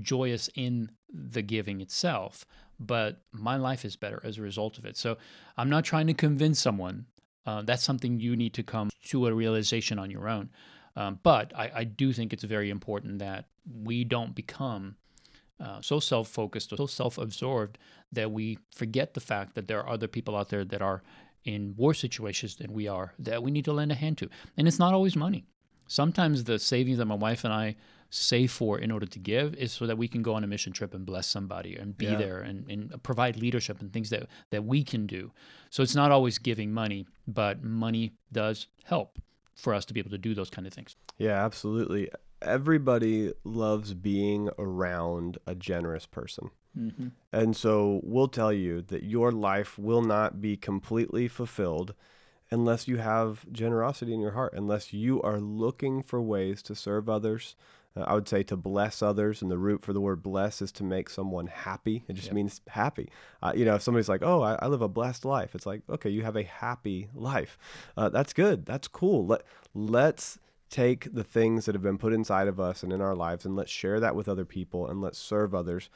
joyous 0.00 0.48
in 0.54 0.90
the 1.12 1.42
giving 1.42 1.80
itself, 1.80 2.46
but 2.78 3.22
my 3.32 3.56
life 3.56 3.84
is 3.84 3.96
better 3.96 4.20
as 4.24 4.38
a 4.38 4.42
result 4.42 4.78
of 4.78 4.84
it. 4.84 4.96
So 4.96 5.18
I'm 5.56 5.68
not 5.68 5.84
trying 5.84 6.06
to 6.06 6.14
convince 6.14 6.60
someone. 6.60 7.06
Uh, 7.44 7.62
that's 7.62 7.82
something 7.82 8.20
you 8.20 8.36
need 8.36 8.54
to 8.54 8.62
come 8.62 8.90
to 9.06 9.26
a 9.26 9.34
realization 9.34 9.98
on 9.98 10.10
your 10.10 10.28
own. 10.28 10.50
Um, 10.96 11.20
but 11.22 11.52
I, 11.56 11.70
I, 11.74 11.84
do 11.84 12.12
think 12.12 12.32
it's 12.32 12.42
very 12.42 12.68
important 12.68 13.20
that 13.20 13.46
we 13.84 14.02
don't 14.02 14.34
become 14.34 14.96
uh, 15.60 15.80
so 15.80 16.00
self 16.00 16.28
focused, 16.28 16.72
or 16.72 16.76
so 16.76 16.86
self 16.86 17.16
absorbed 17.18 17.78
that 18.12 18.32
we 18.32 18.58
forget 18.74 19.14
the 19.14 19.20
fact 19.20 19.54
that 19.54 19.68
there 19.68 19.80
are 19.80 19.88
other 19.88 20.08
people 20.08 20.36
out 20.36 20.48
there 20.48 20.64
that 20.64 20.82
are 20.82 21.02
in 21.44 21.74
worse 21.76 22.00
situations 22.00 22.56
than 22.56 22.72
we 22.72 22.86
are 22.88 23.14
that 23.18 23.42
we 23.42 23.50
need 23.50 23.64
to 23.64 23.72
lend 23.72 23.92
a 23.92 23.94
hand 23.94 24.18
to. 24.18 24.28
And 24.56 24.66
it's 24.66 24.78
not 24.78 24.94
always 24.94 25.16
money. 25.16 25.44
Sometimes 25.86 26.44
the 26.44 26.58
savings 26.58 26.98
that 26.98 27.06
my 27.06 27.14
wife 27.14 27.44
and 27.44 27.52
I 27.52 27.76
save 28.10 28.50
for 28.50 28.78
in 28.78 28.90
order 28.90 29.06
to 29.06 29.18
give 29.18 29.54
is 29.54 29.72
so 29.72 29.86
that 29.86 29.96
we 29.96 30.08
can 30.08 30.22
go 30.22 30.34
on 30.34 30.42
a 30.42 30.46
mission 30.46 30.72
trip 30.72 30.94
and 30.94 31.06
bless 31.06 31.26
somebody 31.26 31.76
and 31.76 31.96
be 31.96 32.06
Yeah. 32.06 32.16
there 32.16 32.40
and, 32.40 32.68
and 32.68 33.02
provide 33.02 33.36
leadership 33.36 33.80
and 33.80 33.92
things 33.92 34.10
that, 34.10 34.26
that 34.50 34.64
we 34.64 34.82
can 34.82 35.06
do. 35.06 35.32
So 35.70 35.82
it's 35.82 35.94
not 35.94 36.10
always 36.10 36.38
giving 36.38 36.72
money, 36.72 37.06
but 37.26 37.62
money 37.62 38.12
does 38.32 38.66
help 38.84 39.18
for 39.54 39.74
us 39.74 39.84
to 39.86 39.94
be 39.94 40.00
able 40.00 40.10
to 40.10 40.18
do 40.18 40.34
those 40.34 40.50
kind 40.50 40.66
of 40.66 40.72
things. 40.72 40.96
Yeah, 41.18 41.44
absolutely. 41.44 42.10
Everybody 42.42 43.32
loves 43.44 43.94
being 43.94 44.50
around 44.58 45.38
a 45.46 45.54
generous 45.54 46.06
person. 46.06 46.50
Mm-hmm. 46.78 47.08
And 47.32 47.56
so 47.56 48.00
we'll 48.02 48.28
tell 48.28 48.52
you 48.52 48.82
that 48.82 49.02
your 49.02 49.32
life 49.32 49.78
will 49.78 50.02
not 50.02 50.40
be 50.40 50.56
completely 50.56 51.28
fulfilled 51.28 51.94
unless 52.50 52.88
you 52.88 52.96
have 52.96 53.50
generosity 53.52 54.12
in 54.12 54.20
your 54.20 54.32
heart, 54.32 54.52
unless 54.54 54.92
you 54.92 55.22
are 55.22 55.40
looking 55.40 56.02
for 56.02 56.20
ways 56.20 56.62
to 56.62 56.74
serve 56.74 57.08
others. 57.08 57.54
Uh, 57.96 58.02
I 58.02 58.14
would 58.14 58.28
say 58.28 58.42
to 58.44 58.56
bless 58.56 59.02
others, 59.02 59.42
and 59.42 59.50
the 59.50 59.58
root 59.58 59.82
for 59.82 59.92
the 59.92 60.00
word 60.00 60.22
bless 60.22 60.62
is 60.62 60.70
to 60.72 60.84
make 60.84 61.10
someone 61.10 61.48
happy. 61.48 62.04
It 62.08 62.14
just 62.14 62.28
Yep. 62.28 62.34
means 62.34 62.60
happy. 62.68 63.10
Uh, 63.42 63.52
you 63.54 63.64
know, 63.64 63.74
if 63.74 63.82
somebody's 63.82 64.08
like, 64.08 64.22
"Oh, 64.22 64.42
I, 64.42 64.54
I 64.62 64.66
live 64.68 64.82
a 64.82 64.88
blessed 64.88 65.24
life," 65.24 65.54
it's 65.54 65.66
like, 65.66 65.82
okay, 65.88 66.10
you 66.10 66.22
have 66.22 66.36
a 66.36 66.44
happy 66.44 67.08
life. 67.14 67.58
Uh, 67.96 68.08
that's 68.08 68.32
good. 68.32 68.64
That's 68.66 68.88
cool. 68.88 69.26
Let 69.26 69.42
let's 69.74 70.38
take 70.68 71.12
the 71.12 71.24
things 71.24 71.66
that 71.66 71.74
have 71.74 71.82
been 71.82 71.98
put 71.98 72.12
inside 72.12 72.46
of 72.46 72.60
us 72.60 72.82
and 72.84 72.92
in 72.92 73.00
our 73.00 73.14
lives, 73.14 73.44
and 73.44 73.56
let's 73.56 73.72
share 73.72 73.98
that 74.00 74.14
with 74.14 74.28
other 74.28 74.44
people, 74.44 74.86
and 74.88 75.00
let's 75.00 75.18
serve 75.18 75.54
others 75.54 75.90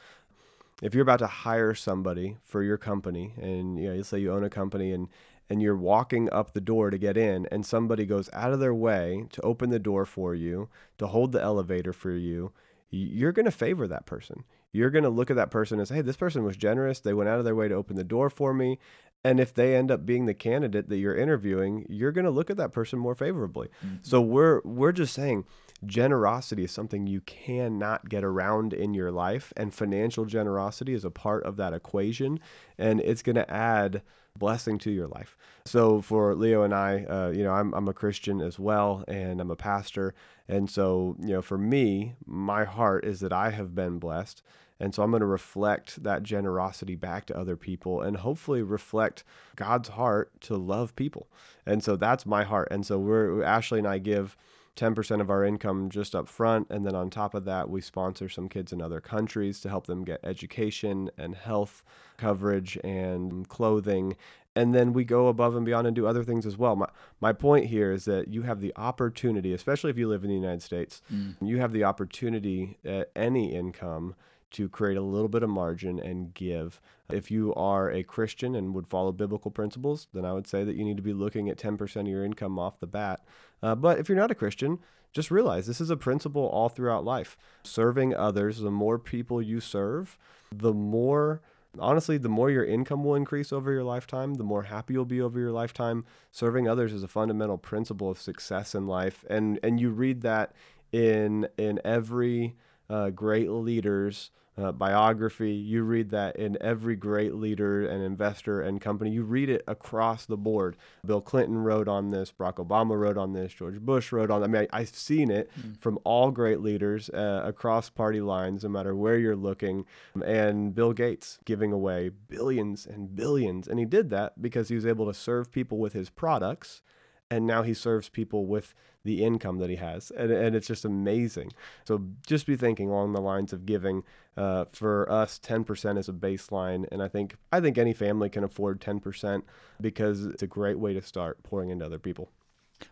if 0.81 0.93
you're 0.93 1.03
about 1.03 1.19
to 1.19 1.27
hire 1.27 1.73
somebody 1.73 2.37
for 2.43 2.61
your 2.61 2.77
company 2.77 3.33
and 3.41 3.79
you 3.79 3.89
know 3.89 3.95
let's 3.95 4.09
say 4.09 4.19
you 4.19 4.31
own 4.31 4.43
a 4.43 4.49
company 4.49 4.91
and 4.91 5.07
and 5.49 5.61
you're 5.61 5.75
walking 5.75 6.31
up 6.31 6.53
the 6.53 6.61
door 6.61 6.89
to 6.89 6.97
get 6.97 7.17
in 7.17 7.47
and 7.51 7.65
somebody 7.65 8.05
goes 8.05 8.29
out 8.33 8.51
of 8.51 8.59
their 8.59 8.73
way 8.73 9.25
to 9.31 9.41
open 9.41 9.69
the 9.69 9.79
door 9.79 10.05
for 10.05 10.33
you 10.33 10.69
to 10.97 11.07
hold 11.07 11.31
the 11.31 11.41
elevator 11.41 11.93
for 11.93 12.11
you 12.11 12.51
you're 12.95 13.31
going 13.31 13.45
to 13.45 13.51
favor 13.51 13.87
that 13.87 14.05
person. 14.05 14.43
You're 14.71 14.89
going 14.89 15.03
to 15.03 15.09
look 15.09 15.29
at 15.29 15.35
that 15.35 15.51
person 15.51 15.79
and 15.79 15.87
say 15.87 15.95
hey 15.95 16.01
this 16.01 16.17
person 16.17 16.43
was 16.43 16.57
generous. 16.57 16.99
They 16.99 17.13
went 17.13 17.29
out 17.29 17.39
of 17.39 17.45
their 17.45 17.55
way 17.55 17.67
to 17.67 17.75
open 17.75 17.95
the 17.95 18.03
door 18.03 18.29
for 18.29 18.53
me. 18.53 18.79
And 19.23 19.39
if 19.39 19.53
they 19.53 19.75
end 19.75 19.89
up 19.89 20.05
being 20.05 20.25
the 20.25 20.33
candidate 20.33 20.89
that 20.89 20.97
you're 20.97 21.15
interviewing 21.15 21.85
you're 21.89 22.11
going 22.11 22.25
to 22.25 22.31
look 22.31 22.49
at 22.49 22.57
that 22.57 22.71
person 22.71 22.99
more 22.99 23.15
favorably. 23.15 23.69
Mm-hmm. 23.85 23.97
So 24.01 24.21
we're 24.21 24.61
we're 24.63 24.91
just 24.91 25.13
saying 25.13 25.45
generosity 25.87 26.63
is 26.63 26.71
something 26.71 27.07
you 27.07 27.21
cannot 27.21 28.09
get 28.09 28.23
around 28.23 28.73
in 28.73 28.93
your 28.93 29.11
life 29.11 29.53
and 29.57 29.73
financial 29.73 30.25
generosity 30.25 30.93
is 30.93 31.05
a 31.05 31.11
part 31.11 31.43
of 31.43 31.57
that 31.57 31.73
equation 31.73 32.39
and 32.77 32.99
it's 33.01 33.21
going 33.21 33.35
to 33.35 33.49
add 33.51 34.01
blessing 34.37 34.77
to 34.79 34.91
your 34.91 35.07
life. 35.07 35.37
So 35.65 36.01
for 36.01 36.35
leo 36.35 36.63
and 36.63 36.73
i 36.73 37.03
uh, 37.05 37.31
you 37.33 37.43
know 37.43 37.51
I'm, 37.51 37.73
I'm 37.73 37.87
a 37.87 37.93
christian 37.93 38.41
as 38.41 38.59
well 38.59 39.03
and 39.07 39.41
i'm 39.41 39.49
a 39.49 39.55
pastor 39.55 40.13
and 40.47 40.69
so 40.69 41.15
you 41.19 41.33
know 41.33 41.41
for 41.41 41.57
me 41.57 42.15
my 42.25 42.65
heart 42.65 43.03
is 43.05 43.19
that 43.21 43.33
i 43.33 43.49
have 43.49 43.73
been 43.73 43.97
blessed 43.97 44.43
and 44.79 44.93
so 44.93 45.01
i'm 45.01 45.09
going 45.09 45.21
to 45.21 45.25
reflect 45.25 46.03
that 46.03 46.21
generosity 46.21 46.95
back 46.95 47.25
to 47.27 47.37
other 47.37 47.55
people 47.55 48.01
and 48.01 48.17
hopefully 48.17 48.61
reflect 48.61 49.23
god's 49.55 49.89
heart 49.89 50.29
to 50.41 50.55
love 50.55 50.95
people 50.95 51.27
and 51.65 51.83
so 51.83 51.95
that's 51.95 52.25
my 52.27 52.43
heart 52.43 52.67
and 52.69 52.85
so 52.85 52.99
we're 52.99 53.43
ashley 53.43 53.79
and 53.79 53.87
i 53.87 53.97
give 53.97 54.37
10% 54.75 55.21
of 55.21 55.29
our 55.29 55.43
income 55.45 55.89
just 55.89 56.13
up 56.15 56.27
front. 56.27 56.67
And 56.69 56.85
then 56.85 56.95
on 56.95 57.09
top 57.09 57.33
of 57.33 57.45
that, 57.45 57.69
we 57.69 57.81
sponsor 57.81 58.27
some 58.27 58.49
kids 58.49 58.73
in 58.73 58.81
other 58.81 58.99
countries 58.99 59.59
to 59.61 59.69
help 59.69 59.87
them 59.87 60.03
get 60.03 60.19
education 60.23 61.09
and 61.17 61.35
health 61.35 61.83
coverage 62.17 62.77
and 62.83 63.47
clothing. 63.47 64.15
And 64.55 64.73
then 64.73 64.93
we 64.93 65.03
go 65.03 65.27
above 65.27 65.55
and 65.55 65.65
beyond 65.65 65.87
and 65.87 65.95
do 65.95 66.07
other 66.07 66.23
things 66.23 66.45
as 66.45 66.57
well. 66.57 66.75
My, 66.75 66.87
my 67.19 67.33
point 67.33 67.65
here 67.65 67.91
is 67.91 68.05
that 68.05 68.29
you 68.29 68.43
have 68.43 68.61
the 68.61 68.73
opportunity, 68.75 69.53
especially 69.53 69.91
if 69.91 69.97
you 69.97 70.07
live 70.07 70.23
in 70.23 70.29
the 70.29 70.35
United 70.35 70.61
States, 70.61 71.01
mm. 71.13 71.35
you 71.41 71.59
have 71.59 71.73
the 71.73 71.83
opportunity 71.83 72.77
at 72.85 73.11
any 73.15 73.53
income 73.53 74.15
to 74.51 74.69
create 74.69 74.95
a 74.95 75.01
little 75.01 75.27
bit 75.27 75.43
of 75.43 75.49
margin 75.49 75.99
and 75.99 76.33
give. 76.33 76.79
If 77.09 77.29
you 77.29 77.53
are 77.55 77.91
a 77.91 78.03
Christian 78.03 78.55
and 78.55 78.73
would 78.73 78.87
follow 78.87 79.11
biblical 79.11 79.51
principles, 79.51 80.07
then 80.13 80.23
I 80.23 80.31
would 80.31 80.47
say 80.47 80.63
that 80.63 80.75
you 80.75 80.85
need 80.85 80.95
to 80.95 81.03
be 81.03 81.11
looking 81.11 81.49
at 81.49 81.57
10% 81.57 81.95
of 82.01 82.07
your 82.07 82.23
income 82.23 82.57
off 82.57 82.79
the 82.79 82.87
bat. 82.87 83.25
Uh, 83.61 83.75
but 83.75 83.99
if 83.99 84.09
you're 84.09 84.17
not 84.17 84.31
a 84.31 84.35
Christian, 84.35 84.79
just 85.13 85.31
realize 85.31 85.65
this 85.65 85.81
is 85.81 85.89
a 85.89 85.97
principle 85.97 86.45
all 86.47 86.69
throughout 86.69 87.05
life. 87.05 87.37
Serving 87.63 88.13
others, 88.13 88.59
the 88.59 88.71
more 88.71 88.99
people 88.99 89.41
you 89.41 89.59
serve, 89.59 90.17
the 90.51 90.73
more 90.73 91.41
honestly, 91.79 92.17
the 92.17 92.29
more 92.29 92.49
your 92.49 92.65
income 92.65 93.03
will 93.03 93.15
increase 93.15 93.51
over 93.51 93.71
your 93.71 93.83
lifetime, 93.83 94.35
the 94.35 94.43
more 94.43 94.63
happy 94.63 94.93
you'll 94.93 95.05
be 95.05 95.21
over 95.21 95.39
your 95.39 95.51
lifetime. 95.51 96.05
Serving 96.31 96.67
others 96.67 96.93
is 96.93 97.03
a 97.03 97.07
fundamental 97.07 97.57
principle 97.57 98.09
of 98.09 98.19
success 98.19 98.75
in 98.75 98.87
life, 98.87 99.25
and 99.29 99.59
and 99.63 99.79
you 99.79 99.89
read 99.89 100.21
that 100.21 100.53
in 100.91 101.47
in 101.57 101.79
every 101.83 102.55
uh, 102.89 103.09
great 103.09 103.49
leader's 103.49 104.31
uh, 104.57 104.71
biography. 104.71 105.51
You 105.51 105.83
read 105.83 106.09
that 106.11 106.35
in 106.37 106.57
every 106.61 106.95
great 106.95 107.35
leader 107.35 107.85
and 107.85 108.03
investor 108.03 108.61
and 108.61 108.79
company. 108.79 109.11
You 109.11 109.23
read 109.23 109.49
it 109.49 109.63
across 109.67 110.25
the 110.25 110.37
board. 110.37 110.77
Bill 111.05 111.21
Clinton 111.21 111.57
wrote 111.57 111.87
on 111.87 112.09
this. 112.09 112.31
Barack 112.31 112.55
Obama 112.55 112.97
wrote 112.99 113.17
on 113.17 113.33
this. 113.33 113.53
George 113.53 113.79
Bush 113.79 114.11
wrote 114.11 114.31
on. 114.31 114.43
I 114.43 114.47
mean, 114.47 114.67
I, 114.71 114.79
I've 114.79 114.89
seen 114.89 115.29
it 115.29 115.49
from 115.79 115.99
all 116.03 116.31
great 116.31 116.61
leaders 116.61 117.09
uh, 117.09 117.41
across 117.45 117.89
party 117.89 118.21
lines, 118.21 118.63
no 118.63 118.69
matter 118.69 118.95
where 118.95 119.17
you're 119.17 119.35
looking. 119.35 119.85
And 120.25 120.73
Bill 120.73 120.93
Gates 120.93 121.39
giving 121.45 121.71
away 121.71 122.09
billions 122.09 122.85
and 122.85 123.15
billions, 123.15 123.67
and 123.67 123.79
he 123.79 123.85
did 123.85 124.09
that 124.11 124.41
because 124.41 124.69
he 124.69 124.75
was 124.75 124.85
able 124.85 125.05
to 125.07 125.13
serve 125.13 125.51
people 125.51 125.77
with 125.77 125.93
his 125.93 126.09
products 126.09 126.81
and 127.29 127.47
now 127.47 127.63
he 127.63 127.73
serves 127.73 128.09
people 128.09 128.45
with 128.45 128.73
the 129.05 129.23
income 129.23 129.59
that 129.59 129.69
he 129.69 129.77
has 129.77 130.11
and, 130.11 130.31
and 130.31 130.55
it's 130.55 130.67
just 130.67 130.83
amazing 130.83 131.51
so 131.85 132.03
just 132.27 132.45
be 132.45 132.57
thinking 132.57 132.89
along 132.89 133.13
the 133.13 133.21
lines 133.21 133.53
of 133.53 133.65
giving 133.65 134.03
uh, 134.35 134.65
for 134.73 135.09
us 135.09 135.39
10% 135.39 135.97
is 135.97 136.09
a 136.09 136.13
baseline 136.13 136.85
and 136.91 137.01
i 137.01 137.07
think 137.07 137.37
i 137.53 137.61
think 137.61 137.77
any 137.77 137.93
family 137.93 138.29
can 138.29 138.43
afford 138.43 138.81
10% 138.81 139.43
because 139.79 140.25
it's 140.25 140.43
a 140.43 140.47
great 140.47 140.77
way 140.77 140.93
to 140.93 141.01
start 141.01 141.41
pouring 141.43 141.69
into 141.69 141.85
other 141.85 141.99
people 141.99 142.29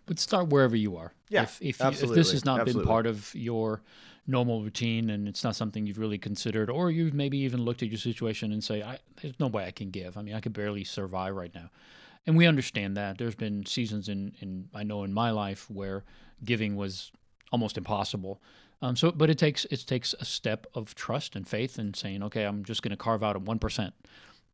But 0.05 0.19
start 0.19 0.47
wherever 0.47 0.75
you 0.77 0.95
are. 0.95 1.13
Yeah, 1.29 1.43
if, 1.43 1.61
if, 1.61 1.79
you, 1.81 1.87
if 1.87 2.09
this 2.13 2.31
has 2.31 2.45
not 2.45 2.61
absolutely. 2.61 2.83
been 2.83 2.87
part 2.87 3.05
of 3.05 3.33
your 3.35 3.81
normal 4.25 4.63
routine 4.63 5.09
and 5.09 5.27
it's 5.27 5.43
not 5.43 5.55
something 5.55 5.85
you've 5.85 5.99
really 5.99 6.17
considered, 6.17 6.69
or 6.69 6.91
you've 6.91 7.13
maybe 7.13 7.37
even 7.39 7.61
looked 7.61 7.83
at 7.83 7.89
your 7.89 7.97
situation 7.97 8.51
and 8.51 8.63
say, 8.63 8.81
I, 8.81 8.99
"There's 9.21 9.39
no 9.39 9.47
way 9.47 9.65
I 9.65 9.71
can 9.71 9.89
give. 9.89 10.17
I 10.17 10.21
mean, 10.21 10.35
I 10.35 10.39
could 10.39 10.53
barely 10.53 10.83
survive 10.83 11.35
right 11.35 11.53
now." 11.53 11.69
And 12.25 12.37
we 12.37 12.45
understand 12.47 12.95
that. 12.97 13.17
There's 13.17 13.35
been 13.35 13.65
seasons 13.65 14.07
in, 14.07 14.33
in 14.39 14.69
I 14.73 14.83
know 14.83 15.03
in 15.03 15.13
my 15.13 15.31
life 15.31 15.69
where 15.69 16.03
giving 16.43 16.75
was 16.75 17.11
almost 17.51 17.77
impossible. 17.77 18.41
Um, 18.81 18.95
so, 18.95 19.11
but 19.11 19.29
it 19.29 19.37
takes 19.37 19.65
it 19.65 19.85
takes 19.87 20.13
a 20.19 20.25
step 20.25 20.65
of 20.73 20.95
trust 20.95 21.35
and 21.35 21.47
faith 21.47 21.77
and 21.77 21.95
saying, 21.95 22.23
okay, 22.23 22.43
I'm 22.45 22.63
just 22.63 22.81
going 22.81 22.91
to 22.91 22.97
carve 22.97 23.23
out 23.23 23.35
a 23.35 23.39
one 23.39 23.59
percent, 23.59 23.93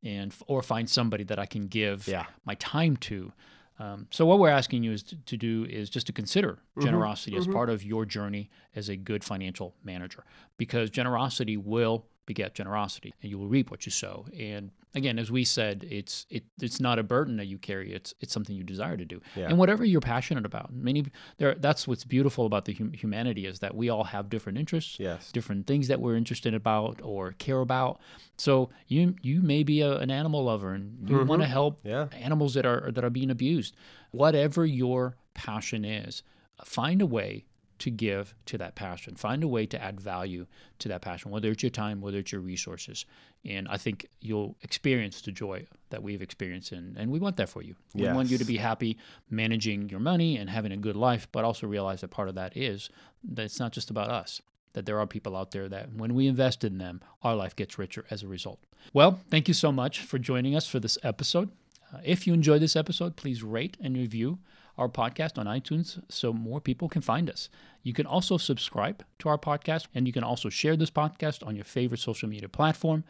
and 0.03 0.33
or 0.47 0.61
find 0.61 0.89
somebody 0.89 1.23
that 1.25 1.39
I 1.39 1.45
can 1.45 1.67
give 1.67 2.07
Yeah. 2.07 2.25
my 2.45 2.55
time 2.55 2.97
to. 2.97 3.31
Um, 3.79 4.07
so 4.11 4.25
what 4.25 4.39
we're 4.39 4.49
asking 4.49 4.83
you 4.83 4.91
is 4.91 5.03
to, 5.03 5.15
to 5.15 5.37
do 5.37 5.65
is 5.69 5.89
just 5.89 6.05
to 6.07 6.13
consider 6.13 6.59
generosity 6.81 7.37
as 7.37 7.47
part 7.47 7.69
of 7.69 7.81
your 7.81 8.05
journey 8.05 8.49
as 8.75 8.89
a 8.89 8.97
good 8.97 9.23
financial 9.23 9.73
manager, 9.83 10.25
because 10.57 10.89
generosity 10.89 11.55
will 11.55 12.05
beget 12.25 12.53
generosity, 12.53 13.13
and 13.21 13.31
you 13.31 13.39
will 13.39 13.47
reap 13.47 13.71
what 13.71 13.85
you 13.85 13.91
sow. 13.91 14.25
And 14.37 14.71
again, 14.95 15.19
as 15.19 15.31
we 15.31 15.43
said, 15.43 15.85
it's 15.89 16.25
it 16.29 16.43
it's 16.61 16.79
not 16.79 16.99
a 16.99 17.03
burden 17.03 17.37
that 17.37 17.45
you 17.45 17.57
carry; 17.57 17.93
it's 17.93 18.13
it's 18.19 18.33
something 18.33 18.55
you 18.55 18.63
desire 18.63 18.97
to 18.97 19.05
do, 19.05 19.21
Yeah. 19.35 19.47
and 19.47 19.57
whatever 19.57 19.85
you're 19.85 20.01
passionate 20.01 20.45
about. 20.45 20.73
Many 20.73 21.05
there 21.37 21.55
that's 21.55 21.87
what's 21.87 22.03
beautiful 22.03 22.45
about 22.45 22.65
the 22.65 22.73
hum- 22.73 22.93
humanity 22.93 23.45
is 23.45 23.59
that 23.59 23.75
we 23.75 23.89
all 23.89 24.03
have 24.05 24.29
different 24.29 24.57
interests, 24.57 24.99
yes 24.99 25.31
different 25.31 25.67
things 25.67 25.87
that 25.87 25.99
we're 25.99 26.15
interested 26.15 26.53
about 26.53 26.99
or 27.03 27.33
care 27.33 27.61
about. 27.61 27.99
So 28.37 28.69
you 28.87 29.15
you 29.21 29.41
may 29.41 29.63
be 29.63 29.81
a, 29.81 29.97
an 29.97 30.11
animal 30.11 30.43
lover 30.43 30.73
and 30.73 31.09
you 31.09 31.17
mm-hmm. 31.17 31.27
want 31.27 31.41
to 31.41 31.47
help 31.47 31.79
Yeah. 31.83 32.07
animals 32.13 32.53
that 32.55 32.65
are 32.65 32.91
that 32.91 33.03
are 33.03 33.09
being 33.09 33.29
abused. 33.31 33.75
Whatever 34.11 34.65
your 34.65 35.15
passion 35.33 35.85
is, 35.85 36.23
find 36.65 37.01
a 37.01 37.05
way 37.05 37.45
to 37.79 37.89
give 37.89 38.33
to 38.45 38.57
that 38.57 38.75
passion. 38.75 39.15
Find 39.15 39.43
a 39.43 39.47
way 39.47 39.65
to 39.65 39.81
add 39.81 39.99
value 39.99 40.45
to 40.79 40.87
that 40.89 41.01
passion, 41.01 41.31
whether 41.31 41.49
it's 41.49 41.63
your 41.63 41.69
time, 41.69 42.01
whether 42.01 42.19
it's 42.19 42.31
your 42.31 42.41
resources. 42.41 43.05
And 43.45 43.67
I 43.67 43.77
think 43.77 44.07
you'll 44.21 44.55
experience 44.61 45.21
the 45.21 45.31
joy 45.31 45.65
that 45.89 46.03
we've 46.03 46.21
experienced, 46.21 46.71
and, 46.71 46.97
and 46.97 47.09
we 47.09 47.19
want 47.19 47.37
that 47.37 47.49
for 47.49 47.61
you. 47.61 47.75
We 47.95 48.07
want 48.09 48.29
you 48.29 48.37
to 48.37 48.45
be 48.45 48.57
happy 48.57 48.97
managing 49.29 49.89
your 49.89 49.99
money 49.99 50.37
and 50.37 50.49
having 50.49 50.71
a 50.71 50.77
good 50.77 50.95
life, 50.95 51.27
but 51.31 51.45
also 51.45 51.67
realize 51.67 52.01
that 52.01 52.09
part 52.09 52.29
of 52.29 52.35
that 52.35 52.55
is 52.55 52.89
that 53.23 53.43
it's 53.43 53.59
not 53.59 53.71
just 53.71 53.89
about 53.89 54.09
us 54.09 54.41
that 54.73 54.85
there 54.85 54.99
are 54.99 55.07
people 55.07 55.35
out 55.35 55.51
there 55.51 55.67
that 55.67 55.93
when 55.93 56.13
we 56.13 56.27
invest 56.27 56.63
in 56.63 56.77
them, 56.77 57.01
our 57.23 57.35
life 57.35 57.55
gets 57.55 57.77
richer 57.77 58.05
as 58.11 58.23
a 58.23 58.27
result. 58.27 58.59
Well, 58.93 59.19
thank 59.29 59.47
you 59.47 59.53
so 59.53 59.71
much 59.71 60.01
for 60.01 60.19
joining 60.19 60.55
us 60.55 60.67
for 60.67 60.79
this 60.79 60.97
episode. 61.03 61.49
Uh, 61.93 61.99
if 62.03 62.27
you 62.27 62.33
enjoyed 62.33 62.61
this 62.61 62.75
episode, 62.75 63.15
please 63.15 63.43
rate 63.43 63.77
and 63.81 63.95
review 63.95 64.39
our 64.77 64.87
podcast 64.87 65.37
on 65.37 65.45
iTunes 65.45 66.01
so 66.09 66.31
more 66.31 66.61
people 66.61 66.87
can 66.87 67.01
find 67.01 67.29
us. 67.29 67.49
You 67.83 67.93
can 67.93 68.05
also 68.05 68.37
subscribe 68.37 69.03
to 69.19 69.29
our 69.29 69.37
podcast 69.37 69.87
and 69.93 70.07
you 70.07 70.13
can 70.13 70.23
also 70.23 70.49
share 70.49 70.77
this 70.77 70.89
podcast 70.89 71.45
on 71.45 71.55
your 71.55 71.65
favorite 71.65 71.99
social 71.99 72.29
media 72.29 72.47
platform. 72.47 73.03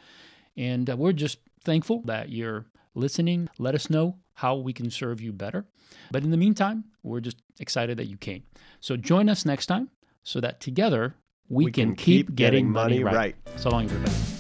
And 0.58 0.90
uh, 0.90 0.98
we're 0.98 1.14
just 1.14 1.40
thankful 1.64 2.02
that 2.06 2.30
you're 2.30 2.66
listening. 2.96 3.50
Let 3.60 3.76
us 3.76 3.90
know 3.90 4.16
how 4.34 4.56
we 4.56 4.74
can 4.74 4.90
serve 4.90 5.22
you 5.22 5.32
better. 5.32 5.66
But 6.12 6.24
in 6.24 6.32
the 6.32 6.38
meantime, 6.38 6.86
we're 7.04 7.20
just 7.20 7.38
excited 7.60 7.98
that 7.98 8.08
you 8.08 8.18
came. 8.18 8.44
So 8.80 8.98
join 8.98 9.30
us 9.30 9.46
next 9.46 9.68
time 9.68 9.90
so 10.24 10.40
that 10.40 10.60
together 10.60 11.16
we, 11.50 11.72
can, 11.72 11.96
keep, 11.96 12.36
getting, 12.36 12.70
money, 12.70 13.04
right. 13.04 13.36
So 13.58 13.70
long, 13.70 13.86
everybody. 13.86 14.39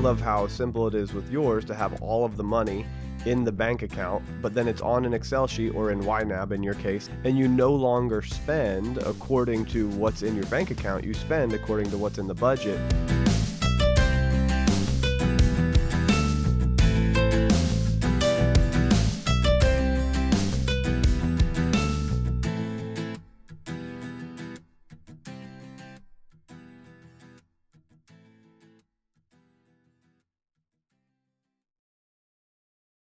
Love 0.00 0.18
how 0.18 0.46
simple 0.46 0.86
it 0.86 0.94
is 0.94 1.12
with 1.12 1.30
yours 1.30 1.62
to 1.62 1.74
have 1.74 2.00
all 2.00 2.24
of 2.24 2.38
the 2.38 2.42
money 2.42 2.86
in 3.26 3.44
the 3.44 3.52
bank 3.52 3.82
account, 3.82 4.24
but 4.40 4.54
then 4.54 4.66
it's 4.66 4.80
on 4.80 5.04
an 5.04 5.12
Excel 5.12 5.46
sheet 5.46 5.74
or 5.74 5.90
in 5.90 6.00
YNAB 6.00 6.52
in 6.52 6.62
your 6.62 6.72
case, 6.74 7.10
and 7.24 7.36
you 7.36 7.46
no 7.46 7.74
longer 7.74 8.22
spend 8.22 8.96
according 8.98 9.66
to 9.66 9.90
what's 9.90 10.22
in 10.22 10.34
your 10.34 10.46
bank 10.46 10.70
account. 10.70 11.04
You 11.04 11.12
spend 11.12 11.52
according 11.52 11.90
to 11.90 11.98
what's 11.98 12.16
in 12.16 12.26
the 12.26 12.34
budget. 12.34 12.80